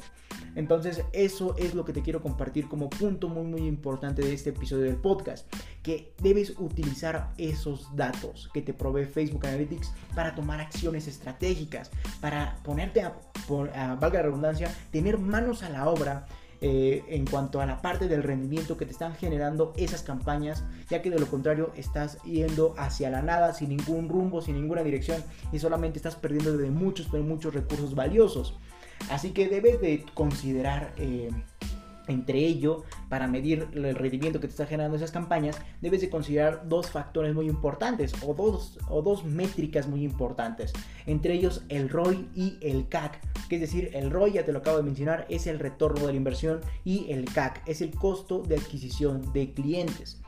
Entonces 0.55 1.03
eso 1.11 1.57
es 1.57 1.75
lo 1.75 1.83
que 1.83 1.91
te 1.91 2.01
quiero 2.01 2.21
compartir 2.21 2.69
como 2.69 2.89
punto 2.89 3.27
muy 3.27 3.43
muy 3.43 3.67
importante 3.67 4.21
de 4.21 4.33
este 4.33 4.51
episodio 4.51 4.85
del 4.85 4.95
podcast, 4.95 5.53
que 5.83 6.13
debes 6.21 6.57
utilizar 6.57 7.33
esos 7.37 7.93
datos 7.97 8.49
que 8.53 8.61
te 8.61 8.73
provee 8.73 9.03
Facebook 9.03 9.45
Analytics 9.45 9.91
para 10.15 10.35
tomar 10.35 10.61
acciones 10.61 11.09
estratégicas, 11.09 11.91
para 12.21 12.55
ponerte 12.63 13.01
a, 13.01 13.19
a 13.75 13.95
valga 13.95 14.19
la 14.19 14.23
redundancia, 14.27 14.73
tener 14.89 15.17
manos 15.17 15.63
a 15.63 15.69
la 15.69 15.89
obra 15.89 16.27
eh, 16.61 17.03
en 17.07 17.25
cuanto 17.25 17.61
a 17.61 17.65
la 17.65 17.81
parte 17.81 18.07
del 18.07 18.23
rendimiento 18.23 18.75
que 18.75 18.85
te 18.85 18.91
están 18.91 19.15
generando 19.15 19.73
esas 19.77 20.03
campañas, 20.03 20.63
ya 20.89 21.01
que 21.01 21.09
de 21.09 21.19
lo 21.19 21.27
contrario 21.27 21.71
estás 21.75 22.21
yendo 22.23 22.75
hacia 22.77 23.09
la 23.09 23.21
nada 23.21 23.53
sin 23.53 23.69
ningún 23.69 24.09
rumbo, 24.09 24.41
sin 24.41 24.55
ninguna 24.55 24.83
dirección 24.83 25.23
y 25.53 25.59
solamente 25.59 25.99
estás 25.99 26.15
perdiendo 26.15 26.57
de 26.57 26.69
muchos, 26.69 27.07
pero 27.09 27.23
muchos 27.23 27.53
recursos 27.53 27.95
valiosos. 27.95 28.57
Así 29.09 29.31
que 29.31 29.47
debes 29.47 29.79
de 29.79 30.05
considerar... 30.13 30.93
Eh, 30.97 31.29
entre 32.09 32.39
ello, 32.39 32.83
para 33.07 33.27
medir 33.27 33.67
el 33.73 33.95
rendimiento 33.95 34.39
que 34.39 34.47
te 34.47 34.51
está 34.51 34.65
generando 34.65 34.97
esas 34.97 35.11
campañas, 35.11 35.59
debes 35.81 36.01
de 36.01 36.09
considerar 36.09 36.67
dos 36.67 36.89
factores 36.89 37.33
muy 37.33 37.47
importantes 37.47 38.13
o 38.25 38.33
dos, 38.33 38.77
o 38.89 39.01
dos 39.01 39.23
métricas 39.23 39.87
muy 39.87 40.03
importantes. 40.03 40.73
Entre 41.05 41.33
ellos 41.33 41.63
el 41.69 41.89
ROI 41.89 42.27
y 42.35 42.57
el 42.61 42.87
CAC. 42.87 43.19
Que 43.47 43.55
es 43.55 43.61
decir, 43.61 43.89
el 43.93 44.11
ROI, 44.11 44.33
ya 44.33 44.45
te 44.45 44.51
lo 44.51 44.59
acabo 44.59 44.77
de 44.77 44.83
mencionar, 44.83 45.25
es 45.29 45.47
el 45.47 45.59
retorno 45.59 46.05
de 46.05 46.13
la 46.13 46.17
inversión 46.17 46.61
y 46.83 47.11
el 47.11 47.25
CAC 47.25 47.61
es 47.67 47.81
el 47.81 47.91
costo 47.91 48.43
de 48.43 48.55
adquisición 48.55 49.33
de 49.33 49.53
clientes. 49.53 50.21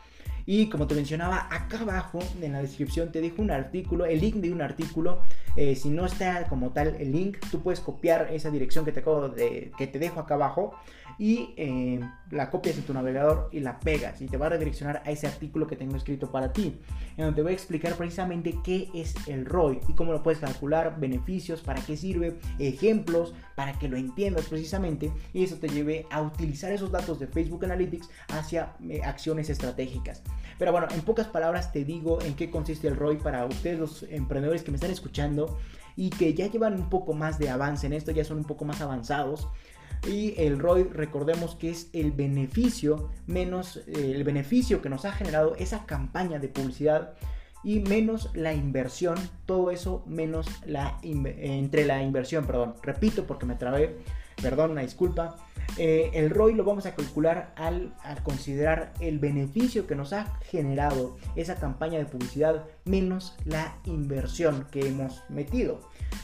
Y 0.46 0.68
como 0.70 0.88
te 0.88 0.96
mencionaba, 0.96 1.48
acá 1.52 1.80
abajo 1.80 2.20
en 2.42 2.52
la 2.52 2.62
descripción 2.62 3.12
te 3.12 3.22
dejo 3.22 3.42
un 3.42 3.52
artículo, 3.52 4.06
el 4.06 4.20
link 4.20 4.36
de 4.36 4.52
un 4.52 4.62
artículo. 4.62 5.22
Eh, 5.56 5.76
si 5.76 5.90
no 5.90 6.06
está 6.06 6.48
como 6.48 6.72
tal 6.72 6.96
el 7.00 7.12
link, 7.12 7.38
tú 7.52 7.62
puedes 7.62 7.80
copiar 7.80 8.30
esa 8.32 8.50
dirección 8.50 8.86
que 8.86 8.92
te 8.92 9.02
acabo 9.02 9.30
de, 9.30 9.72
que 9.78 9.88
te 9.88 10.00
dejo 10.00 10.20
acá 10.20 10.36
abajo 10.36 10.74
y 11.22 11.54
eh, 11.56 12.00
la 12.32 12.50
copias 12.50 12.80
en 12.80 12.84
tu 12.84 12.96
navegador 12.96 13.48
y 13.52 13.60
la 13.60 13.80
pegas 13.80 14.20
y 14.24 14.26
te 14.26 14.38
va 14.38 14.48
a 14.48 14.50
redireccionar 14.50 15.04
a 15.06 15.12
ese 15.12 15.28
artículo 15.28 15.68
que 15.68 15.76
tengo 15.76 15.96
escrito 15.96 16.32
para 16.32 16.52
ti, 16.52 16.82
en 17.16 17.26
donde 17.26 17.36
te 17.36 17.42
voy 17.44 17.52
a 17.52 17.54
explicar 17.54 17.94
precisamente 17.94 18.58
qué 18.64 18.90
es 18.96 19.14
el 19.28 19.46
ROI 19.46 19.82
y 19.88 19.94
cómo 19.94 20.14
lo 20.14 20.24
puedes 20.24 20.40
calcular, 20.40 21.00
beneficios, 21.00 21.62
para 21.62 21.80
qué 21.80 21.96
sirve, 21.96 22.40
ejemplos, 22.58 23.36
para 23.54 23.74
que 23.74 23.88
lo 23.88 23.98
entiendas 23.98 24.48
precisamente 24.48 25.12
y 25.32 25.44
eso 25.44 25.58
te 25.58 25.70
lleve 25.70 26.08
a 26.10 26.24
utilizar 26.24 26.72
esos 26.72 26.92
datos 26.92 27.20
de 27.20 27.28
Facebook 27.28 27.66
Analytics 27.66 28.10
hacia 28.30 28.74
eh, 28.90 29.02
acciones 29.04 29.52
estratégicas. 29.52 30.24
Pero 30.58 30.72
bueno, 30.72 30.88
en 30.90 31.02
pocas 31.02 31.28
palabras 31.28 31.72
te 31.72 31.86
digo 31.86 32.20
en 32.24 32.34
qué 32.34 32.50
consiste 32.50 32.88
el 32.88 32.96
ROI 32.96 33.18
para 33.18 33.46
ustedes 33.46 33.78
los 33.78 34.04
emprendedores 34.10 34.64
que 34.64 34.72
me 34.72 34.78
están 34.78 34.90
escuchando 34.90 35.60
y 35.96 36.10
que 36.10 36.34
ya 36.34 36.48
llevan 36.48 36.74
un 36.74 36.90
poco 36.90 37.14
más 37.14 37.38
de 37.38 37.50
avance 37.50 37.86
en 37.86 37.94
esto, 37.94 38.12
ya 38.12 38.24
son 38.24 38.38
un 38.38 38.46
poco 38.46 38.66
más 38.66 38.82
avanzados. 38.82 39.48
Y 40.08 40.34
el 40.38 40.58
ROI, 40.58 40.84
recordemos 40.86 41.56
que 41.56 41.70
es 41.70 41.90
el 41.94 42.12
beneficio 42.12 43.10
menos 43.28 43.78
eh, 43.88 44.14
el 44.16 44.24
beneficio 44.24 44.82
que 44.82 44.90
nos 44.90 45.06
ha 45.06 45.12
generado 45.12 45.56
esa 45.56 45.86
campaña 45.86 46.40
de 46.40 46.48
publicidad 46.48 47.14
y 47.64 47.82
menos 47.82 48.30
la 48.34 48.54
inversión, 48.54 49.18
todo 49.46 49.70
eso 49.70 50.04
menos 50.08 50.48
la 50.66 50.98
entre 51.04 51.86
la 51.86 52.02
inversión, 52.02 52.48
perdón, 52.48 52.76
repito 52.82 53.28
porque 53.28 53.46
me 53.46 53.56
trabé, 53.56 53.98
perdón, 54.42 54.72
una 54.72 54.82
disculpa. 54.82 55.38
Eh, 55.78 56.12
el 56.14 56.30
ROI 56.30 56.54
lo 56.54 56.66
vamos 56.66 56.86
a 56.86 56.96
calcular 56.96 57.54
al, 57.56 57.94
considerar 58.24 58.94
el 59.00 59.20
beneficio 59.20 59.88
que 59.88 59.96
nos 59.96 60.12
ha 60.12 60.26
generado 60.42 61.18
esa 61.36 61.56
campaña 61.56 61.98
de 61.98 62.06
publicidad 62.06 62.66
menos 62.84 63.36
la 63.46 63.78
inversión 63.86 64.68
que 64.70 64.88
hemos 64.88 65.24
metido 65.30 65.80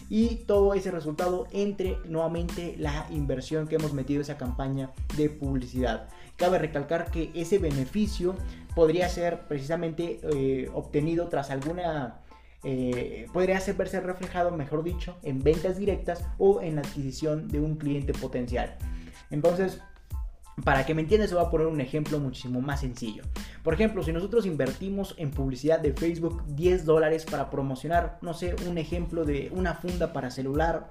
y 0.09 0.43
todo 0.47 0.73
ese 0.73 0.91
resultado 0.91 1.47
entre 1.51 1.97
nuevamente 2.05 2.75
la 2.77 3.07
inversión 3.09 3.67
que 3.67 3.75
hemos 3.75 3.93
metido 3.93 4.21
esa 4.21 4.37
campaña 4.37 4.91
de 5.15 5.29
publicidad. 5.29 6.09
Cabe 6.35 6.59
recalcar 6.59 7.09
que 7.09 7.31
ese 7.33 7.57
beneficio 7.57 8.35
podría 8.75 9.07
ser 9.09 9.47
precisamente 9.47 10.19
eh, 10.23 10.69
obtenido 10.73 11.29
tras 11.29 11.51
alguna 11.51 12.21
eh, 12.63 13.27
podría 13.31 13.61
verse 13.77 14.01
reflejado, 14.01 14.51
mejor 14.51 14.83
dicho, 14.83 15.15
en 15.23 15.41
ventas 15.41 15.77
directas 15.77 16.25
o 16.37 16.61
en 16.61 16.75
la 16.75 16.81
adquisición 16.81 17.47
de 17.47 17.59
un 17.59 17.75
cliente 17.75 18.13
potencial. 18.13 18.75
Entonces, 19.29 19.81
para 20.63 20.85
que 20.85 20.95
me 20.95 21.01
entiendas, 21.01 21.31
voy 21.31 21.43
a 21.43 21.49
poner 21.49 21.67
un 21.67 21.81
ejemplo 21.81 22.19
muchísimo 22.19 22.61
más 22.61 22.81
sencillo. 22.81 23.23
Por 23.63 23.73
ejemplo, 23.73 24.01
si 24.01 24.11
nosotros 24.11 24.45
invertimos 24.45 25.13
en 25.17 25.29
publicidad 25.29 25.79
de 25.79 25.93
Facebook 25.93 26.43
10 26.47 26.85
dólares 26.85 27.25
para 27.25 27.49
promocionar, 27.49 28.17
no 28.21 28.33
sé, 28.33 28.55
un 28.67 28.77
ejemplo 28.77 29.23
de 29.23 29.51
una 29.53 29.75
funda 29.75 30.13
para 30.13 30.31
celular, 30.31 30.89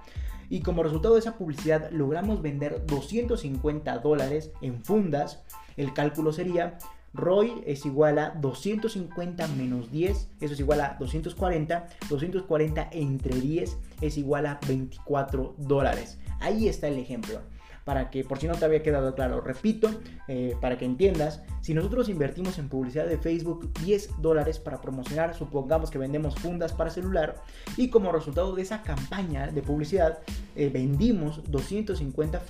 y 0.48 0.60
como 0.60 0.84
resultado 0.84 1.14
de 1.14 1.20
esa 1.20 1.36
publicidad 1.36 1.90
logramos 1.90 2.40
vender 2.40 2.86
250 2.86 3.98
dólares 3.98 4.52
en 4.60 4.84
fundas, 4.84 5.42
el 5.76 5.92
cálculo 5.92 6.32
sería 6.32 6.78
ROI 7.12 7.62
es 7.66 7.84
igual 7.86 8.18
a 8.18 8.30
250 8.30 9.48
menos 9.48 9.90
10, 9.90 10.28
eso 10.40 10.54
es 10.54 10.60
igual 10.60 10.80
a 10.82 10.96
240. 11.00 11.88
240 12.08 12.88
entre 12.92 13.34
10 13.40 13.76
es 14.02 14.18
igual 14.18 14.46
a 14.46 14.60
24 14.68 15.54
dólares. 15.58 16.18
Ahí 16.40 16.68
está 16.68 16.88
el 16.88 16.98
ejemplo 16.98 17.40
para 17.86 18.10
que, 18.10 18.24
por 18.24 18.40
si 18.40 18.48
no 18.48 18.56
te 18.56 18.64
había 18.64 18.82
quedado 18.82 19.14
claro, 19.14 19.40
repito, 19.40 19.88
eh, 20.26 20.56
para 20.60 20.76
que 20.76 20.84
entiendas, 20.84 21.42
si 21.60 21.72
nosotros 21.72 22.08
invertimos 22.08 22.58
en 22.58 22.68
publicidad 22.68 23.06
de 23.06 23.16
Facebook 23.16 23.72
10 23.84 24.20
dólares 24.20 24.58
para 24.58 24.80
promocionar, 24.80 25.36
supongamos 25.36 25.92
que 25.92 25.98
vendemos 25.98 26.34
fundas 26.34 26.72
para 26.72 26.90
celular, 26.90 27.36
y 27.76 27.88
como 27.88 28.10
resultado 28.10 28.56
de 28.56 28.62
esa 28.62 28.82
campaña 28.82 29.46
de 29.52 29.62
publicidad 29.62 30.18
eh, 30.56 30.68
vendimos 30.68 31.48
250 31.48 32.42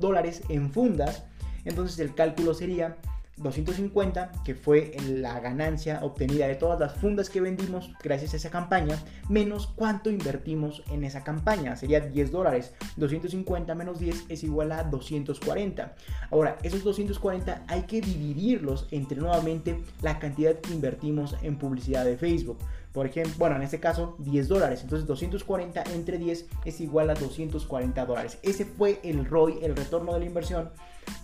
dólares 0.00 0.42
en 0.48 0.72
fundas, 0.72 1.22
entonces 1.64 2.00
el 2.00 2.12
cálculo 2.12 2.52
sería 2.52 2.96
250, 3.36 4.32
que 4.44 4.54
fue 4.54 4.96
la 5.08 5.40
ganancia 5.40 6.00
obtenida 6.02 6.46
de 6.46 6.54
todas 6.54 6.78
las 6.78 6.94
fundas 6.94 7.30
que 7.30 7.40
vendimos 7.40 7.90
gracias 8.02 8.34
a 8.34 8.36
esa 8.36 8.50
campaña, 8.50 8.96
menos 9.28 9.66
cuánto 9.66 10.10
invertimos 10.10 10.82
en 10.90 11.04
esa 11.04 11.24
campaña, 11.24 11.76
sería 11.76 12.00
10 12.00 12.30
dólares. 12.30 12.72
250 12.96 13.74
menos 13.74 13.98
10 13.98 14.26
es 14.28 14.44
igual 14.44 14.72
a 14.72 14.84
240. 14.84 15.94
Ahora, 16.30 16.58
esos 16.62 16.84
240 16.84 17.64
hay 17.66 17.82
que 17.82 18.00
dividirlos 18.00 18.86
entre 18.90 19.18
nuevamente 19.18 19.82
la 20.02 20.18
cantidad 20.18 20.58
que 20.60 20.72
invertimos 20.72 21.36
en 21.42 21.58
publicidad 21.58 22.04
de 22.04 22.16
Facebook. 22.16 22.58
Por 22.92 23.06
ejemplo, 23.06 23.34
bueno, 23.38 23.56
en 23.56 23.62
este 23.62 23.80
caso 23.80 24.14
10 24.20 24.46
dólares. 24.46 24.82
Entonces 24.82 25.08
240 25.08 25.82
entre 25.94 26.16
10 26.16 26.46
es 26.64 26.80
igual 26.80 27.10
a 27.10 27.14
240 27.14 28.06
dólares. 28.06 28.38
Ese 28.42 28.64
fue 28.64 29.00
el 29.02 29.24
ROI, 29.24 29.58
el 29.62 29.74
retorno 29.74 30.14
de 30.14 30.20
la 30.20 30.26
inversión 30.26 30.70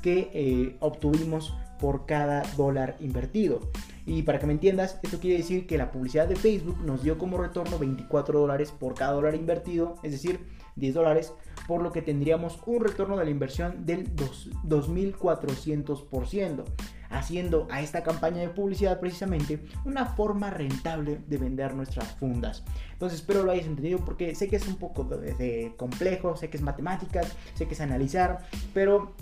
que 0.02 0.30
eh, 0.34 0.76
obtuvimos 0.80 1.54
por 1.80 2.06
cada 2.06 2.42
dólar 2.56 2.96
invertido. 3.00 3.60
Y 4.06 4.22
para 4.22 4.38
que 4.38 4.46
me 4.46 4.52
entiendas, 4.52 5.00
esto 5.02 5.18
quiere 5.20 5.38
decir 5.38 5.66
que 5.66 5.76
la 5.78 5.90
publicidad 5.92 6.26
de 6.26 6.36
Facebook 6.36 6.78
nos 6.84 7.02
dio 7.02 7.18
como 7.18 7.36
retorno 7.38 7.78
24 7.78 8.40
dólares 8.40 8.72
por 8.72 8.94
cada 8.94 9.12
dólar 9.12 9.34
invertido, 9.34 9.96
es 10.02 10.12
decir, 10.12 10.40
10 10.76 10.94
dólares, 10.94 11.34
por 11.66 11.82
lo 11.82 11.92
que 11.92 12.00
tendríamos 12.02 12.60
un 12.66 12.84
retorno 12.84 13.16
de 13.16 13.24
la 13.24 13.30
inversión 13.30 13.86
del 13.86 14.14
2400%, 14.16 16.64
haciendo 17.10 17.68
a 17.70 17.80
esta 17.82 18.02
campaña 18.02 18.40
de 18.40 18.48
publicidad 18.48 18.98
precisamente 19.00 19.62
una 19.84 20.06
forma 20.06 20.48
rentable 20.50 21.20
de 21.26 21.38
vender 21.38 21.74
nuestras 21.74 22.08
fundas. 22.16 22.64
Entonces 22.92 23.20
espero 23.20 23.42
lo 23.42 23.52
hayas 23.52 23.66
entendido 23.66 23.98
porque 24.04 24.34
sé 24.34 24.48
que 24.48 24.56
es 24.56 24.66
un 24.66 24.76
poco 24.76 25.04
de 25.04 25.74
complejo, 25.76 26.36
sé 26.36 26.48
que 26.50 26.56
es 26.56 26.62
matemáticas, 26.62 27.36
sé 27.54 27.66
que 27.66 27.74
es 27.74 27.80
analizar, 27.80 28.46
pero 28.72 29.14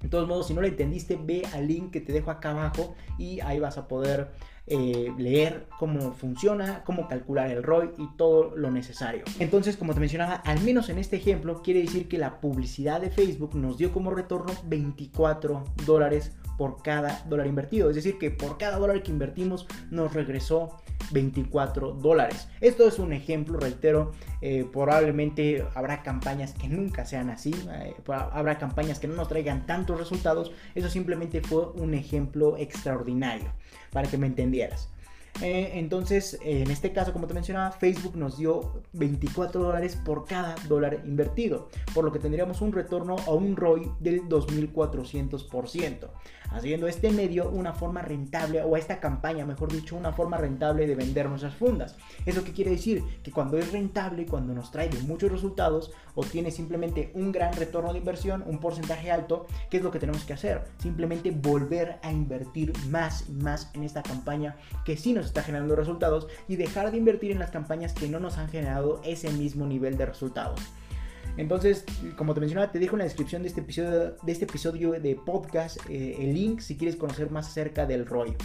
de 0.00 0.08
todos 0.08 0.26
modos, 0.26 0.46
si 0.46 0.54
no 0.54 0.60
lo 0.60 0.66
entendiste, 0.66 1.18
ve 1.22 1.42
al 1.52 1.68
link 1.68 1.90
que 1.90 2.00
te 2.00 2.12
dejo 2.12 2.30
acá 2.30 2.50
abajo 2.50 2.94
y 3.18 3.40
ahí 3.40 3.58
vas 3.58 3.76
a 3.76 3.86
poder 3.86 4.30
eh, 4.66 5.12
leer 5.18 5.66
cómo 5.78 6.12
funciona, 6.12 6.84
cómo 6.84 7.08
calcular 7.08 7.50
el 7.50 7.62
ROI 7.62 7.90
y 7.98 8.08
todo 8.16 8.56
lo 8.56 8.70
necesario. 8.70 9.24
Entonces, 9.38 9.76
como 9.76 9.94
te 9.94 10.00
mencionaba, 10.00 10.34
al 10.34 10.60
menos 10.60 10.88
en 10.88 10.98
este 10.98 11.16
ejemplo, 11.16 11.60
quiere 11.62 11.80
decir 11.80 12.08
que 12.08 12.18
la 12.18 12.40
publicidad 12.40 13.00
de 13.00 13.10
Facebook 13.10 13.54
nos 13.56 13.78
dio 13.78 13.92
como 13.92 14.10
retorno 14.10 14.52
24 14.64 15.64
dólares 15.84 16.32
por 16.60 16.82
cada 16.82 17.22
dólar 17.26 17.46
invertido. 17.46 17.88
Es 17.88 17.96
decir, 17.96 18.18
que 18.18 18.30
por 18.30 18.58
cada 18.58 18.76
dólar 18.76 19.02
que 19.02 19.10
invertimos 19.10 19.66
nos 19.90 20.12
regresó 20.12 20.76
24 21.10 21.92
dólares. 21.92 22.48
Esto 22.60 22.86
es 22.86 22.98
un 22.98 23.14
ejemplo, 23.14 23.58
reitero, 23.58 24.12
eh, 24.42 24.68
probablemente 24.70 25.64
habrá 25.74 26.02
campañas 26.02 26.52
que 26.52 26.68
nunca 26.68 27.06
sean 27.06 27.30
así, 27.30 27.54
eh, 27.72 27.94
habrá 28.10 28.58
campañas 28.58 28.98
que 28.98 29.08
no 29.08 29.14
nos 29.14 29.28
traigan 29.28 29.64
tantos 29.64 29.98
resultados. 29.98 30.52
Eso 30.74 30.90
simplemente 30.90 31.40
fue 31.40 31.66
un 31.70 31.94
ejemplo 31.94 32.58
extraordinario 32.58 33.50
para 33.90 34.10
que 34.10 34.18
me 34.18 34.26
entendieras. 34.26 34.90
Eh, 35.40 35.70
entonces, 35.78 36.38
en 36.42 36.70
este 36.70 36.92
caso, 36.92 37.14
como 37.14 37.26
te 37.26 37.32
mencionaba, 37.32 37.72
Facebook 37.72 38.16
nos 38.16 38.36
dio 38.36 38.82
24 38.92 39.62
dólares 39.62 39.96
por 39.96 40.26
cada 40.26 40.56
dólar 40.68 41.00
invertido, 41.06 41.70
por 41.94 42.04
lo 42.04 42.12
que 42.12 42.18
tendríamos 42.18 42.60
un 42.60 42.72
retorno 42.72 43.16
o 43.26 43.36
un 43.36 43.56
ROI 43.56 43.90
del 44.00 44.28
2400% 44.28 46.10
haciendo 46.50 46.88
este 46.88 47.10
medio 47.10 47.48
una 47.50 47.72
forma 47.72 48.02
rentable, 48.02 48.62
o 48.62 48.76
esta 48.76 49.00
campaña, 49.00 49.46
mejor 49.46 49.72
dicho, 49.72 49.96
una 49.96 50.12
forma 50.12 50.36
rentable 50.36 50.86
de 50.86 50.94
vender 50.94 51.28
nuestras 51.28 51.54
fundas. 51.54 51.96
¿Eso 52.26 52.44
qué 52.44 52.52
quiere 52.52 52.70
decir? 52.70 53.02
Que 53.22 53.32
cuando 53.32 53.58
es 53.58 53.72
rentable, 53.72 54.26
cuando 54.26 54.54
nos 54.54 54.70
trae 54.70 54.90
muchos 55.06 55.30
resultados, 55.30 55.92
obtiene 56.14 56.50
simplemente 56.50 57.10
un 57.14 57.32
gran 57.32 57.52
retorno 57.54 57.92
de 57.92 57.98
inversión, 57.98 58.42
un 58.46 58.58
porcentaje 58.58 59.10
alto, 59.10 59.46
¿qué 59.70 59.78
es 59.78 59.82
lo 59.82 59.90
que 59.90 59.98
tenemos 59.98 60.24
que 60.24 60.32
hacer? 60.32 60.64
Simplemente 60.78 61.30
volver 61.30 61.98
a 62.02 62.12
invertir 62.12 62.72
más 62.88 63.28
y 63.28 63.32
más 63.32 63.70
en 63.74 63.84
esta 63.84 64.02
campaña 64.02 64.56
que 64.84 64.96
sí 64.96 65.12
nos 65.12 65.26
está 65.26 65.42
generando 65.42 65.76
resultados 65.76 66.26
y 66.48 66.56
dejar 66.56 66.90
de 66.90 66.98
invertir 66.98 67.30
en 67.30 67.38
las 67.38 67.50
campañas 67.50 67.92
que 67.92 68.08
no 68.08 68.20
nos 68.20 68.38
han 68.38 68.48
generado 68.48 69.00
ese 69.04 69.30
mismo 69.30 69.66
nivel 69.66 69.96
de 69.96 70.06
resultados. 70.06 70.60
Entonces, 71.40 71.86
como 72.16 72.34
te 72.34 72.40
mencionaba, 72.40 72.70
te 72.70 72.78
dejo 72.78 72.96
en 72.96 72.98
la 72.98 73.04
descripción 73.04 73.42
de 73.42 73.48
este 73.48 73.62
episodio 73.62 74.92
de, 74.92 75.10
este 75.10 75.14
podcast 75.24 75.78
eh, 75.88 76.16
el 76.18 76.34
link 76.34 76.60
si 76.60 76.76
quieres 76.76 76.96
conocer 76.96 77.30
más 77.30 77.48
acerca 77.48 77.86
del 77.86 78.04
ROI. 78.04 78.36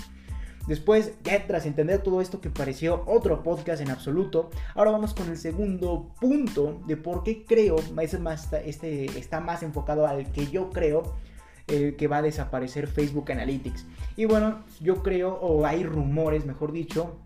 Después, 0.65 1.11
ya 1.21 1.45
tras 1.45 1.65
entender 1.65 2.01
todo 2.01 2.21
esto 2.21 2.39
que 2.39 2.49
pareció 2.49 3.03
otro 3.05 3.43
podcast 3.43 3.81
en 3.81 3.91
absoluto, 3.91 4.49
ahora 4.75 4.91
vamos 4.91 5.13
con 5.13 5.29
el 5.29 5.35
segundo 5.35 6.13
punto 6.21 6.81
de 6.87 6.95
por 6.95 7.23
qué 7.23 7.43
creo, 7.43 7.75
más, 8.21 8.53
este 8.53 9.05
está 9.19 9.41
más 9.41 9.61
enfocado 9.61 10.07
al 10.07 10.31
que 10.31 10.47
yo 10.47 10.69
creo 10.69 11.17
que 11.67 12.07
va 12.07 12.17
a 12.17 12.21
desaparecer 12.21 12.87
Facebook 12.87 13.29
Analytics. 13.29 13.85
Y 14.15 14.23
bueno, 14.23 14.63
yo 14.79 15.03
creo, 15.03 15.33
o 15.33 15.65
hay 15.65 15.83
rumores, 15.83 16.45
mejor 16.45 16.71
dicho, 16.71 17.17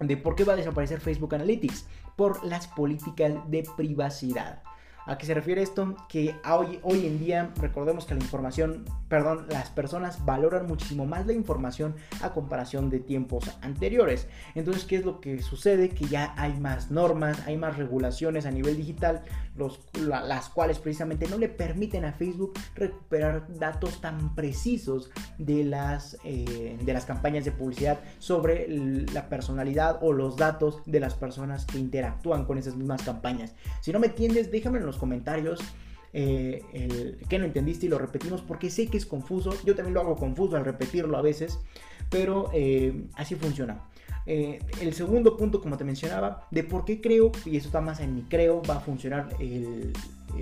de 0.00 0.16
por 0.16 0.36
qué 0.36 0.44
va 0.44 0.54
a 0.54 0.56
desaparecer 0.56 1.00
Facebook 1.00 1.34
Analytics. 1.34 1.86
Por 2.16 2.44
las 2.44 2.66
políticas 2.66 3.34
de 3.50 3.64
privacidad. 3.76 4.62
¿A 5.04 5.18
qué 5.18 5.26
se 5.26 5.34
refiere 5.34 5.62
esto? 5.62 5.96
Que 6.08 6.36
hoy, 6.48 6.78
hoy 6.82 7.06
en 7.06 7.18
día 7.18 7.50
recordemos 7.60 8.04
que 8.04 8.14
la 8.14 8.20
información, 8.20 8.84
perdón, 9.08 9.46
las 9.48 9.68
personas 9.68 10.24
valoran 10.24 10.66
muchísimo 10.66 11.06
más 11.06 11.26
la 11.26 11.32
información 11.32 11.94
a 12.20 12.30
comparación 12.30 12.88
de 12.88 13.00
tiempos 13.00 13.50
anteriores. 13.62 14.28
Entonces, 14.54 14.84
¿qué 14.84 14.96
es 14.96 15.04
lo 15.04 15.20
que 15.20 15.42
sucede? 15.42 15.88
Que 15.88 16.06
ya 16.06 16.34
hay 16.36 16.52
más 16.60 16.92
normas, 16.92 17.40
hay 17.46 17.56
más 17.56 17.76
regulaciones 17.76 18.46
a 18.46 18.52
nivel 18.52 18.76
digital, 18.76 19.22
los, 19.56 19.80
las 19.94 20.48
cuales 20.48 20.78
precisamente 20.78 21.28
no 21.28 21.38
le 21.38 21.48
permiten 21.48 22.04
a 22.04 22.12
Facebook 22.12 22.54
recuperar 22.74 23.46
datos 23.58 24.00
tan 24.00 24.34
precisos 24.34 25.10
de 25.38 25.64
las, 25.64 26.16
eh, 26.24 26.78
de 26.82 26.92
las 26.92 27.04
campañas 27.04 27.44
de 27.44 27.52
publicidad 27.52 28.00
sobre 28.18 28.66
la 28.68 29.28
personalidad 29.28 29.98
o 30.02 30.12
los 30.12 30.36
datos 30.36 30.82
de 30.86 31.00
las 31.00 31.14
personas 31.14 31.66
que 31.66 31.78
interactúan 31.78 32.44
con 32.44 32.58
esas 32.58 32.76
mismas 32.76 33.02
campañas. 33.02 33.54
Si 33.80 33.92
no 33.92 33.98
me 33.98 34.08
entiendes, 34.08 34.50
déjame 34.50 34.78
en 34.78 34.86
los 34.86 34.96
comentarios 34.96 35.60
eh, 36.14 37.18
que 37.28 37.38
no 37.38 37.46
entendiste 37.46 37.86
y 37.86 37.88
lo 37.88 37.98
repetimos 37.98 38.42
porque 38.42 38.70
sé 38.70 38.86
que 38.86 38.96
es 38.96 39.06
confuso. 39.06 39.54
Yo 39.64 39.74
también 39.74 39.94
lo 39.94 40.00
hago 40.00 40.16
confuso 40.16 40.56
al 40.56 40.64
repetirlo 40.64 41.16
a 41.16 41.22
veces, 41.22 41.58
pero 42.10 42.50
eh, 42.52 43.06
así 43.14 43.34
funciona. 43.34 43.82
Eh, 44.26 44.60
el 44.80 44.94
segundo 44.94 45.36
punto, 45.36 45.60
como 45.60 45.76
te 45.76 45.84
mencionaba, 45.84 46.46
de 46.50 46.64
por 46.64 46.84
qué 46.84 47.00
creo, 47.00 47.32
y 47.44 47.56
eso 47.56 47.68
está 47.68 47.80
más 47.80 48.00
en 48.00 48.14
mi 48.14 48.22
creo, 48.22 48.62
va 48.62 48.76
a 48.76 48.80
funcionar 48.80 49.28
el, 49.40 49.92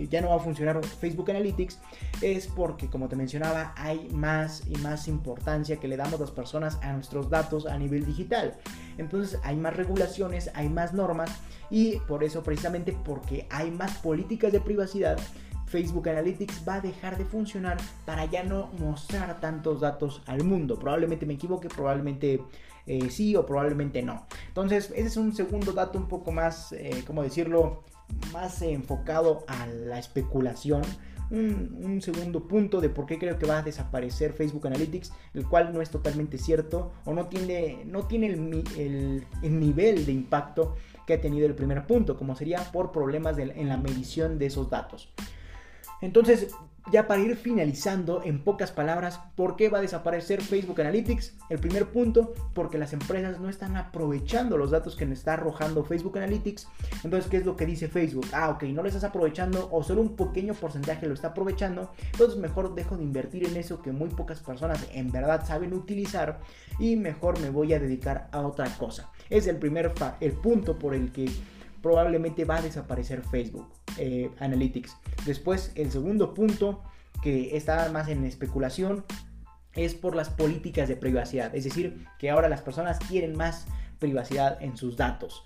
ya 0.09 0.21
no 0.21 0.29
va 0.29 0.37
a 0.37 0.41
funcionar 0.41 0.85
Facebook 0.85 1.31
Analytics 1.31 1.79
es 2.23 2.47
porque 2.47 2.89
como 2.89 3.09
te 3.09 3.17
mencionaba 3.17 3.75
hay 3.77 4.09
más 4.13 4.63
y 4.69 4.77
más 4.77 5.09
importancia 5.09 5.77
que 5.79 5.89
le 5.89 5.97
damos 5.97 6.21
las 6.21 6.31
personas 6.31 6.79
a 6.83 6.93
nuestros 6.93 7.29
datos 7.29 7.67
a 7.67 7.77
nivel 7.77 8.07
digital 8.07 8.55
entonces 8.99 9.41
hay 9.43 9.57
más 9.57 9.77
regulaciones 9.77 10.51
hay 10.55 10.69
más 10.69 10.95
normas 10.95 11.31
y 11.71 11.97
por 12.01 12.25
eso 12.25 12.43
precisamente 12.43 12.97
porque 13.05 13.47
hay 13.51 13.71
más 13.71 13.99
políticas 13.99 14.53
de 14.53 14.61
privacidad 14.61 15.19
Facebook 15.67 16.09
Analytics 16.09 16.65
va 16.69 16.75
a 16.75 16.81
dejar 16.81 17.17
de 17.17 17.25
funcionar 17.25 17.79
para 18.05 18.25
ya 18.25 18.43
no 18.43 18.71
mostrar 18.81 19.39
tantos 19.39 19.81
datos 19.81 20.21
al 20.27 20.43
mundo. 20.43 20.77
Probablemente 20.77 21.27
me 21.27 21.35
equivoque, 21.35 21.69
probablemente 21.69 22.43
eh, 22.91 23.09
sí 23.09 23.37
o 23.37 23.47
probablemente 23.47 24.03
no. 24.03 24.27
Entonces, 24.49 24.91
ese 24.97 25.07
es 25.07 25.17
un 25.17 25.33
segundo 25.33 25.73
dato 25.73 25.97
un 25.97 26.09
poco 26.09 26.33
más, 26.33 26.73
eh, 26.73 27.05
¿cómo 27.07 27.23
decirlo? 27.23 27.85
Más 28.33 28.63
enfocado 28.63 29.45
a 29.47 29.69
la 29.69 30.01
especulación. 30.01 30.83
Un, 31.31 32.01
segundo 32.03 32.49
punto 32.49 32.81
de 32.81 32.89
por 32.89 33.07
qué 33.07 33.17
creo 33.17 33.39
que 33.39 33.47
va 33.47 33.59
a 33.59 33.63
desaparecer 33.63 34.33
Facebook 34.33 34.67
Analytics, 34.67 35.13
el 35.35 35.47
cual 35.47 35.73
no 35.73 35.81
es 35.81 35.89
totalmente 35.89 36.39
cierto 36.39 36.91
o 37.05 37.15
no 37.15 37.27
tiene, 37.29 37.85
no 37.85 38.09
tiene 38.09 38.27
el, 38.27 39.25
nivel 39.41 40.05
de 40.05 40.11
impacto 40.11 40.75
que 41.07 41.15
ha 41.15 41.21
tenido 41.21 41.47
el 41.47 41.55
primer 41.55 41.87
punto, 41.87 42.17
como 42.17 42.35
sería 42.35 42.59
por 42.73 42.91
problemas 42.91 43.39
en 43.39 43.69
la 43.69 43.77
medición 43.77 44.41
de 44.41 44.47
esos 44.47 44.69
datos. 44.71 45.13
Entonces, 46.01 46.49
ya 46.93 47.07
para 47.07 47.21
ir 47.21 47.37
finalizando, 47.37 48.23
en 48.25 48.43
pocas 48.43 48.73
palabras, 48.73 49.21
¿por 49.37 49.57
qué 49.57 49.69
va 49.69 49.79
a 49.79 49.83
desaparecer 49.83 50.43
Facebook 50.43 50.81
Analytics? 50.81 51.37
El 51.49 51.59
primer 51.59 51.87
punto, 51.87 52.35
porque 52.55 52.79
las 52.79 52.93
empresas 52.93 53.41
no 53.41 53.49
están 53.49 53.77
aprovechando 53.77 54.57
los 54.57 54.71
datos 54.71 54.97
que 54.97 55.07
nos 55.07 55.19
está 55.19 55.35
arrojando 55.35 55.85
Facebook 55.85 56.19
Analytics. 56.19 56.69
Entonces, 57.05 57.31
¿qué 57.31 57.37
es 57.39 57.47
lo 57.47 57.57
que 57.57 57.67
dice 57.67 57.89
Facebook? 57.89 58.27
Ah, 58.33 58.51
ok, 58.51 58.65
no 58.65 58.83
lo 58.83 58.89
estás 58.89 59.05
aprovechando 59.05 59.69
o 59.71 59.83
solo 59.83 60.03
un 60.03 60.17
pequeño 60.17 60.55
porcentaje 60.55 61.07
lo 61.07 61.15
está 61.15 61.29
aprovechando. 61.29 61.93
Entonces, 62.13 62.39
mejor 62.39 62.75
dejo 62.75 62.97
de 62.97 63.05
invertir 63.05 63.47
en 63.47 63.57
eso 63.57 63.83
que 63.83 63.93
muy 63.93 64.09
pocas 64.09 64.41
personas 64.41 64.87
en 64.93 65.11
verdad 65.11 65.47
saben 65.47 65.73
utilizar 65.73 66.41
y 66.79 66.97
mejor 66.97 67.41
me 67.41 67.51
voy 67.51 67.73
a 67.75 67.79
dedicar 67.79 68.29
a 68.33 68.41
otra 68.41 68.67
cosa. 68.79 69.11
Es 69.29 69.47
el 69.47 69.57
primer 69.57 69.93
el 70.21 70.33
punto 70.33 70.79
por 70.79 70.95
el 70.95 71.13
que 71.13 71.31
probablemente 71.83 72.45
va 72.45 72.57
a 72.57 72.63
desaparecer 72.63 73.23
Facebook 73.23 73.69
eh, 73.99 74.31
Analytics. 74.39 74.97
Después, 75.27 75.73
el 75.75 75.91
segundo 75.91 76.35
punto, 76.35 76.83
que 77.23 77.57
está 77.57 77.91
más 77.91 78.09
en 78.09 78.25
especulación, 78.25 79.05
es 79.75 79.95
por 79.95 80.17
las 80.17 80.31
políticas 80.31 80.89
de 80.89 80.97
privacidad. 80.97 81.55
Es 81.55 81.65
decir, 81.65 82.07
que 82.19 82.31
ahora 82.31 82.49
las 82.49 82.63
personas 82.63 82.99
quieren 83.09 83.37
más 83.37 83.67
privacidad 83.99 84.63
en 84.63 84.77
sus 84.77 84.97
datos. 84.97 85.45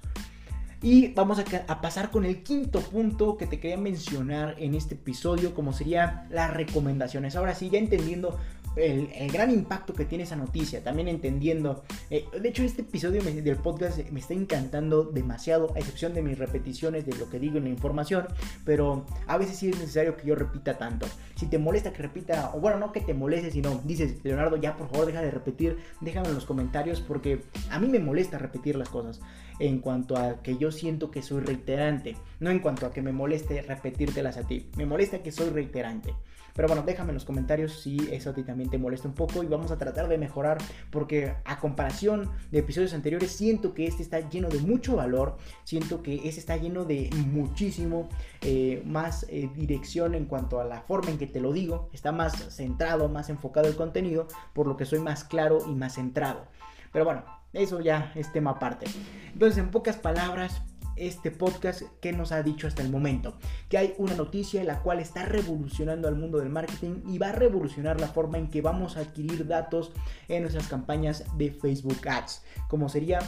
Y 0.85 1.15
vamos 1.15 1.39
a, 1.39 1.81
pasar 1.81 2.11
con 2.11 2.27
el 2.27 2.43
quinto 2.43 2.81
punto 2.81 3.39
que 3.39 3.47
te 3.47 3.59
quería 3.59 3.79
mencionar 3.79 4.55
en 4.59 4.75
este 4.75 4.95
episodio, 4.95 5.55
como 5.55 5.73
sería 5.73 6.27
las 6.31 6.53
recomendaciones. 6.53 7.37
Ahora 7.37 7.55
sí, 7.55 7.71
ya 7.71 7.79
entendiendo 7.79 8.39
el, 8.77 9.31
gran 9.31 9.51
impacto 9.51 9.95
que 9.95 10.05
tiene 10.05 10.25
esa 10.25 10.37
noticia, 10.37 10.83
también 10.83 11.09
entendiendo, 11.09 11.85
eh, 12.11 12.25
de 12.41 12.49
hecho 12.49 12.63
este 12.63 12.83
episodio 12.83 13.23
del 13.23 13.57
podcast 13.57 13.99
me 14.11 14.21
está 14.21 14.35
encantando 14.35 15.05
demasiado, 15.05 15.73
a 15.75 15.79
excepción 15.79 16.15
de 16.15 16.23
mis 16.23 16.39
repeticiones 16.39 17.07
de 17.07 17.17
lo 17.17 17.29
que 17.31 17.39
digo 17.39 17.59
en 17.59 17.65
la 17.65 17.71
información, 17.71 18.27
pero 18.65 19.07
a 19.27 19.39
veces 19.39 19.59
sí 19.59 19.69
es 19.69 19.79
necesario 19.79 20.17
que 20.17 20.27
yo 20.27 20.35
repita 20.35 20.77
tanto. 20.79 21.07
Si 21.37 21.47
te 21.47 21.59
molesta 21.59 21.93
que 21.93 22.03
repita, 22.03 22.53
o 22.55 22.61
bueno, 22.61 22.79
no 22.79 22.93
que 22.93 23.01
te 23.01 23.15
moleste, 23.15 23.51
sino 23.51 23.81
dices, 23.85 24.17
Leonardo, 24.23 24.57
ya 24.57 24.77
por 24.77 24.89
favor 24.89 25.07
deja 25.07 25.23
de 25.23 25.31
repetir, 25.31 25.79
déjame 26.01 26.29
en 26.29 26.35
los 26.35 26.45
comentarios 26.45 27.01
porque 27.01 27.43
a 27.71 27.79
mí 27.79 27.89
me 27.89 27.99
molesta 27.99 28.39
repetir 28.39 28.77
las 28.77 28.89
cosas 28.89 29.21
en 29.59 29.79
cuanto 29.79 30.17
a 30.17 30.43
que 30.43 30.57
yo 30.57 30.73
siento 30.73 31.11
que 31.11 31.23
soy 31.23 31.41
reiterante, 31.41 32.17
no 32.41 32.51
en 32.51 32.59
cuanto 32.59 32.87
a 32.87 32.93
que 32.93 33.03
me 33.03 33.13
moleste 33.13 33.63
repetírtelas 33.63 34.37
a 34.37 34.47
ti, 34.47 34.69
me 34.77 34.87
molesta 34.87 35.23
que 35.23 35.33
soy 35.33 35.51
reiterante. 35.51 36.15
Pero 36.55 36.69
bueno, 36.69 36.83
déjame 36.87 37.11
en 37.11 37.15
los 37.15 37.25
comentarios 37.25 37.81
si 37.81 37.97
eso 38.13 38.31
a 38.31 38.33
ti 38.33 38.45
también 38.45 38.71
te 38.71 38.79
molesta 38.79 39.09
un 39.09 39.15
poco 39.15 39.43
y 39.43 39.47
vamos 39.47 39.71
a 39.71 39.79
tratar 39.79 40.09
de 40.09 40.19
mejorar 40.19 40.59
porque 40.91 41.35
a 41.45 41.59
comparación 41.59 42.31
de 42.53 42.61
episodios 42.61 42.95
anteriores 42.95 43.33
siento 43.33 43.75
que 43.75 43.87
este 43.87 44.03
está 44.03 44.21
lleno 44.29 44.49
de 44.49 44.61
mucho 44.61 44.97
valor, 44.97 45.37
siento 45.65 46.03
que 46.03 46.15
este 46.29 46.41
está 46.41 46.57
lleno 46.57 46.85
de 46.85 47.11
muchísimo 47.27 48.09
eh, 48.41 48.83
más 48.87 49.27
eh, 49.29 49.51
dirección 49.57 50.15
en 50.15 50.27
cuanto 50.27 50.61
a 50.61 50.65
la 50.65 50.83
forma 50.83 51.11
en 51.11 51.19
que 51.19 51.27
te 51.27 51.41
lo 51.41 51.53
digo, 51.53 51.91
está 51.93 52.13
más 52.13 52.55
centrado, 52.55 53.09
más 53.09 53.31
enfocado 53.31 53.67
el 53.67 53.75
contenido, 53.75 54.29
por 54.53 54.67
lo 54.67 54.77
que 54.77 54.85
soy 54.85 55.01
más 55.01 55.25
claro 55.25 55.59
y 55.69 55.75
más 55.75 55.95
centrado. 55.95 56.47
Pero 56.93 57.05
bueno, 57.05 57.25
eso 57.53 57.81
ya 57.81 58.13
es 58.15 58.33
tema 58.33 58.53
aparte. 58.53 58.87
Entonces, 59.33 59.59
en 59.59 59.71
pocas 59.71 59.97
palabras, 59.97 60.63
este 60.97 61.31
podcast 61.31 61.83
que 62.01 62.13
nos 62.13 62.33
ha 62.33 62.43
dicho 62.43 62.67
hasta 62.67 62.83
el 62.83 62.91
momento. 62.91 63.35
Que 63.69 63.79
hay 63.79 63.95
una 63.99 64.15
noticia 64.15 64.65
la 64.65 64.81
cual 64.81 65.01
está 65.01 65.25
revolucionando 65.25 66.09
al 66.09 66.17
mundo 66.17 66.39
del 66.39 66.51
marketing 66.51 67.03
y 67.09 67.19
va 67.19 67.31
a 67.31 67.33
revolucionar 67.33 68.01
la 68.01 68.09
forma 68.09 68.39
en 68.39 68.49
que 68.49 68.63
vamos 68.63 68.97
a 68.97 69.01
adquirir 69.01 69.47
datos 69.47 69.93
en 70.29 70.43
nuestras 70.43 70.69
campañas 70.69 71.25
de 71.37 71.51
Facebook 71.51 72.09
Ads. 72.09 72.43
Como 72.69 72.89
sería 72.89 73.19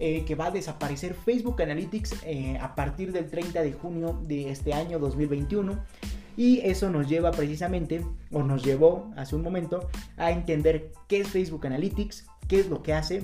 eh, 0.00 0.24
que 0.24 0.34
va 0.34 0.46
a 0.46 0.50
desaparecer 0.50 1.14
Facebook 1.14 1.62
Analytics 1.62 2.24
eh, 2.24 2.58
a 2.60 2.74
partir 2.74 3.12
del 3.12 3.30
30 3.30 3.62
de 3.62 3.72
junio 3.72 4.20
de 4.24 4.50
este 4.50 4.72
año 4.72 4.98
2021. 4.98 5.78
Y 6.36 6.60
eso 6.64 6.90
nos 6.90 7.08
lleva 7.08 7.30
precisamente, 7.30 8.04
o 8.32 8.42
nos 8.42 8.64
llevó 8.64 9.12
hace 9.16 9.36
un 9.36 9.42
momento, 9.42 9.88
a 10.16 10.32
entender 10.32 10.90
qué 11.06 11.20
es 11.20 11.28
Facebook 11.28 11.64
Analytics, 11.64 12.26
qué 12.48 12.58
es 12.58 12.68
lo 12.68 12.82
que 12.82 12.92
hace, 12.92 13.22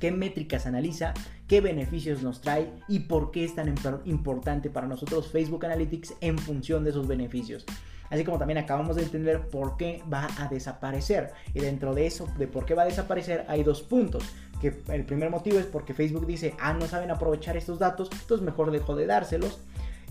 qué 0.00 0.10
métricas 0.10 0.66
analiza, 0.66 1.14
qué 1.48 1.60
beneficios 1.60 2.22
nos 2.22 2.40
trae 2.40 2.70
y 2.88 3.00
por 3.00 3.30
qué 3.30 3.44
es 3.44 3.54
tan 3.54 3.74
importante 4.04 4.70
para 4.70 4.86
nosotros 4.86 5.30
Facebook 5.30 5.64
Analytics 5.64 6.14
en 6.20 6.38
función 6.38 6.84
de 6.84 6.90
esos 6.90 7.06
beneficios. 7.06 7.64
Así 8.10 8.24
como 8.24 8.38
también 8.38 8.58
acabamos 8.58 8.96
de 8.96 9.02
entender 9.02 9.48
por 9.48 9.76
qué 9.76 10.02
va 10.12 10.28
a 10.38 10.48
desaparecer. 10.48 11.32
Y 11.52 11.60
dentro 11.60 11.94
de 11.94 12.06
eso, 12.06 12.28
de 12.38 12.46
por 12.46 12.64
qué 12.64 12.74
va 12.74 12.82
a 12.82 12.86
desaparecer, 12.86 13.44
hay 13.48 13.62
dos 13.62 13.82
puntos. 13.82 14.24
Que 14.60 14.82
el 14.88 15.04
primer 15.04 15.30
motivo 15.30 15.58
es 15.58 15.66
porque 15.66 15.94
Facebook 15.94 16.26
dice, 16.26 16.54
ah, 16.60 16.74
no 16.74 16.86
saben 16.86 17.10
aprovechar 17.10 17.56
estos 17.56 17.78
datos, 17.78 18.10
entonces 18.12 18.44
mejor 18.44 18.70
dejo 18.70 18.94
de 18.94 19.06
dárselos. 19.06 19.60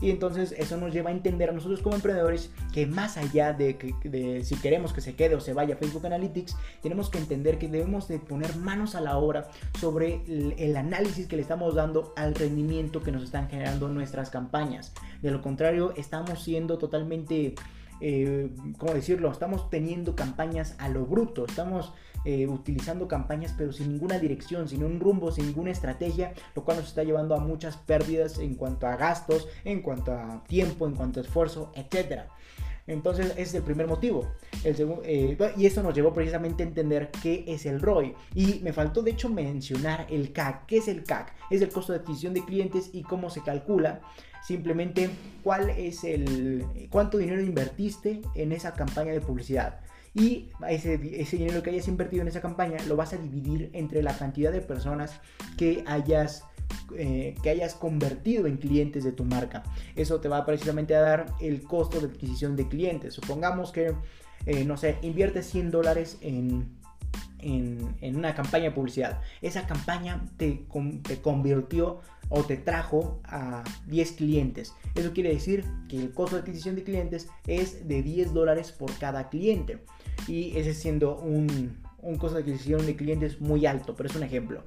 Y 0.03 0.11
entonces 0.11 0.53
eso 0.57 0.75
nos 0.75 0.91
lleva 0.91 1.11
a 1.11 1.13
entender 1.13 1.49
a 1.49 1.53
nosotros 1.53 1.81
como 1.81 1.95
emprendedores 1.95 2.51
que 2.73 2.85
más 2.85 3.15
allá 3.15 3.53
de, 3.53 3.77
que, 3.77 4.43
si 4.43 4.55
queremos 4.57 4.91
que 4.91 4.99
se 4.99 5.15
quede 5.15 5.33
o 5.33 5.39
se 5.39 5.53
vaya 5.53 5.77
Facebook 5.77 6.05
Analytics, 6.05 6.57
tenemos 6.81 7.09
que 7.09 7.19
entender 7.19 7.57
que 7.57 7.69
debemos 7.69 8.09
de 8.09 8.19
poner 8.19 8.53
manos 8.57 8.95
a 8.95 9.01
la 9.01 9.17
obra 9.17 9.47
sobre 9.79 10.21
el, 10.27 10.75
análisis 10.75 11.25
que 11.27 11.37
le 11.37 11.41
estamos 11.41 11.75
dando 11.75 12.13
al 12.17 12.35
rendimiento 12.35 13.01
que 13.01 13.13
nos 13.13 13.23
están 13.23 13.49
generando 13.49 13.87
nuestras 13.87 14.29
campañas. 14.29 14.91
De 15.21 15.31
lo 15.31 15.41
contrario, 15.41 15.93
estamos 15.95 16.43
siendo 16.43 16.77
totalmente... 16.77 17.55
Eh, 18.01 18.49
¿cómo 18.77 18.93
decirlo? 18.93 19.31
Estamos 19.31 19.69
teniendo 19.69 20.15
campañas 20.15 20.75
a 20.77 20.89
lo 20.89 21.05
bruto, 21.05 21.45
estamos 21.45 21.93
eh, 22.25 22.47
utilizando 22.47 23.07
campañas 23.07 23.53
pero 23.57 23.73
sin 23.73 23.89
ninguna 23.89 24.19
dirección, 24.19 24.67
sin 24.67 24.83
un 24.83 24.99
rumbo, 24.99 25.31
sin 25.31 25.47
ninguna 25.47 25.71
estrategia, 25.71 26.33
lo 26.55 26.63
cual 26.63 26.77
nos 26.77 26.87
está 26.87 27.03
llevando 27.03 27.35
a 27.35 27.39
muchas 27.39 27.77
pérdidas 27.77 28.39
en 28.39 28.55
cuanto 28.55 28.87
a 28.87 28.95
gastos, 28.95 29.47
en 29.63 29.81
cuanto 29.81 30.13
a 30.13 30.43
tiempo, 30.47 30.87
en 30.87 30.95
cuanto 30.95 31.19
a 31.19 31.23
esfuerzo, 31.23 31.71
etcétera. 31.75 32.29
Entonces 32.87 33.31
ese 33.31 33.41
es 33.41 33.53
el 33.55 33.63
primer 33.63 33.87
motivo. 33.87 34.27
Eh, 34.63 35.37
y 35.57 35.65
esto 35.65 35.83
nos 35.83 35.93
llevó 35.93 36.13
precisamente 36.13 36.63
a 36.63 36.67
entender 36.67 37.11
qué 37.21 37.45
es 37.47 37.65
el 37.65 37.79
ROI. 37.79 38.13
Y 38.35 38.59
me 38.61 38.73
faltó 38.73 39.01
de 39.01 39.11
hecho 39.11 39.29
mencionar 39.29 40.07
el 40.09 40.33
CAC. 40.33 40.65
¿Qué 40.65 40.77
es 40.77 40.87
el 40.87 41.03
CAC? 41.03 41.33
Es 41.49 41.61
el 41.61 41.69
costo 41.69 41.93
de 41.93 41.99
adquisición 41.99 42.33
de 42.33 42.43
clientes 42.43 42.89
y 42.93 43.03
cómo 43.03 43.29
se 43.29 43.41
calcula. 43.41 44.01
Simplemente 44.45 45.09
cuál 45.43 45.69
es 45.69 46.03
el 46.03 46.65
cuánto 46.89 47.17
dinero 47.17 47.41
invertiste 47.41 48.21
en 48.35 48.51
esa 48.51 48.73
campaña 48.73 49.13
de 49.13 49.21
publicidad 49.21 49.79
y 50.13 50.49
ese, 50.69 50.99
ese 51.19 51.37
dinero 51.37 51.63
que 51.63 51.71
hayas 51.71 51.87
invertido 51.87 52.21
en 52.21 52.27
esa 52.27 52.41
campaña 52.41 52.77
lo 52.87 52.95
vas 52.95 53.13
a 53.13 53.17
dividir 53.17 53.69
entre 53.73 54.03
la 54.03 54.15
cantidad 54.15 54.51
de 54.51 54.61
personas 54.61 55.19
que 55.57 55.83
hayas 55.87 56.43
eh, 56.95 57.35
que 57.41 57.49
hayas 57.49 57.75
convertido 57.75 58.45
en 58.45 58.57
clientes 58.57 59.03
de 59.03 59.11
tu 59.11 59.25
marca. 59.25 59.63
Eso 59.95 60.19
te 60.19 60.27
va 60.27 60.45
precisamente 60.45 60.95
a 60.95 61.01
dar 61.01 61.25
el 61.39 61.63
costo 61.63 61.99
de 61.99 62.07
adquisición 62.07 62.55
de 62.55 62.67
clientes. 62.67 63.13
Supongamos 63.13 63.71
que, 63.71 63.93
eh, 64.45 64.63
no 64.65 64.77
sé, 64.77 64.97
inviertes 65.01 65.47
100 65.47 65.71
dólares 65.71 66.17
en, 66.21 66.77
en, 67.43 68.15
una 68.15 68.33
campaña 68.35 68.65
de 68.65 68.71
publicidad. 68.71 69.21
Esa 69.41 69.67
campaña 69.67 70.25
te, 70.37 70.65
te 71.03 71.21
convirtió 71.21 71.99
o 72.29 72.43
te 72.43 72.57
trajo 72.57 73.19
a 73.25 73.63
10 73.87 74.11
clientes. 74.13 74.73
Eso 74.95 75.13
quiere 75.13 75.29
decir 75.29 75.65
que 75.89 75.99
el 75.99 76.13
costo 76.13 76.35
de 76.35 76.41
adquisición 76.41 76.75
de 76.75 76.83
clientes 76.83 77.27
es 77.47 77.87
de 77.87 78.01
10 78.01 78.33
dólares 78.33 78.71
por 78.71 78.97
cada 78.97 79.29
cliente 79.29 79.83
y 80.27 80.57
ese 80.57 80.73
siendo 80.73 81.17
un, 81.17 81.77
un 82.01 82.17
costo 82.17 82.37
de 82.37 82.43
adquisición 82.43 82.85
de 82.85 82.95
clientes 82.95 83.41
muy 83.41 83.65
alto, 83.65 83.95
pero 83.95 84.09
es 84.09 84.15
un 84.15 84.23
ejemplo. 84.23 84.63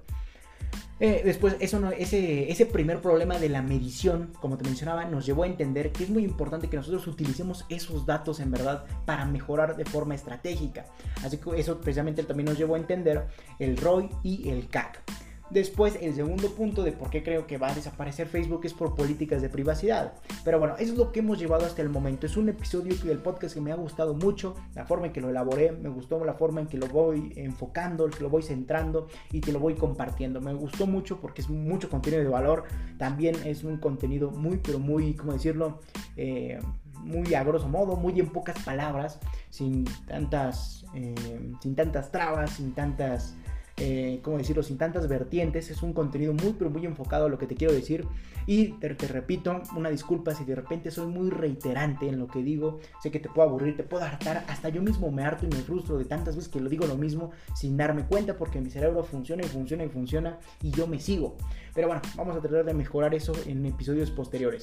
Eh, 0.99 1.21
después, 1.25 1.57
eso 1.61 1.91
ese, 1.91 2.51
ese 2.51 2.67
primer 2.67 3.01
problema 3.01 3.39
de 3.39 3.51
la 3.51 3.61
medición, 3.61 4.33
como 4.41 4.57
te 4.57 4.65
mencionaba, 4.65 5.05
nos 5.05 5.27
llevó 5.27 5.43
a 5.43 5.47
entender 5.47 5.93
que 5.93 6.05
es 6.05 6.11
muy 6.11 6.25
importante 6.25 6.69
que 6.69 6.77
nosotros 6.77 7.07
utilicemos 7.07 7.67
esos 7.69 8.07
datos 8.07 8.41
en 8.41 8.51
verdad 8.51 8.87
para 9.05 9.27
mejorar 9.27 9.77
de 9.77 9.85
forma 9.85 10.15
estratégica. 10.15 10.87
Así 11.23 11.37
que 11.37 11.61
eso 11.61 11.81
precisamente 11.81 12.23
también 12.23 12.47
nos 12.47 12.57
llevó 12.57 12.77
a 12.77 12.79
entender 12.79 13.27
el 13.59 13.77
ROI 13.77 14.09
y 14.23 14.49
el 14.49 14.69
CAC. 14.69 15.03
Después, 15.51 15.97
el 16.01 16.15
segundo 16.15 16.51
punto 16.51 16.83
de 16.83 16.93
por 16.93 17.09
qué 17.09 17.23
creo 17.23 17.47
que 17.47 17.57
va 17.57 17.69
a 17.69 17.75
desaparecer 17.75 18.27
Facebook 18.27 18.63
es 18.65 18.75
por 18.75 18.97
políticas 18.97 19.43
de 19.43 19.49
privacidad. 19.49 20.15
Pero 20.45 20.59
bueno, 20.59 20.75
eso 20.79 20.93
es 20.93 20.99
lo 20.99 21.13
que 21.13 21.21
hemos 21.21 21.39
llevado 21.39 21.65
hasta 21.65 21.83
el 21.83 21.89
momento. 21.89 22.27
Es 22.27 22.37
un 22.37 22.49
episodio 22.49 22.97
del 22.97 23.19
podcast 23.19 23.55
que 23.55 23.61
me 23.61 23.71
ha 23.71 23.77
gustado 23.77 24.15
mucho, 24.15 24.57
la 24.75 24.85
forma 24.87 25.07
en 25.07 25.13
que 25.13 25.21
lo 25.21 25.31
elaboré, 25.31 25.71
me 25.71 25.89
gustó 25.89 26.25
la 26.25 26.35
forma 26.35 26.61
en 26.61 26.67
que 26.67 26.79
lo 26.79 26.89
voy 26.89 27.33
enfocando, 27.37 28.09
que 28.11 28.23
lo 28.23 28.29
voy 28.29 28.43
centrando 28.43 29.07
y 29.31 29.41
que 29.41 29.53
lo 29.53 29.61
voy 29.61 29.75
compartiendo. 29.75 30.41
Me 30.41 30.53
gustó 30.53 30.87
mucho 30.87 31.21
porque 31.21 31.43
es 31.43 31.49
mucho 31.49 31.89
contenido 31.89 32.23
de 32.23 32.29
valor. 32.29 32.65
También 32.99 33.37
es 33.45 33.63
un 33.63 33.77
contenido 33.77 34.33
muy, 34.33 34.59
pero 34.59 34.81
muy, 34.81 35.15
¿cómo 35.15 35.33
decirlo? 35.33 35.79
Eh, 36.17 36.59
muy 37.05 37.35
a 37.35 37.45
grosso 37.45 37.69
modo, 37.69 37.95
muy 37.97 38.19
en 38.19 38.27
pocas 38.27 38.59
palabras, 38.65 39.21
sin 39.51 39.85
tantas, 40.07 40.85
eh, 40.95 41.15
sin 41.61 41.77
tantas 41.77 42.11
trabas, 42.11 42.51
sin 42.51 42.73
tantas 42.73 43.37
eh, 43.79 44.21
como 44.23 44.39
decirlo, 44.39 44.63
sin 44.63 44.79
tantas 44.79 45.09
vertientes. 45.09 45.71
Es 45.71 45.83
un 45.83 45.93
contenido 45.93 46.33
muy, 46.33 46.55
pero 46.59 46.71
muy 46.71 46.85
enfocado 46.87 47.27
a 47.27 47.29
lo 47.29 47.39
que 47.39 47.47
te 47.47 47.55
quiero 47.55 47.75
decir. 47.75 48.07
Y 48.47 48.73
te, 48.79 48.89
repito, 48.89 49.61
una 49.77 49.91
disculpa 49.91 50.35
si 50.35 50.45
de 50.45 50.55
repente 50.55 50.91
soy 50.91 51.07
muy 51.07 51.31
reiterante 51.31 52.09
en 52.09 52.19
lo 52.19 52.29
que 52.29 52.43
digo. 52.43 52.81
Sé 53.03 53.11
que 53.11 53.19
te 53.19 53.29
puedo 53.29 53.49
aburrir, 53.49 53.77
te 53.77 53.83
puedo 53.83 54.05
hartar. 54.05 54.45
Hasta 54.49 54.69
yo 54.69 54.81
mismo 54.83 55.11
me 55.11 55.25
harto 55.25 55.47
y 55.47 55.49
me 55.49 55.57
frustro 55.57 55.99
de 55.99 56.05
tantas 56.05 56.37
veces 56.37 56.51
que 56.51 56.61
lo 56.61 56.71
digo 56.71 56.87
lo 56.87 56.97
mismo 56.97 57.33
sin 57.55 57.77
darme 57.77 58.07
cuenta 58.07 58.37
porque 58.37 58.61
mi 58.61 58.71
cerebro 58.71 59.05
funciona 59.05 59.43
y 59.45 59.49
funciona 59.49 59.85
y 59.85 59.89
funciona 59.89 60.39
y 60.63 60.71
yo 60.71 60.87
me 60.87 61.01
sigo. 61.01 61.37
Pero 61.75 61.89
bueno, 61.89 62.03
vamos 62.17 62.37
a 62.37 62.41
tratar 62.41 62.65
de 62.65 62.75
mejorar 62.75 63.15
eso 63.15 63.33
en 63.47 63.67
episodios 63.67 64.11
posteriores. 64.11 64.63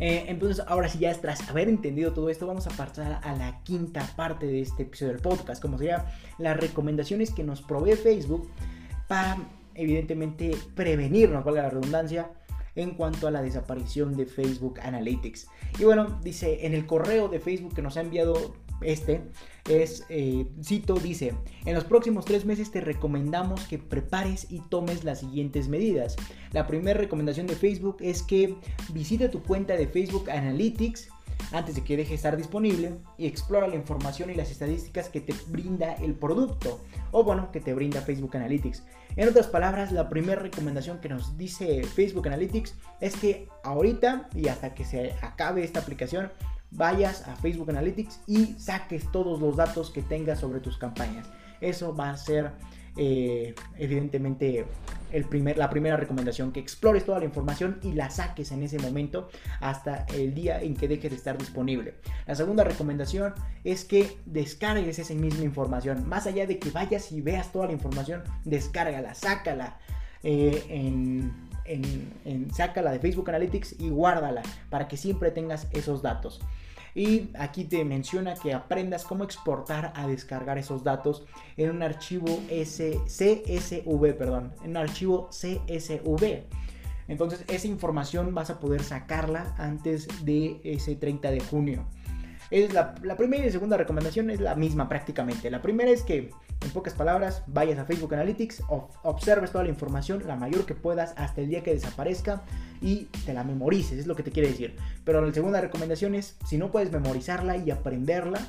Eh, 0.00 0.24
entonces, 0.28 0.64
ahora 0.66 0.88
sí, 0.88 0.98
ya 0.98 1.14
tras 1.14 1.48
haber 1.48 1.68
entendido 1.68 2.12
todo 2.12 2.30
esto, 2.30 2.46
vamos 2.46 2.66
a 2.66 2.70
pasar 2.70 3.20
a 3.22 3.36
la 3.36 3.62
quinta 3.62 4.04
parte 4.16 4.46
de 4.46 4.62
este 4.62 4.84
episodio 4.84 5.12
del 5.12 5.22
podcast, 5.22 5.60
como 5.60 5.78
sería 5.78 6.06
las 6.38 6.56
recomendaciones 6.56 7.30
que 7.30 7.44
nos 7.44 7.60
provee 7.60 7.96
Facebook 7.96 8.50
para, 9.06 9.36
evidentemente, 9.74 10.56
prevenirnos, 10.74 11.44
valga 11.44 11.62
la 11.62 11.70
redundancia, 11.70 12.30
en 12.76 12.92
cuanto 12.92 13.26
a 13.26 13.30
la 13.30 13.42
desaparición 13.42 14.16
de 14.16 14.26
Facebook 14.26 14.80
Analytics. 14.80 15.48
Y 15.78 15.84
bueno, 15.84 16.18
dice 16.22 16.66
en 16.66 16.74
el 16.74 16.86
correo 16.86 17.28
de 17.28 17.40
Facebook 17.40 17.74
que 17.74 17.82
nos 17.82 17.96
ha 17.96 18.00
enviado 18.00 18.54
este, 18.82 19.22
es, 19.68 20.04
eh, 20.08 20.46
cito, 20.62 20.94
dice, 20.94 21.34
en 21.64 21.74
los 21.74 21.84
próximos 21.84 22.24
tres 22.24 22.44
meses 22.44 22.70
te 22.70 22.80
recomendamos 22.80 23.64
que 23.66 23.78
prepares 23.78 24.46
y 24.50 24.60
tomes 24.60 25.04
las 25.04 25.20
siguientes 25.20 25.68
medidas. 25.68 26.16
La 26.52 26.66
primera 26.66 26.98
recomendación 26.98 27.46
de 27.46 27.56
Facebook 27.56 27.98
es 28.00 28.22
que 28.22 28.56
visite 28.92 29.28
tu 29.28 29.42
cuenta 29.42 29.76
de 29.76 29.86
Facebook 29.86 30.30
Analytics 30.30 31.08
antes 31.52 31.74
de 31.74 31.82
que 31.82 31.96
deje 31.96 32.10
de 32.10 32.14
estar 32.16 32.36
disponible 32.36 32.94
y 33.18 33.26
explora 33.26 33.66
la 33.66 33.74
información 33.74 34.30
y 34.30 34.34
las 34.34 34.50
estadísticas 34.50 35.08
que 35.08 35.20
te 35.20 35.34
brinda 35.48 35.94
el 35.94 36.14
producto 36.14 36.80
o 37.10 37.24
bueno, 37.24 37.50
que 37.50 37.60
te 37.60 37.74
brinda 37.74 38.00
Facebook 38.02 38.36
Analytics. 38.36 38.84
En 39.16 39.28
otras 39.28 39.48
palabras, 39.48 39.90
la 39.90 40.08
primera 40.08 40.40
recomendación 40.40 41.00
que 41.00 41.08
nos 41.08 41.36
dice 41.36 41.82
Facebook 41.82 42.28
Analytics 42.28 42.74
es 43.00 43.16
que 43.16 43.48
ahorita 43.64 44.28
y 44.34 44.48
hasta 44.48 44.74
que 44.74 44.84
se 44.84 45.12
acabe 45.22 45.64
esta 45.64 45.80
aplicación 45.80 46.30
vayas 46.70 47.26
a 47.26 47.36
Facebook 47.36 47.70
Analytics 47.70 48.20
y 48.26 48.54
saques 48.58 49.10
todos 49.10 49.40
los 49.40 49.56
datos 49.56 49.90
que 49.90 50.02
tengas 50.02 50.40
sobre 50.40 50.60
tus 50.60 50.78
campañas. 50.78 51.28
Eso 51.60 51.94
va 51.94 52.10
a 52.10 52.16
ser 52.16 52.52
eh, 52.96 53.54
evidentemente 53.78 54.66
el 55.12 55.24
primer, 55.24 55.58
la 55.58 55.70
primera 55.70 55.96
recomendación, 55.96 56.52
que 56.52 56.60
explores 56.60 57.04
toda 57.04 57.18
la 57.18 57.24
información 57.24 57.80
y 57.82 57.92
la 57.92 58.10
saques 58.10 58.52
en 58.52 58.62
ese 58.62 58.78
momento 58.78 59.28
hasta 59.60 60.06
el 60.14 60.34
día 60.34 60.60
en 60.60 60.76
que 60.76 60.88
deje 60.88 61.08
de 61.08 61.16
estar 61.16 61.36
disponible. 61.36 61.94
La 62.26 62.34
segunda 62.34 62.64
recomendación 62.64 63.34
es 63.64 63.84
que 63.84 64.18
descargues 64.26 64.98
esa 64.98 65.14
misma 65.14 65.44
información. 65.44 66.08
Más 66.08 66.26
allá 66.26 66.46
de 66.46 66.58
que 66.58 66.70
vayas 66.70 67.10
y 67.12 67.20
veas 67.20 67.52
toda 67.52 67.66
la 67.66 67.72
información, 67.72 68.22
descárgala, 68.44 69.14
sácala 69.14 69.78
eh, 70.22 70.64
en, 70.68 71.49
en, 71.70 72.52
sácala 72.52 72.92
de 72.92 72.98
Facebook 72.98 73.28
Analytics 73.28 73.76
y 73.78 73.90
guárdala 73.90 74.42
para 74.68 74.88
que 74.88 74.96
siempre 74.96 75.30
tengas 75.30 75.68
esos 75.72 76.02
datos. 76.02 76.40
Y 76.94 77.30
aquí 77.38 77.64
te 77.64 77.84
menciona 77.84 78.34
que 78.34 78.52
aprendas 78.52 79.04
cómo 79.04 79.22
exportar 79.22 79.92
a 79.94 80.08
descargar 80.08 80.58
esos 80.58 80.82
datos 80.82 81.24
en 81.56 81.70
un 81.70 81.82
archivo 81.82 82.40
CSV, 82.48 84.14
perdón, 84.18 84.52
en 84.64 84.70
un 84.70 84.76
archivo 84.76 85.28
CSV. 85.30 86.42
Entonces 87.06 87.44
esa 87.48 87.66
información 87.66 88.34
vas 88.34 88.50
a 88.50 88.58
poder 88.58 88.82
sacarla 88.82 89.54
antes 89.58 90.08
de 90.24 90.60
ese 90.64 90.96
30 90.96 91.30
de 91.30 91.40
junio. 91.40 91.86
Es 92.50 92.72
la, 92.72 92.94
primera 93.16 93.46
y 93.46 93.50
segunda 93.52 93.76
recomendación 93.76 94.28
es 94.28 94.40
la 94.40 94.56
misma 94.56 94.88
prácticamente. 94.88 95.50
La 95.50 95.62
primera 95.62 95.90
es 95.90 96.02
que, 96.02 96.30
en 96.60 96.70
pocas 96.72 96.94
palabras, 96.94 97.44
vayas 97.46 97.78
a 97.78 97.84
Facebook 97.84 98.12
Analytics, 98.12 98.64
observes 99.02 99.52
toda 99.52 99.64
la 99.64 99.70
información, 99.70 100.24
la 100.26 100.34
mayor 100.34 100.66
que 100.66 100.74
puedas, 100.74 101.14
hasta 101.16 101.40
el 101.40 101.48
día 101.48 101.62
que 101.62 101.72
desaparezca 101.72 102.42
y 102.82 103.04
te 103.24 103.34
la 103.34 103.44
memorices, 103.44 104.00
es 104.00 104.06
lo 104.08 104.16
que 104.16 104.24
te 104.24 104.32
quiere 104.32 104.48
decir. 104.48 104.76
Pero 105.04 105.24
la 105.24 105.32
segunda 105.32 105.60
recomendación 105.60 106.16
es, 106.16 106.36
si 106.44 106.58
no 106.58 106.72
puedes 106.72 106.90
memorizarla 106.90 107.56
y 107.56 107.70
aprenderla, 107.70 108.40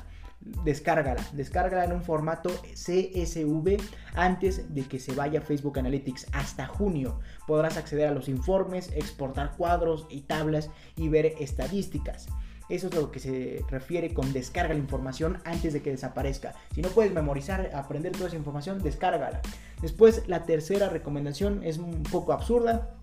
descárgala, 0.64 1.24
descárgala 1.32 1.84
en 1.84 1.92
un 1.92 2.02
formato 2.02 2.50
CSV 2.74 3.80
antes 4.14 4.74
de 4.74 4.82
que 4.82 4.98
se 4.98 5.14
vaya 5.14 5.40
Facebook 5.40 5.78
Analytics 5.78 6.26
hasta 6.32 6.66
junio. 6.66 7.20
Podrás 7.46 7.76
acceder 7.76 8.08
a 8.08 8.12
los 8.12 8.28
informes, 8.28 8.90
exportar 8.96 9.52
cuadros 9.56 10.08
y 10.10 10.22
tablas 10.22 10.70
y 10.96 11.08
ver 11.08 11.34
estadísticas. 11.38 12.26
Eso 12.68 12.88
es 12.88 12.94
lo 12.94 13.10
que 13.10 13.20
se 13.20 13.64
refiere 13.68 14.14
con 14.14 14.32
descarga 14.32 14.74
la 14.74 14.80
información 14.80 15.38
antes 15.44 15.72
de 15.72 15.82
que 15.82 15.90
desaparezca. 15.90 16.54
Si 16.74 16.82
no 16.82 16.88
puedes 16.88 17.12
memorizar, 17.12 17.70
aprender 17.74 18.12
toda 18.12 18.28
esa 18.28 18.36
información, 18.36 18.82
descárgala. 18.82 19.40
Después, 19.80 20.22
la 20.26 20.44
tercera 20.44 20.88
recomendación 20.88 21.62
es 21.64 21.78
un 21.78 22.02
poco 22.04 22.32
absurda, 22.32 22.94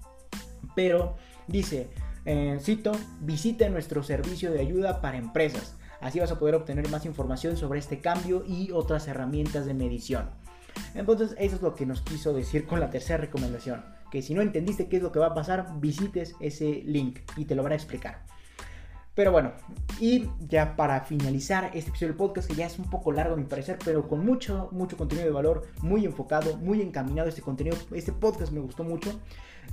pero 0.76 1.16
dice, 1.48 1.90
eh, 2.26 2.58
cito, 2.62 2.92
visita 3.22 3.70
nuestro 3.70 4.04
servicio 4.04 4.52
de 4.52 4.62
ayuda 4.62 5.02
para 5.02 5.18
empresas. 5.18 5.76
Así 6.02 6.20
vas 6.20 6.32
a 6.32 6.40
poder 6.40 6.56
obtener 6.56 6.90
más 6.90 7.06
información 7.06 7.58
sobre 7.58 7.80
este 7.80 8.00
cambio 8.00 8.44
y 8.48 8.72
otras 8.72 9.08
herramientas 9.08 9.66
de 9.66 9.74
medición. 9.74 10.30
Entonces, 10.96 11.36
eso 11.38 11.56
es 11.56 11.62
lo 11.62 11.76
que 11.76 11.86
nos 11.86 12.02
quiso 12.02 12.34
decir 12.34 12.66
con 12.66 12.80
la 12.80 12.90
tercera 12.90 13.18
recomendación. 13.18 13.84
Que 14.12 14.22
si 14.22 14.34
no 14.34 14.42
entendiste 14.42 14.88
qué 14.88 14.98
es 14.98 15.04
lo 15.04 15.12
que 15.12 15.20
va 15.20 15.28
a 15.28 15.34
pasar, 15.34 15.80
visites 15.80 16.36
ese 16.40 16.82
link 16.86 17.20
y 17.36 17.46
te 17.46 17.56
lo 17.56 17.64
van 17.64 17.74
a 17.74 17.76
explicar. 17.76 18.24
Pero 19.16 19.32
bueno, 19.32 19.52
y 20.00 20.30
ya 20.48 20.76
para 20.76 21.02
finalizar 21.02 21.72
este 21.74 21.90
episodio 21.90 22.10
del 22.10 22.18
podcast, 22.18 22.48
que 22.48 22.56
ya 22.56 22.68
es 22.68 22.80
un 22.80 22.90
poco 22.90 23.12
largo 23.12 23.34
a 23.34 23.38
mi 23.38 23.44
parecer, 23.44 23.78
pero 23.84 24.08
con 24.08 24.26
mucho, 24.26 24.70
mucho 24.72 24.96
contenido 24.96 25.28
de 25.28 25.34
valor, 25.34 25.68
muy 25.82 26.06
enfocado, 26.06 26.56
muy 26.58 26.82
encaminado 26.82 27.28
este 27.28 27.42
contenido, 27.42 27.76
este 27.94 28.14
podcast 28.14 28.52
me 28.52 28.62
gustó 28.62 28.84
mucho. 28.84 29.20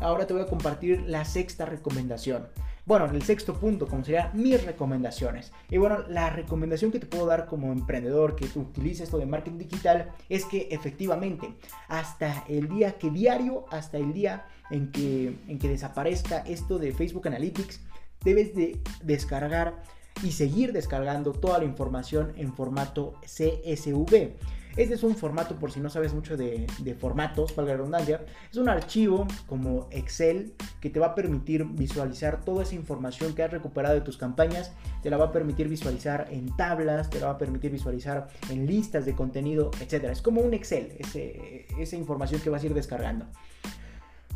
Ahora 0.01 0.27
te 0.27 0.35
voy 0.35 0.43
a 0.43 0.47
compartir 0.47 1.05
la 1.07 1.25
sexta 1.25 1.65
recomendación. 1.65 2.49
Bueno, 2.85 3.07
el 3.07 3.23
sexto 3.23 3.55
punto, 3.55 3.89
como 3.89 4.05
serían 4.05 4.31
mis 4.35 4.63
recomendaciones. 4.65 5.53
Y 5.71 5.79
bueno, 5.79 6.05
la 6.09 6.31
recomendación 6.31 6.93
que 6.93 7.01
te 7.01 7.07
puedo 7.07 7.27
dar 7.27 7.47
como 7.47 7.73
emprendedor 7.73 8.37
que 8.37 8.47
utiliza 8.57 9.03
esto 9.03 9.19
de 9.19 9.27
marketing 9.27 9.59
digital 9.59 10.13
es 10.29 10.45
que 10.45 10.69
efectivamente, 10.71 11.53
hasta 11.89 12.45
el 12.49 12.69
día 12.69 12.93
que 12.93 13.11
diario, 13.11 13.65
hasta 13.71 13.97
el 13.97 14.13
día 14.13 14.47
en 14.71 14.93
que, 14.93 15.37
en 15.49 15.59
que 15.59 15.69
desaparezca 15.69 16.39
esto 16.41 16.79
de 16.79 16.93
Facebook 16.93 17.27
Analytics, 17.27 17.81
debes 18.25 18.55
de 18.55 18.81
descargar 19.03 19.83
y 20.23 20.33
seguir 20.33 20.73
descargando 20.73 21.33
toda 21.33 21.59
la 21.59 21.65
información 21.65 22.33
en 22.37 22.55
formato 22.55 23.15
CSV. 23.23 24.35
Este 24.77 24.95
es 24.95 25.03
un 25.03 25.17
formato, 25.17 25.57
por 25.57 25.73
si 25.73 25.81
no 25.81 25.89
sabes 25.89 26.13
mucho 26.13 26.37
de, 26.37 26.67
formatos, 27.01 27.53
para 27.53 27.69
la 27.69 27.77
redundancia, 27.77 28.27
es 28.51 28.59
un 28.59 28.69
archivo 28.69 29.27
como 29.47 29.89
Excel 29.91 30.53
que 30.83 30.91
te 30.91 31.01
va 31.01 31.07
a 31.07 31.15
permitir 31.15 31.65
visualizar 31.65 32.45
toda 32.45 32.63
esa 32.63 32.75
información 32.75 33.35
que 33.35 33.43
has 33.43 33.51
recuperado 33.51 33.95
de 33.95 34.03
tus 34.03 34.19
campañas, 34.19 34.73
te 35.03 35.09
la 35.09 35.17
va 35.17 35.27
a 35.27 35.33
permitir 35.33 35.69
visualizar 35.69 36.29
en 36.31 36.55
tablas, 36.57 37.09
te 37.09 37.21
la 37.21 37.29
va 37.29 37.33
a 37.33 37.39
permitir 37.39 37.71
visualizar 37.71 38.29
en 38.51 38.67
listas 38.67 39.07
de 39.07 39.15
contenido, 39.15 39.71
etc. 39.81 40.05
Es 40.11 40.21
como 40.21 40.43
un 40.43 40.53
Excel, 40.53 40.93
esa 41.01 41.97
información 41.97 42.43
que 42.43 42.51
vas 42.51 42.63
a 42.63 42.67
ir 42.67 42.75
descargando. 42.75 43.25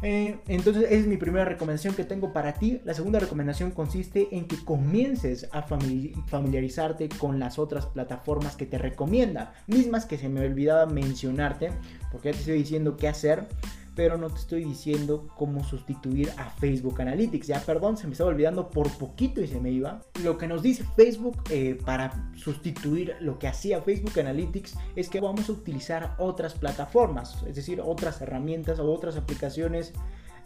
Eh, 0.03 0.39
entonces, 0.49 0.85
esa 0.85 0.95
es 0.95 1.07
mi 1.07 1.19
primera 1.19 1.45
recomendación 1.45 1.95
que 1.95 2.05
tengo 2.05 2.33
para 2.33 2.55
ti. 2.55 2.81
La 2.85 2.95
segunda 2.95 3.19
recomendación 3.19 3.71
consiste 3.71 4.29
en 4.33 4.47
que 4.47 4.57
comiences 4.65 5.49
a 5.53 5.63
familiarizarte 5.63 7.09
con 7.09 7.39
las 7.39 7.59
otras 7.59 7.87
plataformas 7.87 8.57
que 8.57 8.67
te 8.67 8.79
recomienda, 8.79 9.53
mismas 9.67 10.07
que 10.07 10.17
se 10.17 10.29
me 10.29 10.45
olvidaba 10.45 10.87
mencionarte, 10.87 11.71
porque 12.11 12.29
ya 12.29 12.33
te 12.33 12.39
estoy 12.39 12.59
diciendo 12.59 12.97
qué 12.97 13.09
hacer 13.09 13.47
pero 13.95 14.17
no 14.17 14.31
te 14.31 14.39
estoy 14.39 14.65
diciendo 14.65 15.29
cómo 15.37 15.65
sustituir 15.65 16.31
a 16.37 16.51
Facebook 16.51 17.01
Analytics. 17.01 17.49
Ya, 17.49 17.61
perdón, 17.61 17.97
se 17.97 18.07
me 18.07 18.13
estaba 18.13 18.31
olvidando 18.31 18.71
por 18.71 18.91
poquito 18.99 19.41
y 19.41 19.49
se 19.49 19.61
me 19.61 19.71
iba. 19.71 20.01
Lo 20.23 20.39
que 20.39 20.47
nos 20.47 20.63
dice 20.63 20.85
Facebook 20.97 21.43
eh, 21.51 21.79
para 21.85 22.31
sustituir 22.37 23.17
lo 23.21 23.39
que 23.39 23.49
hacía 23.49 23.83
Facebook 23.83 24.19
Analytics 24.19 24.77
es 24.97 25.09
que 25.09 25.21
vamos 25.21 25.49
a 25.49 25.53
utilizar 25.53 26.15
otras 26.19 26.55
plataformas, 26.55 27.43
es 27.47 27.57
decir, 27.57 27.81
otras 27.81 28.21
herramientas 28.21 28.79
o 28.79 28.91
otras 28.91 29.17
aplicaciones 29.17 29.93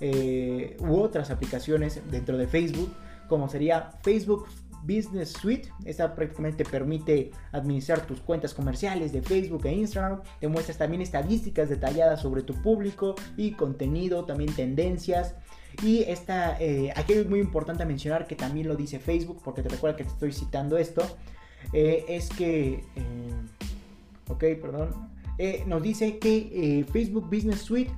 eh, 0.01 0.77
u 0.81 0.97
otras 0.97 1.31
aplicaciones 1.31 2.01
dentro 2.11 2.37
de 2.37 2.47
Facebook, 2.47 2.93
como 3.29 3.49
sería 3.49 3.93
Facebook 4.03 4.47
Business 4.85 5.33
Suite. 5.33 5.71
Esta 5.85 6.15
prácticamente 6.15 6.65
permite 6.65 7.31
administrar 7.53 8.07
tus 8.07 8.21
cuentas 8.21 8.55
comerciales 8.55 9.13
de 9.13 9.23
Facebook 9.23 9.67
e 9.67 9.73
Instagram. 9.73 10.23
Te 10.41 10.49
muestras 10.49 10.79
también 10.79 11.03
estadísticas 11.03 11.69
detalladas 11.69 12.21
sobre 12.21 12.43
tu 12.43 12.55
público 12.63 13.15
y 13.37 13.53
contenido, 13.53 14.25
también 14.25 14.55
tendencias. 14.55 15.35
Y 15.83 16.03
esta, 16.05 16.61
eh, 16.61 16.93
aquí 16.95 17.15
es 17.15 17.29
muy 17.29 17.41
importante 17.41 17.85
mencionar 17.85 18.27
que 18.27 18.37
también 18.37 18.69
lo 18.69 18.77
dice 18.77 18.99
Facebook, 18.99 19.41
porque 19.45 19.63
te 19.63 19.69
recuerda 19.69 19.97
que 19.97 20.05
te 20.05 20.11
estoy 20.11 20.33
citando 20.33 20.79
esto. 20.79 21.03
Eh, 21.73 22.05
es 22.09 22.29
que, 22.29 22.85
eh, 22.95 23.35
ok, 24.29 24.45
perdón, 24.61 25.11
nos 25.67 25.83
dice 25.83 26.19
que 26.19 26.87
Facebook 26.93 27.25
Business 27.25 27.63
Suite 27.63 27.91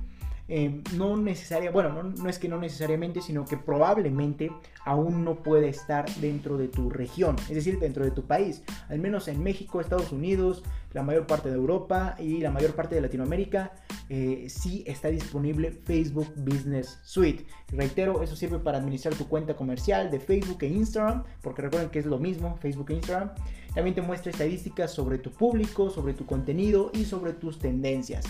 eh, 0.49 0.81
no 0.95 1.17
necesariamente, 1.17 1.73
bueno, 1.73 2.03
no, 2.03 2.29
es 2.29 2.39
que 2.39 2.47
no 2.47 2.57
necesariamente, 2.57 3.21
sino 3.21 3.45
que 3.45 3.57
probablemente 3.57 4.51
aún 4.85 5.25
no 5.25 5.43
puede 5.43 5.67
estar 5.67 6.09
dentro 6.15 6.57
de 6.57 6.69
tu 6.69 6.89
región, 6.89 7.35
es 7.49 7.55
decir, 7.55 7.79
dentro 7.79 8.05
de 8.05 8.11
tu 8.11 8.25
país. 8.25 8.63
Al 8.89 8.99
menos 8.99 9.27
en 9.27 9.43
México, 9.43 9.81
Estados 9.81 10.11
Unidos, 10.11 10.63
la 10.93 11.03
mayor 11.03 11.27
parte 11.27 11.49
de 11.49 11.55
Europa 11.55 12.15
y 12.17 12.39
la 12.39 12.51
mayor 12.51 12.75
parte 12.75 12.95
de 12.95 13.01
Latinoamérica, 13.01 13.73
eh, 14.09 14.45
sí 14.47 14.83
está 14.87 15.09
disponible 15.09 15.71
Facebook 15.71 16.33
Business 16.37 16.99
Suite. 17.03 17.45
Reitero, 17.69 18.23
eso 18.23 18.37
sirve 18.37 18.59
para 18.59 18.77
administrar 18.77 19.13
tu 19.15 19.27
cuenta 19.27 19.55
comercial 19.55 20.09
de 20.09 20.19
Facebook 20.21 20.59
e 20.61 20.67
Instagram, 20.67 21.23
porque 21.41 21.63
recuerden 21.63 21.89
que 21.89 21.99
es 21.99 22.05
lo 22.05 22.19
mismo, 22.19 22.55
Facebook 22.61 22.89
e 22.91 22.93
Instagram. 22.93 23.31
También 23.75 23.95
te 23.95 24.01
muestra 24.01 24.31
estadísticas 24.31 24.91
sobre 24.91 25.17
tu 25.17 25.31
público, 25.31 25.89
sobre 25.89 26.13
tu 26.13 26.25
contenido 26.25 26.89
y 26.93 27.03
sobre 27.03 27.33
tus 27.33 27.59
tendencias. 27.59 28.25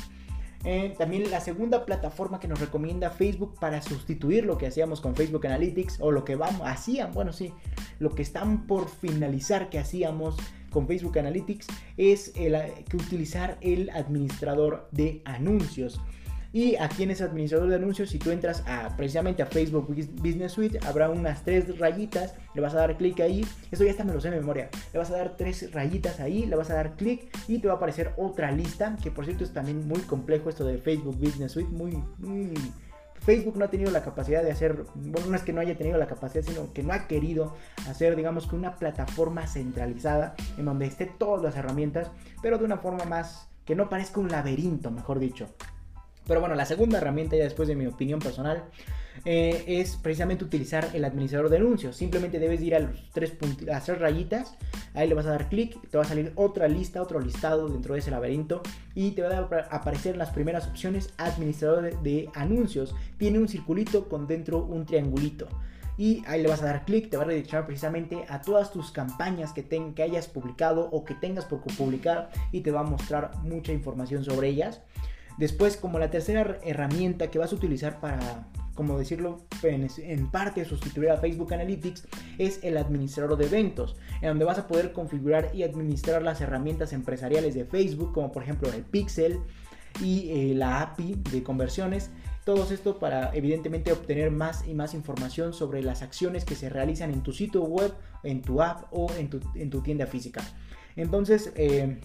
Eh, 0.63 0.95
también 0.97 1.29
la 1.29 1.39
segunda 1.39 1.85
plataforma 1.85 2.39
que 2.39 2.47
nos 2.47 2.59
recomienda 2.59 3.09
Facebook 3.09 3.55
para 3.59 3.81
sustituir 3.81 4.45
lo 4.45 4.57
que 4.57 4.67
hacíamos 4.67 5.01
con 5.01 5.15
Facebook 5.15 5.45
Analytics 5.45 5.99
o 6.01 6.11
lo 6.11 6.25
que 6.25 6.35
vamos, 6.35 6.61
hacían, 6.65 7.13
bueno 7.13 7.31
sí, 7.31 7.53
lo 7.99 8.13
que 8.15 8.21
están 8.21 8.65
por 8.67 8.89
finalizar 8.89 9.69
que 9.69 9.79
hacíamos 9.79 10.35
con 10.69 10.87
Facebook 10.87 11.17
Analytics 11.19 11.67
es 11.97 12.33
el, 12.35 12.55
que 12.89 12.97
utilizar 12.97 13.57
el 13.61 13.89
administrador 13.91 14.89
de 14.91 15.21
anuncios. 15.25 15.99
Y 16.57 16.75
aquí 16.77 17.03
en 17.03 17.11
ese 17.11 17.23
administrador 17.23 17.69
de 17.69 17.75
anuncios, 17.75 18.09
si 18.09 18.17
tú 18.17 18.31
entras 18.31 18.63
a, 18.65 18.97
precisamente 18.97 19.43
a 19.43 19.45
Facebook 19.45 19.93
Business 20.15 20.53
Suite, 20.53 20.79
habrá 20.87 21.07
unas 21.07 21.43
tres 21.43 21.77
rayitas, 21.77 22.33
le 22.55 22.61
vas 22.61 22.73
a 22.73 22.77
dar 22.77 22.97
clic 22.97 23.19
ahí, 23.19 23.45
esto 23.69 23.85
ya 23.85 23.91
está 23.91 24.03
me 24.03 24.11
lo 24.11 24.19
sé 24.19 24.31
de 24.31 24.37
memoria, 24.37 24.71
le 24.91 24.97
vas 24.97 25.11
a 25.11 25.17
dar 25.17 25.37
tres 25.37 25.71
rayitas 25.71 26.19
ahí, 26.19 26.47
le 26.47 26.55
vas 26.55 26.71
a 26.71 26.73
dar 26.73 26.95
clic 26.95 27.29
y 27.47 27.59
te 27.59 27.67
va 27.67 27.75
a 27.75 27.77
aparecer 27.77 28.11
otra 28.17 28.51
lista, 28.51 28.97
que 29.03 29.11
por 29.11 29.25
cierto 29.25 29.43
es 29.43 29.53
también 29.53 29.87
muy 29.87 29.99
complejo 29.99 30.49
esto 30.49 30.65
de 30.65 30.79
Facebook 30.79 31.17
Business 31.19 31.51
Suite, 31.51 31.69
muy, 31.69 32.01
Facebook 33.21 33.55
no 33.55 33.65
ha 33.65 33.69
tenido 33.69 33.91
la 33.91 34.01
capacidad 34.01 34.41
de 34.41 34.49
hacer, 34.49 34.83
bueno, 34.95 35.27
no 35.27 35.35
es 35.35 35.43
que 35.43 35.53
no 35.53 35.61
haya 35.61 35.77
tenido 35.77 35.99
la 35.99 36.07
capacidad, 36.07 36.43
sino 36.43 36.73
que 36.73 36.81
no 36.81 36.91
ha 36.91 37.05
querido 37.05 37.55
hacer, 37.87 38.15
digamos 38.15 38.47
que 38.47 38.55
una 38.55 38.77
plataforma 38.77 39.45
centralizada 39.45 40.33
en 40.57 40.65
donde 40.65 40.87
esté 40.87 41.05
todas 41.05 41.43
las 41.43 41.55
herramientas, 41.55 42.09
pero 42.41 42.57
de 42.57 42.65
una 42.65 42.77
forma 42.77 43.05
más 43.05 43.47
que 43.63 43.75
no 43.75 43.89
parezca 43.89 44.19
un 44.19 44.29
laberinto, 44.29 44.89
mejor 44.89 45.19
dicho. 45.19 45.49
Pero 46.27 46.39
bueno, 46.39 46.55
la 46.55 46.65
segunda 46.65 46.97
herramienta, 46.97 47.35
ya 47.35 47.43
después 47.43 47.67
de 47.67 47.75
mi 47.75 47.85
opinión 47.87 48.19
personal, 48.19 48.65
eh, 49.25 49.63
es 49.67 49.95
precisamente 49.95 50.43
utilizar 50.43 50.89
el 50.93 51.05
administrador 51.05 51.49
de 51.49 51.57
anuncios. 51.57 51.95
Simplemente 51.95 52.39
debes 52.39 52.61
ir 52.61 52.75
a 52.75 52.79
los 52.79 53.09
tres, 53.11 53.33
a 53.73 53.79
tres 53.79 53.99
rayitas, 53.99 54.55
ahí 54.93 55.07
le 55.07 55.15
vas 55.15 55.25
a 55.25 55.31
dar 55.31 55.49
clic, 55.49 55.77
te 55.89 55.97
va 55.97 56.03
a 56.03 56.07
salir 56.07 56.31
otra 56.35 56.67
lista, 56.67 57.01
otro 57.01 57.19
listado 57.19 57.67
dentro 57.69 57.93
de 57.93 57.99
ese 57.99 58.11
laberinto 58.11 58.61
y 58.95 59.11
te 59.11 59.21
va 59.21 59.37
a 59.37 59.75
aparecer 59.75 60.17
las 60.17 60.29
primeras 60.31 60.67
opciones 60.67 61.13
administrador 61.17 62.01
de, 62.01 62.29
anuncios. 62.35 62.95
Tiene 63.17 63.39
un 63.39 63.47
circulito 63.47 64.07
con 64.07 64.27
dentro 64.27 64.63
un 64.63 64.85
triangulito 64.85 65.47
y 65.97 66.23
ahí 66.27 66.43
le 66.43 66.49
vas 66.49 66.61
a 66.61 66.65
dar 66.65 66.85
clic, 66.85 67.09
te 67.09 67.17
va 67.17 67.23
a 67.23 67.25
redireccionar 67.25 67.65
precisamente 67.65 68.23
a 68.29 68.41
todas 68.41 68.71
tus 68.71 68.91
campañas 68.91 69.51
que, 69.51 69.65
que 69.65 70.03
hayas 70.03 70.27
publicado 70.27 70.89
o 70.91 71.03
que 71.03 71.15
tengas 71.15 71.45
por 71.45 71.59
publicar 71.61 72.29
y 72.51 72.61
te 72.61 72.71
va 72.71 72.81
a 72.81 72.83
mostrar 72.83 73.31
mucha 73.43 73.73
información 73.73 74.23
sobre 74.23 74.49
ellas. 74.49 74.81
Después, 75.37 75.77
como 75.77 75.99
la 75.99 76.09
tercera 76.09 76.59
herramienta 76.63 77.29
que 77.29 77.37
vas 77.37 77.51
a 77.53 77.55
utilizar 77.55 77.99
para, 77.99 78.47
como 78.73 78.97
decirlo, 78.97 79.45
en, 79.61 80.31
parte 80.31 80.65
sustituir 80.65 81.11
a 81.11 81.17
Facebook 81.17 81.53
Analytics, 81.53 82.07
es 82.39 82.59
el 82.63 82.75
administrador 82.77 83.37
de 83.37 83.45
eventos, 83.45 83.95
en 84.21 84.29
donde 84.29 84.45
vas 84.45 84.57
a 84.57 84.67
poder 84.67 84.93
configurar 84.93 85.51
y 85.53 85.61
administrar 85.61 86.23
las 86.23 86.41
herramientas 86.41 86.91
empresariales 86.91 87.53
de 87.53 87.65
Facebook, 87.65 88.13
como 88.13 88.31
por 88.31 88.41
ejemplo 88.41 88.71
el 88.73 88.83
Pixel 88.83 89.39
y 90.03 90.29
eh, 90.31 90.55
la 90.55 90.81
API 90.81 91.21
de 91.31 91.43
conversiones. 91.43 92.09
Todo 92.43 92.63
esto 92.71 92.97
para 92.97 93.35
evidentemente 93.35 93.91
obtener 93.91 94.31
más 94.31 94.67
y 94.67 94.73
más 94.73 94.93
información 94.93 95.53
sobre 95.53 95.83
las 95.83 96.01
acciones 96.01 96.45
que 96.45 96.55
se 96.55 96.69
realizan 96.69 97.11
en 97.11 97.21
tu 97.21 97.33
sitio 97.33 97.61
web, 97.63 97.93
en 98.23 98.41
tu 98.41 98.61
app 98.61 98.85
o 98.91 99.11
en 99.17 99.29
tu, 99.29 99.81
tienda 99.81 100.07
física. 100.07 100.41
Entonces, 100.95 101.51
eh, 101.55 101.99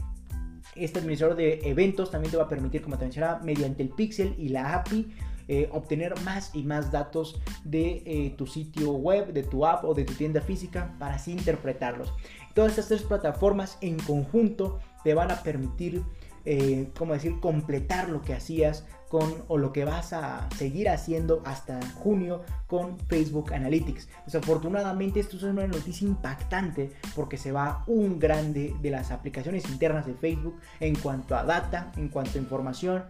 este 0.75 0.99
administrador 0.99 1.37
de 1.37 1.61
eventos 1.65 2.11
también 2.11 2.31
te 2.31 2.37
va 2.37 2.45
a 2.45 2.49
permitir, 2.49 2.83
como 2.83 2.97
te 2.97 3.05
mencionaba, 3.05 3.41
mediante 3.41 3.83
el 3.83 3.91
pixel 3.91 4.35
y 4.39 4.49
la 4.49 4.75
API, 4.75 5.13
eh, 5.49 5.69
obtener 5.73 6.19
más 6.21 6.55
y 6.55 6.63
más 6.63 6.93
datos 6.93 7.41
de 7.65 8.03
eh, 8.07 8.35
tu 8.39 8.47
sitio 8.47 8.93
web, 8.93 9.33
de 9.33 9.43
tu 9.43 9.67
app 9.67 9.85
o 9.85 9.93
de 9.93 10.05
tu 10.05 10.15
tienda 10.15 10.41
física 10.41 10.95
para 10.99 11.17
así 11.17 11.33
interpretarlos. 11.33 12.13
Todas 12.55 12.71
estas 12.71 12.89
tres 12.89 13.03
plataformas 13.03 13.77
en 13.81 13.99
conjunto 13.99 14.79
te 15.03 15.15
van 15.15 15.31
a 15.31 15.43
permitir, 15.43 16.03
eh, 16.45 16.91
como 16.97 17.15
decir, 17.15 17.41
completar 17.41 18.09
lo 18.09 18.23
que 18.23 18.35
hacías 18.35 18.85
con 19.09 19.45
o 19.49 19.59
lo 19.59 19.73
que 19.73 19.85
vas 19.85 20.15
a 20.15 20.49
seguir 20.57 20.89
haciendo 20.89 21.43
hasta 21.45 21.79
junio 21.97 22.43
con 22.67 22.99
Facebook 22.99 23.53
Analytics. 23.53 24.09
Desafortunadamente 24.25 25.21
esto 25.21 25.37
es 25.37 25.43
una 25.43 25.67
noticia 25.67 26.09
impactante 26.09 26.93
porque 27.15 27.37
se 27.37 27.53
va 27.53 27.85
un 27.87 28.19
grande 28.19 28.75
de 28.81 28.91
las 28.91 29.11
aplicaciones 29.11 29.69
internas 29.69 30.07
de 30.07 30.15
Facebook 30.15 30.59
en 30.81 30.95
cuanto 30.95 31.37
a 31.37 31.45
data, 31.45 31.93
en 31.97 32.09
cuanto 32.09 32.39
a 32.39 32.43
información 32.43 33.05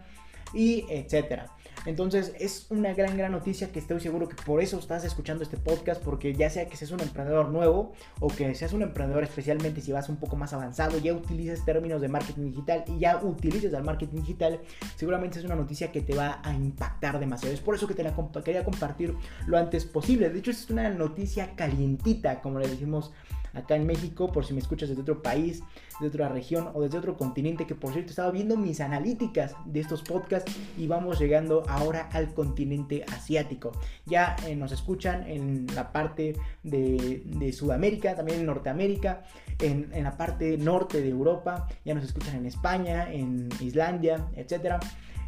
y 0.53 0.85
etcétera. 0.89 1.47
Entonces 1.85 2.33
es 2.39 2.67
una 2.69 2.93
gran, 2.93 3.17
gran 3.17 3.31
noticia 3.31 3.71
que 3.71 3.79
estoy 3.79 3.99
seguro 3.99 4.27
que 4.29 4.35
por 4.35 4.61
eso 4.61 4.79
estás 4.79 5.03
escuchando 5.03 5.43
este 5.43 5.57
podcast, 5.57 6.01
porque 6.01 6.33
ya 6.33 6.49
sea 6.49 6.67
que 6.67 6.77
seas 6.77 6.91
un 6.91 7.01
emprendedor 7.01 7.49
nuevo 7.49 7.93
o 8.19 8.27
que 8.27 8.53
seas 8.55 8.73
un 8.73 8.81
emprendedor 8.81 9.23
especialmente 9.23 9.81
si 9.81 9.91
vas 9.91 10.09
un 10.09 10.17
poco 10.17 10.35
más 10.35 10.53
avanzado, 10.53 10.97
ya 10.99 11.13
utilices 11.13 11.65
términos 11.65 12.01
de 12.01 12.07
marketing 12.07 12.51
digital 12.51 12.83
y 12.87 12.99
ya 12.99 13.17
utilices 13.23 13.73
el 13.73 13.83
marketing 13.83 14.21
digital, 14.21 14.59
seguramente 14.95 15.39
es 15.39 15.45
una 15.45 15.55
noticia 15.55 15.91
que 15.91 16.01
te 16.01 16.15
va 16.15 16.39
a 16.43 16.53
impactar 16.53 17.19
demasiado. 17.19 17.53
Es 17.53 17.61
por 17.61 17.75
eso 17.75 17.87
que 17.87 17.93
te 17.93 18.03
la 18.03 18.13
quería 18.43 18.63
compartir 18.63 19.15
lo 19.45 19.57
antes 19.57 19.85
posible. 19.85 20.29
De 20.29 20.39
hecho 20.39 20.51
es 20.51 20.69
una 20.69 20.89
noticia 20.89 21.55
calientita, 21.55 22.41
como 22.41 22.59
le 22.59 22.67
decimos 22.67 23.11
acá 23.53 23.75
en 23.75 23.85
México, 23.85 24.31
por 24.31 24.45
si 24.45 24.53
me 24.53 24.59
escuchas 24.59 24.89
desde 24.89 25.01
otro 25.01 25.21
país, 25.21 25.63
de 25.99 26.07
otra 26.07 26.29
región 26.29 26.69
o 26.73 26.81
desde 26.81 26.97
otro 26.97 27.17
continente, 27.17 27.67
que 27.67 27.75
por 27.75 27.93
cierto 27.93 28.09
estaba 28.09 28.31
viendo 28.31 28.57
mis 28.57 28.81
analíticas 28.81 29.55
de 29.65 29.79
estos 29.79 30.01
podcasts 30.01 30.51
y 30.77 30.87
vamos 30.87 31.19
llegando 31.19 31.63
ahora 31.67 32.09
al 32.11 32.33
continente 32.33 33.05
asiático. 33.11 33.71
Ya 34.05 34.35
eh, 34.47 34.55
nos 34.55 34.71
escuchan 34.71 35.27
en 35.27 35.67
la 35.75 35.91
parte 35.91 36.35
de, 36.63 37.51
Sudamérica, 37.53 38.15
también 38.15 38.39
en 38.39 38.45
Norteamérica, 38.45 39.23
en, 39.59 39.91
la 40.03 40.17
parte 40.17 40.57
norte 40.57 41.01
de 41.01 41.09
Europa, 41.09 41.67
ya 41.85 41.93
nos 41.93 42.03
escuchan 42.03 42.35
en 42.35 42.45
España, 42.45 43.11
en 43.11 43.49
Islandia, 43.59 44.27
etcétera. 44.35 44.79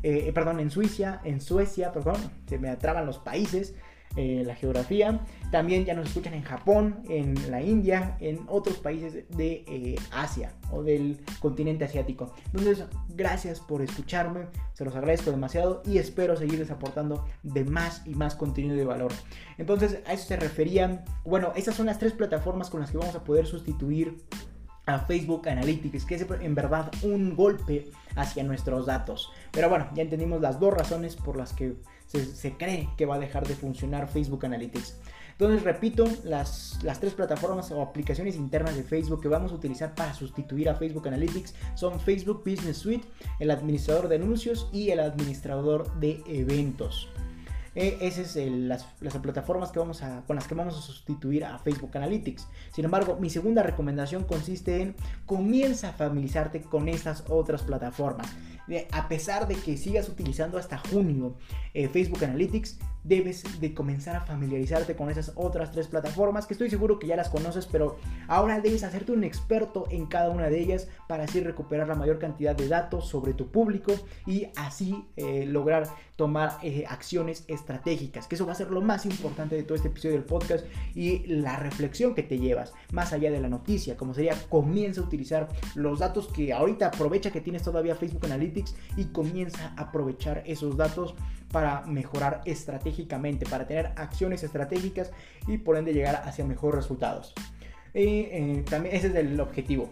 Eh, 0.02 0.32
perdón, 0.34 0.60
en 0.60 0.72
Suiza, 0.72 1.22
en 1.24 1.42
Suecia, 1.42 1.92
perdón, 1.92 2.18
se 2.48 2.58
me 2.58 2.70
atraban 2.70 3.06
los 3.06 3.20
países. 3.20 3.76
Eh, 4.18 4.44
la 4.46 4.56
geografía. 4.56 5.20
También 5.52 5.84
ya 5.84 5.94
nos 5.94 6.08
escuchan 6.08 6.34
en 6.36 6.44
Japón, 6.44 7.04
en 7.10 7.52
la 7.52 7.62
India, 7.62 8.16
en 8.22 8.40
otros 8.48 8.78
países 8.78 9.26
de 9.36 9.66
eh, 9.68 9.96
Asia 10.10 10.54
o 10.72 10.84
del 10.84 11.20
continente 11.42 11.84
asiático. 11.84 12.34
Entonces, 12.46 12.86
gracias 13.10 13.60
por 13.60 13.82
escucharme, 13.82 14.46
se 14.72 14.86
los 14.86 14.96
agradezco 14.96 15.32
demasiado 15.32 15.82
y 15.86 15.98
espero 15.98 16.38
seguirles 16.38 16.72
aportando 16.72 17.26
de 17.44 17.66
más 17.66 18.04
y 18.06 18.16
más 18.16 18.36
contenido 18.36 18.78
de 18.78 18.86
valor. 18.86 19.12
Entonces, 19.58 20.00
a 20.06 20.14
eso 20.14 20.28
se 20.28 20.38
referían, 20.38 21.04
bueno, 21.26 21.52
esas 21.58 21.76
son 21.76 21.88
las 21.88 22.00
tres 22.00 22.14
plataformas 22.14 22.70
con 22.70 22.80
las 22.80 22.92
que 22.92 22.98
vamos 22.98 23.16
a 23.16 23.24
poder 23.26 23.46
sustituir 23.46 24.16
a 24.86 25.00
Facebook 25.00 25.50
Analytics, 25.50 26.06
que 26.06 26.16
es 26.16 26.26
en 26.42 26.56
verdad 26.56 26.92
un 27.02 27.36
golpe 27.36 27.90
hacia 28.16 28.44
nuestros 28.44 28.86
datos. 28.86 29.32
Pero 29.52 29.70
bueno, 29.70 29.90
ya 29.94 30.04
entendimos 30.04 30.42
las 30.42 30.60
dos 30.60 30.74
razones 30.74 31.16
por 31.16 31.36
las 31.36 31.54
que 31.54 31.76
se, 32.08 32.54
cree 32.54 32.90
que 32.98 33.06
va 33.06 33.16
a 33.16 33.20
dejar 33.20 33.48
de 33.48 33.56
funcionar 33.56 34.08
Facebook 34.08 34.46
Analytics. 34.46 34.98
Entonces, 35.32 35.64
repito, 35.64 36.08
las, 36.24 36.80
las, 36.82 37.02
tres 37.02 37.14
plataformas 37.14 37.70
o 37.72 37.82
aplicaciones 37.82 38.38
internas 38.38 38.76
de 38.76 38.84
Facebook 38.84 39.22
que 39.22 39.28
vamos 39.28 39.52
a 39.52 39.56
utilizar 39.56 39.94
para 39.94 40.14
sustituir 40.14 40.70
a 40.70 40.76
Facebook 40.76 41.08
Analytics 41.08 41.54
son 41.76 42.00
Facebook 42.00 42.42
Business 42.46 42.78
Suite, 42.78 43.06
el 43.40 43.52
administrador 43.52 44.08
de 44.08 44.16
anuncios 44.16 44.70
y 44.72 44.92
el 44.92 45.02
administrador 45.02 45.94
de 46.00 46.24
eventos. 46.28 47.10
Eh, 47.76 47.98
esas 48.00 48.32
son 48.32 48.70
las, 48.70 48.86
plataformas 49.22 49.72
que 49.72 49.80
vamos 49.80 50.02
a, 50.02 50.24
con 50.26 50.38
las 50.38 50.48
que 50.48 50.56
vamos 50.56 50.78
a 50.78 50.82
sustituir 50.82 51.44
a 51.44 51.60
Facebook 51.60 51.92
Analytics. 51.94 52.48
Sin 52.74 52.86
embargo, 52.86 53.18
mi 53.20 53.30
segunda 53.30 53.64
recomendación 53.64 54.24
consiste 54.24 54.82
en 54.82 54.96
comienza 55.26 55.90
a 55.90 55.94
familiarizarte 55.94 56.62
con 56.62 56.88
estas 56.88 57.26
otras 57.28 57.64
plataformas 57.64 58.34
a 58.92 59.08
pesar 59.08 59.48
de 59.48 59.56
que 59.56 59.78
sigas 59.78 60.10
utilizando 60.10 60.58
hasta 60.58 60.78
junio 60.78 61.36
eh, 61.74 61.88
Facebook 61.88 62.24
Analytics, 62.24 62.80
debes 63.04 63.62
de 63.62 63.74
comenzar 63.74 64.16
a 64.16 64.22
familiarizarte 64.22 64.96
con 64.96 65.12
esas 65.12 65.32
otras 65.36 65.72
tres 65.72 65.88
plataformas 65.88 66.48
que 66.48 66.56
estoy 66.56 66.72
seguro 66.72 66.98
que 66.98 67.06
ya 67.06 67.16
las 67.16 67.30
conoces, 67.30 67.68
pero 67.68 67.98
ahora 68.28 68.60
debes 68.62 68.84
hacerte 68.84 69.12
un 69.12 69.24
experto 69.24 69.86
en 69.92 70.08
cada 70.08 70.32
una 70.32 70.50
de 70.50 70.60
ellas 70.60 70.88
para 71.08 71.26
así 71.26 71.40
recuperar 71.40 71.88
la 71.88 71.94
mayor 71.94 72.18
cantidad 72.18 72.56
de 72.56 72.68
datos 72.68 73.08
sobre 73.08 73.34
tu 73.34 73.52
público 73.52 73.94
y 74.26 74.48
así 74.56 75.06
eh, 75.18 75.46
lograr 75.46 75.88
tomar 76.16 76.58
eh, 76.64 76.86
acciones 76.88 77.44
estratégicas, 77.48 78.26
que 78.26 78.36
eso 78.36 78.46
va 78.46 78.54
a 78.54 78.56
ser 78.56 78.72
lo 78.72 78.82
más 78.82 79.06
importante 79.06 79.56
de 79.56 79.64
todo 79.64 79.76
este 79.76 79.90
episodio 79.90 80.16
del 80.16 80.24
podcast 80.24 80.66
y 80.96 81.28
la 81.28 81.58
reflexión 81.58 82.16
que 82.16 82.24
te 82.24 82.40
llevas, 82.40 82.74
más 82.92 83.14
allá 83.14 83.30
de 83.30 83.42
la 83.42 83.50
noticia, 83.50 83.98
como 83.98 84.14
sería 84.14 84.34
comienza 84.50 85.02
a 85.02 85.04
utilizar 85.04 85.50
los 85.76 86.00
datos 86.00 86.28
que 86.30 86.54
ahorita 86.54 86.88
aprovecha 86.88 87.32
que 87.32 87.42
tienes 87.42 87.64
todavía 87.64 87.96
Facebook 87.96 88.26
Analytics 88.26 88.55
y 88.96 89.06
comienza 89.06 89.74
a 89.76 89.84
aprovechar 89.84 90.44
esos 90.46 90.78
datos 90.78 91.16
para 91.52 91.82
mejorar 91.86 92.42
estratégicamente, 92.46 93.46
para 93.46 93.66
tener 93.66 93.94
acciones 93.96 94.44
estratégicas 94.44 95.12
y 95.48 95.58
por 95.58 95.78
ende 95.78 95.94
llegar 95.94 96.22
hacia 96.26 96.46
mejores 96.46 96.76
resultados. 96.76 97.34
Y 97.94 98.00
eh, 98.00 98.66
también 98.70 98.96
ese 98.96 99.08
es 99.08 99.16
el 99.16 99.40
objetivo. 99.40 99.90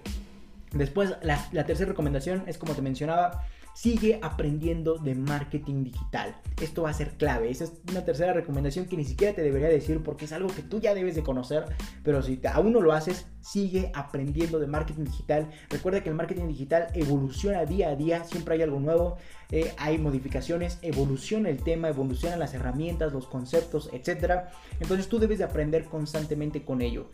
Después, 0.72 1.16
la, 1.22 1.48
la 1.52 1.66
tercera 1.66 1.90
recomendación 1.90 2.44
es 2.48 2.58
como 2.58 2.74
te 2.74 2.82
mencionaba, 2.82 3.44
sigue 3.74 4.20
aprendiendo 4.22 4.98
de 4.98 5.16
marketing 5.16 5.84
digital. 5.84 6.36
Esto 6.62 6.84
va 6.84 6.92
a 6.92 6.94
ser 6.94 7.18
clave. 7.18 7.50
Esa 7.50 7.66
es 7.66 7.74
una 7.90 8.06
tercera 8.06 8.34
recomendación 8.34 8.86
que 8.86 8.98
ni 8.98 9.04
siquiera 9.04 9.34
te 9.34 9.42
debería 9.42 9.68
decir 9.68 10.02
porque 10.04 10.26
es 10.26 10.32
algo 10.32 10.48
que 10.50 10.62
tú 10.62 10.80
ya 10.80 10.94
debes 10.94 11.16
de 11.16 11.24
conocer, 11.24 11.66
pero 12.04 12.22
si 12.22 12.40
aún 12.52 12.74
no 12.74 12.82
lo 12.82 12.94
haces, 12.94 13.26
sigue 13.42 13.92
aprendiendo 13.94 14.60
de 14.60 14.68
marketing 14.68 15.06
digital. 15.06 15.50
Recuerda 15.70 16.02
que 16.02 16.10
el 16.10 16.16
marketing 16.16 16.48
digital 16.48 16.88
evoluciona 16.94 17.66
día 17.66 17.90
a 17.90 17.96
día, 17.96 18.24
siempre 18.24 18.56
hay 18.56 18.62
algo 18.62 18.80
nuevo, 18.80 19.18
eh, 19.52 19.74
hay 19.78 19.98
modificaciones, 19.98 20.80
evoluciona 20.82 21.50
el 21.50 21.62
tema, 21.62 21.90
evolucionan 21.90 22.40
las 22.40 22.54
herramientas, 22.54 23.12
los 23.12 23.28
conceptos, 23.28 23.90
etc. 23.92 24.46
Entonces 24.80 25.08
tú 25.10 25.20
debes 25.20 25.40
de 25.40 25.44
aprender 25.44 25.86
constantemente 25.86 26.64
con 26.64 26.82
ello. 26.82 27.10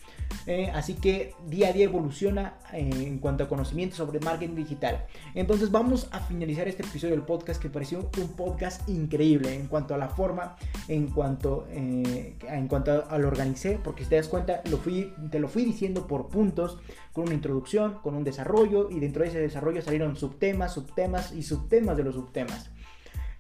Eh, 0.46 0.72
así 0.74 0.94
que 0.94 1.34
día 1.48 1.70
a 1.70 1.74
día 1.74 1.86
evoluciona 1.86 2.60
eh, 2.74 2.90
en 2.94 3.20
cuanto 3.20 3.44
a 3.44 3.50
conocimiento 3.50 3.96
sobre 3.96 4.20
marketing 4.20 4.56
digital. 4.56 5.06
Entonces 5.36 5.72
vamos 5.72 6.08
a 6.12 6.20
finalizar 6.20 6.49
este 6.58 6.84
episodio 6.84 7.14
del 7.14 7.24
podcast 7.24 7.62
que 7.62 7.70
pareció 7.70 8.10
un 8.18 8.30
podcast 8.30 8.88
increíble 8.90 9.54
en 9.54 9.68
cuanto 9.68 9.94
a 9.94 9.98
la 9.98 10.10
forma, 10.10 10.56
en 10.88 11.08
cuanto, 11.08 11.68
en 11.72 12.68
cuanto 12.68 13.06
a, 13.08 13.18
lo 13.18 13.28
organicé, 13.28 13.80
porque 13.84 14.04
si 14.04 14.10
te 14.10 14.16
das 14.16 14.28
cuenta, 14.28 14.62
lo 14.70 14.78
fui, 14.78 15.14
te 15.30 15.40
lo 15.40 15.48
fui 15.48 15.64
diciendo 15.64 16.08
por 16.08 16.28
puntos, 16.30 16.80
con 17.14 17.26
una 17.26 17.36
introducción, 17.36 18.00
con 18.02 18.16
un 18.16 18.24
desarrollo, 18.24 18.90
y 18.90 19.00
dentro 19.00 19.24
de 19.24 19.30
ese 19.30 19.40
desarrollo 19.40 19.82
salieron 19.82 20.16
subtemas, 20.16 20.74
subtemas 20.74 21.34
y 21.34 21.44
subtemas 21.44 21.98
de 21.98 22.04
los 22.04 22.16
subtemas. 22.16 22.72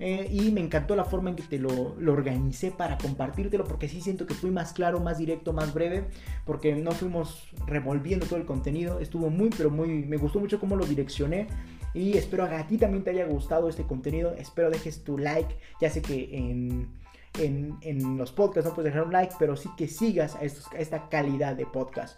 Eh, 0.02 0.30
y 0.32 0.52
me 0.52 0.62
encantó 0.62 0.96
la 0.96 1.04
forma 1.04 1.32
en 1.32 1.36
que 1.36 1.44
te 1.44 1.60
lo, 1.60 1.96
lo, 2.00 2.14
organicé 2.14 2.72
para 2.72 2.98
compartírtelo, 2.98 3.66
porque 3.66 3.90
sí 3.90 4.00
siento 4.00 4.26
que 4.26 4.34
fui 4.34 4.50
más 4.50 4.72
claro, 4.72 5.02
más 5.02 5.18
directo, 5.18 5.52
más 5.52 5.74
breve, 5.74 6.06
porque 6.46 6.74
no 6.76 6.92
fuimos 6.92 7.50
revolviendo 7.68 8.26
todo 8.26 8.38
el 8.38 8.46
contenido. 8.46 9.00
Estuvo 9.00 9.30
muy, 9.30 9.50
pero 9.50 9.70
muy, 9.70 10.06
me 10.06 10.16
gustó 10.16 10.40
mucho 10.40 10.60
cómo 10.60 10.78
lo 10.78 10.86
direccioné. 10.86 11.48
Y 11.94 12.18
espero 12.18 12.48
que 12.48 12.56
a 12.56 12.68
ti 12.68 12.78
también 12.78 13.04
te 13.04 13.12
haya 13.12 13.26
gustado 13.26 13.70
este 13.70 13.84
contenido. 13.84 14.34
Espero 14.34 14.70
dejes 14.70 15.04
tu 15.04 15.18
like. 15.18 15.56
Ya 15.82 15.90
sé 15.90 16.02
que 16.02 16.30
en 16.38 17.00
en, 17.38 18.18
los 18.18 18.32
podcasts, 18.32 18.70
no 18.70 18.76
puedes 18.76 18.94
dejar 18.94 19.08
un 19.08 19.14
like, 19.14 19.36
pero 19.40 19.56
sí 19.56 19.70
que 19.78 19.88
sigas 19.88 20.36
a, 20.36 20.42
esta 20.44 21.10
calidad 21.10 21.56
de 21.56 21.66
podcast. 21.66 22.18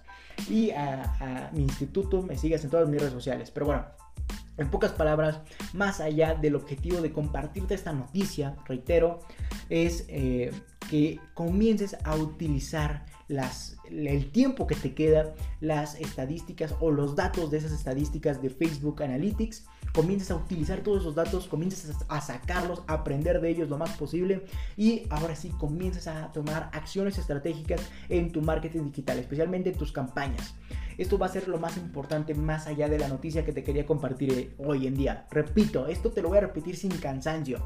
Y 0.50 0.72
a, 0.72 1.50
mi 1.54 1.64
instituto 1.64 2.22
me 2.22 2.38
sigas 2.38 2.64
en 2.64 2.70
todas 2.70 2.88
mis 2.88 3.00
redes 3.00 3.14
sociales. 3.14 3.52
Pero 3.52 3.68
bueno, 3.68 3.86
en 4.58 4.70
pocas 4.70 4.92
palabras, 4.92 5.42
más 5.74 6.00
allá 6.00 6.36
del 6.36 6.56
objetivo 6.56 7.02
de 7.02 7.12
compartirte 7.12 7.74
esta 7.74 7.94
noticia, 7.94 8.56
reitero, 8.66 9.20
es 9.70 10.06
eh, 10.08 10.52
que 10.90 11.20
comiences 11.34 11.98
a 12.04 12.16
utilizar 12.16 13.06
las, 13.32 13.78
el 13.86 14.32
tiempo 14.32 14.68
que 14.68 14.76
te 14.76 14.94
queda, 14.94 15.34
las 15.60 15.96
estadísticas 15.96 16.76
o 16.80 16.92
los 16.92 17.16
datos 17.16 17.50
de 17.50 17.58
esas 17.58 17.72
estadísticas 17.72 18.42
de 18.42 18.50
Facebook 18.50 19.02
Analytics 19.02 19.66
comiences 19.94 20.32
a 20.32 20.36
utilizar 20.36 20.82
todos 20.82 21.02
esos 21.02 21.16
datos, 21.16 21.48
comiences 21.48 21.96
a 22.08 22.22
sacarlos, 22.22 22.84
a 22.88 22.94
aprender 22.94 23.42
de 23.42 23.50
ellos 23.50 23.70
lo 23.70 23.78
más 23.78 23.92
posible 23.98 24.46
y 24.78 25.04
ahora 25.10 25.36
sí 25.36 25.50
comiences 25.50 26.08
a 26.08 26.32
tomar 26.32 26.70
acciones 26.74 27.18
estratégicas 27.18 27.82
en 28.10 28.32
tu 28.32 28.42
marketing 28.42 28.86
digital, 28.86 29.20
especialmente 29.20 29.70
en 29.70 29.78
tus 29.78 29.92
campañas. 29.92 30.56
Esto 30.98 31.18
va 31.18 31.26
a 31.26 31.30
ser 31.30 31.48
lo 31.48 31.58
más 31.58 31.78
importante 31.78 32.34
más 32.34 32.68
allá 32.68 32.88
de 32.88 33.00
la 33.00 33.08
noticia 33.08 33.46
que 33.46 33.54
te 33.54 33.64
quería 33.64 33.86
compartir 33.86 34.32
eh, 34.34 34.52
hoy 34.58 34.88
en 34.88 34.96
día. 34.96 35.26
Repito, 35.32 35.88
esto 35.88 36.12
te 36.12 36.22
lo 36.22 36.30
voy 36.30 36.38
a 36.38 36.42
repetir 36.42 36.76
sin 36.76 36.92
cansancio. 36.92 37.66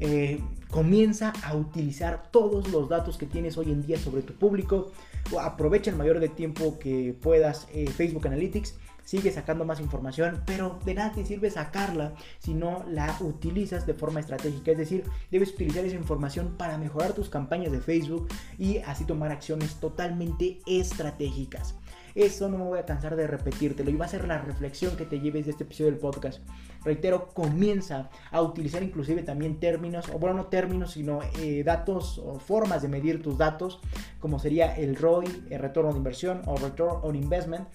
Eh, 0.00 0.40
comienza 0.70 1.32
a 1.44 1.54
utilizar 1.54 2.30
todos 2.30 2.68
los 2.68 2.88
datos 2.88 3.16
que 3.16 3.26
tienes 3.26 3.56
hoy 3.56 3.70
en 3.70 3.86
día 3.86 3.98
sobre 3.98 4.22
tu 4.22 4.34
público. 4.34 4.92
Aprovecha 5.40 5.90
el 5.90 5.96
mayor 5.96 6.20
de 6.20 6.28
tiempo 6.28 6.78
que 6.78 7.16
puedas 7.18 7.68
eh, 7.72 7.88
Facebook 7.88 8.26
Analytics 8.26 8.74
sigue 9.04 9.30
sacando 9.30 9.64
más 9.64 9.80
información, 9.80 10.42
pero 10.46 10.78
de 10.84 10.94
nada 10.94 11.12
te 11.12 11.24
sirve 11.24 11.50
sacarla 11.50 12.14
si 12.38 12.54
no 12.54 12.84
la 12.88 13.16
utilizas 13.20 13.86
de 13.86 13.94
forma 13.94 14.20
estratégica. 14.20 14.72
Es 14.72 14.78
decir, 14.78 15.04
debes 15.30 15.52
utilizar 15.52 15.84
esa 15.84 15.96
información 15.96 16.54
para 16.56 16.78
mejorar 16.78 17.12
tus 17.12 17.28
campañas 17.28 17.72
de 17.72 17.80
Facebook 17.80 18.28
y 18.58 18.78
así 18.78 19.04
tomar 19.04 19.32
acciones 19.32 19.76
totalmente 19.76 20.60
estratégicas. 20.66 21.74
Eso 22.14 22.48
no 22.48 22.58
me 22.58 22.64
voy 22.64 22.78
a 22.78 22.86
cansar 22.86 23.16
de 23.16 23.26
repetírtelo 23.26 23.90
y 23.90 23.96
va 23.96 24.04
a 24.04 24.08
ser 24.08 24.28
la 24.28 24.38
reflexión 24.38 24.96
que 24.96 25.04
te 25.04 25.18
lleves 25.18 25.46
de 25.46 25.50
este 25.50 25.64
episodio 25.64 25.90
del 25.90 25.98
podcast. 25.98 26.40
Reitero, 26.84 27.28
comienza 27.28 28.08
a 28.30 28.40
utilizar 28.40 28.84
inclusive 28.84 29.24
también 29.24 29.58
términos, 29.58 30.08
o 30.10 30.18
bueno, 30.18 30.36
no 30.36 30.46
términos, 30.46 30.92
sino 30.92 31.20
eh, 31.40 31.64
datos 31.64 32.18
o 32.18 32.38
formas 32.38 32.82
de 32.82 32.88
medir 32.88 33.20
tus 33.20 33.36
datos, 33.36 33.80
como 34.20 34.38
sería 34.38 34.76
el 34.76 34.94
ROI, 34.94 35.46
el 35.50 35.58
retorno 35.58 35.90
de 35.90 35.98
inversión 35.98 36.42
o 36.46 36.56
return 36.56 36.98
on 37.02 37.16
investment. 37.16 37.66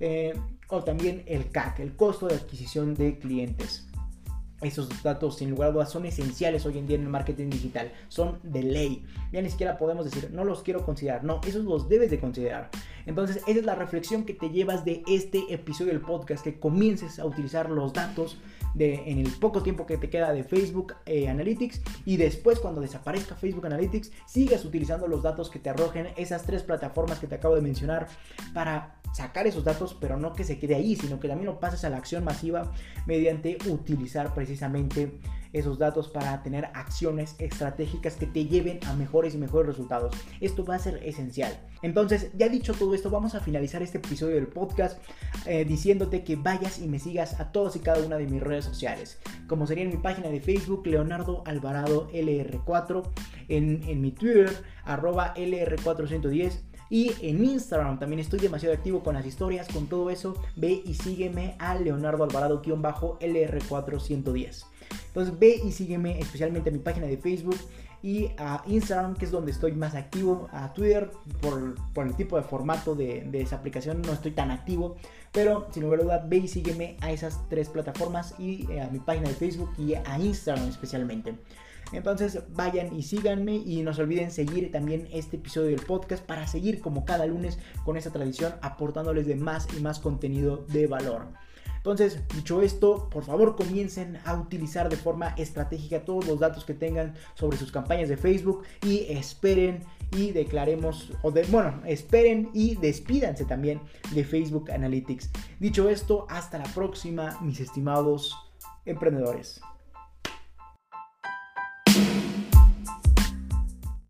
Eh, 0.00 0.34
o 0.68 0.82
también 0.82 1.22
el 1.26 1.50
CAC, 1.50 1.80
el 1.80 1.94
costo 1.94 2.26
de 2.26 2.34
adquisición 2.34 2.94
de 2.94 3.18
clientes. 3.18 3.86
Esos 4.62 4.88
datos, 5.02 5.36
sin 5.36 5.50
lugar 5.50 5.68
a 5.68 5.72
dudas, 5.72 5.92
son 5.92 6.06
esenciales 6.06 6.64
hoy 6.64 6.78
en 6.78 6.86
día 6.86 6.96
en 6.96 7.02
el 7.02 7.08
marketing 7.10 7.50
digital. 7.50 7.92
Son 8.08 8.38
de 8.42 8.62
ley. 8.62 9.04
Ya 9.30 9.42
ni 9.42 9.50
siquiera 9.50 9.76
podemos 9.76 10.06
decir, 10.06 10.30
no 10.32 10.44
los 10.44 10.62
quiero 10.62 10.82
considerar. 10.82 11.24
No, 11.24 11.42
esos 11.46 11.64
los 11.64 11.90
debes 11.90 12.10
de 12.10 12.18
considerar. 12.18 12.70
Entonces, 13.04 13.42
esa 13.46 13.58
es 13.58 13.64
la 13.66 13.74
reflexión 13.74 14.24
que 14.24 14.32
te 14.32 14.48
llevas 14.48 14.84
de 14.86 15.02
este 15.06 15.44
episodio 15.50 15.92
del 15.92 16.00
podcast, 16.00 16.42
que 16.42 16.58
comiences 16.58 17.18
a 17.18 17.26
utilizar 17.26 17.68
los 17.68 17.92
datos 17.92 18.38
en 18.78 19.18
el 19.18 19.30
poco 19.32 19.62
tiempo 19.62 19.86
que 19.86 19.96
te 19.96 20.10
queda 20.10 20.32
de 20.32 20.44
Facebook 20.44 20.94
eh, 21.06 21.28
Analytics 21.28 21.80
y 22.04 22.16
después 22.16 22.58
cuando 22.58 22.80
desaparezca 22.80 23.34
Facebook 23.34 23.66
Analytics 23.66 24.12
sigas 24.26 24.64
utilizando 24.64 25.08
los 25.08 25.22
datos 25.22 25.50
que 25.50 25.58
te 25.58 25.70
arrojen 25.70 26.08
esas 26.16 26.44
tres 26.44 26.62
plataformas 26.62 27.18
que 27.18 27.26
te 27.26 27.36
acabo 27.36 27.54
de 27.54 27.62
mencionar 27.62 28.08
para 28.52 29.00
sacar 29.14 29.46
esos 29.46 29.64
datos, 29.64 29.96
pero 29.98 30.18
no 30.18 30.34
que 30.34 30.44
se 30.44 30.58
quede 30.58 30.74
ahí, 30.74 30.94
sino 30.94 31.18
que 31.18 31.28
también 31.28 31.46
lo 31.46 31.58
pases 31.58 31.84
a 31.84 31.90
la 31.90 31.96
acción 31.96 32.22
masiva 32.22 32.72
mediante 33.06 33.56
utilizar 33.66 34.34
precisamente 34.34 35.18
esos 35.58 35.78
datos 35.78 36.08
para 36.08 36.42
tener 36.42 36.66
acciones 36.74 37.34
estratégicas 37.38 38.16
que 38.16 38.26
te 38.26 38.46
lleven 38.46 38.80
a 38.86 38.94
mejores 38.94 39.34
y 39.34 39.38
mejores 39.38 39.68
resultados. 39.68 40.14
Esto 40.40 40.64
va 40.64 40.76
a 40.76 40.78
ser 40.78 41.00
esencial. 41.02 41.58
Entonces, 41.82 42.30
ya 42.36 42.48
dicho 42.48 42.74
todo 42.74 42.94
esto, 42.94 43.10
vamos 43.10 43.34
a 43.34 43.40
finalizar 43.40 43.82
este 43.82 43.98
episodio 43.98 44.36
del 44.36 44.48
podcast 44.48 44.98
eh, 45.46 45.64
diciéndote 45.64 46.24
que 46.24 46.36
vayas 46.36 46.78
y 46.78 46.88
me 46.88 46.98
sigas 46.98 47.40
a 47.40 47.52
todas 47.52 47.76
y 47.76 47.80
cada 47.80 48.04
una 48.04 48.16
de 48.16 48.26
mis 48.26 48.42
redes 48.42 48.64
sociales, 48.64 49.18
como 49.46 49.66
sería 49.66 49.84
en 49.84 49.90
mi 49.90 49.96
página 49.96 50.28
de 50.28 50.40
Facebook, 50.40 50.86
Leonardo 50.86 51.42
Alvarado 51.46 52.10
LR4, 52.12 53.08
en, 53.48 53.82
en 53.84 54.00
mi 54.00 54.12
Twitter, 54.12 54.50
arroba 54.84 55.34
LR410 55.34 56.60
y 56.88 57.12
en 57.20 57.44
Instagram 57.44 57.98
también 57.98 58.20
estoy 58.20 58.38
demasiado 58.38 58.72
activo 58.74 59.02
con 59.02 59.14
las 59.14 59.26
historias, 59.26 59.66
con 59.68 59.88
todo 59.88 60.08
eso. 60.10 60.40
Ve 60.54 60.82
y 60.84 60.94
sígueme 60.94 61.56
a 61.58 61.74
Leonardo 61.74 62.22
Alvarado-LR410. 62.24 64.66
Entonces 65.08 65.38
ve 65.38 65.60
y 65.64 65.72
sígueme 65.72 66.18
especialmente 66.18 66.70
a 66.70 66.72
mi 66.72 66.78
página 66.78 67.06
de 67.06 67.16
Facebook 67.16 67.56
y 68.02 68.30
a 68.36 68.62
Instagram, 68.66 69.14
que 69.14 69.24
es 69.24 69.30
donde 69.30 69.50
estoy 69.50 69.72
más 69.72 69.94
activo, 69.94 70.48
a 70.52 70.72
Twitter, 70.72 71.10
por, 71.40 72.06
el 72.06 72.14
tipo 72.14 72.36
de 72.36 72.42
formato 72.42 72.94
de, 72.94 73.28
esa 73.32 73.56
aplicación 73.56 74.02
no 74.02 74.12
estoy 74.12 74.32
tan 74.32 74.50
activo, 74.50 74.96
pero 75.32 75.66
sin 75.72 75.82
lugar 75.82 76.00
a 76.00 76.02
duda 76.02 76.24
ve 76.26 76.36
y 76.36 76.48
sígueme 76.48 76.96
a 77.00 77.10
esas 77.10 77.40
tres 77.48 77.68
plataformas 77.68 78.34
y 78.38 78.70
eh, 78.70 78.80
a 78.80 78.88
mi 78.90 79.00
página 79.00 79.28
de 79.28 79.34
Facebook 79.34 79.70
y 79.78 79.94
a 79.94 80.18
Instagram 80.18 80.68
especialmente. 80.68 81.34
Entonces 81.92 82.40
vayan 82.54 82.94
y 82.94 83.02
síganme 83.02 83.56
y 83.56 83.82
no 83.82 83.94
se 83.94 84.02
olviden 84.02 84.30
seguir 84.30 84.72
también 84.72 85.08
este 85.12 85.36
episodio 85.36 85.70
del 85.70 85.84
podcast 85.84 86.24
para 86.24 86.46
seguir 86.46 86.80
como 86.80 87.04
cada 87.04 87.26
lunes 87.26 87.58
con 87.84 87.96
esta 87.96 88.10
tradición 88.10 88.54
aportándoles 88.60 89.26
de 89.26 89.36
más 89.36 89.68
y 89.76 89.80
más 89.80 90.00
contenido 90.00 90.64
de 90.68 90.86
valor. 90.86 91.28
Entonces, 91.86 92.20
dicho 92.34 92.62
esto, 92.62 93.08
por 93.10 93.22
favor 93.22 93.54
comiencen 93.54 94.18
a 94.24 94.34
utilizar 94.34 94.88
de 94.88 94.96
forma 94.96 95.28
estratégica 95.36 96.04
todos 96.04 96.26
los 96.26 96.40
datos 96.40 96.64
que 96.64 96.74
tengan 96.74 97.14
sobre 97.34 97.56
sus 97.56 97.70
campañas 97.70 98.08
de 98.08 98.16
Facebook 98.16 98.64
y 98.82 99.06
esperen 99.08 99.84
y 100.10 100.32
declaremos, 100.32 101.12
o 101.22 101.30
de, 101.30 101.44
bueno, 101.44 101.80
esperen 101.86 102.50
y 102.52 102.74
despídanse 102.74 103.44
también 103.44 103.80
de 104.12 104.24
Facebook 104.24 104.68
Analytics. 104.72 105.30
Dicho 105.60 105.88
esto, 105.88 106.26
hasta 106.28 106.58
la 106.58 106.64
próxima, 106.74 107.38
mis 107.40 107.60
estimados 107.60 108.36
emprendedores. 108.84 109.60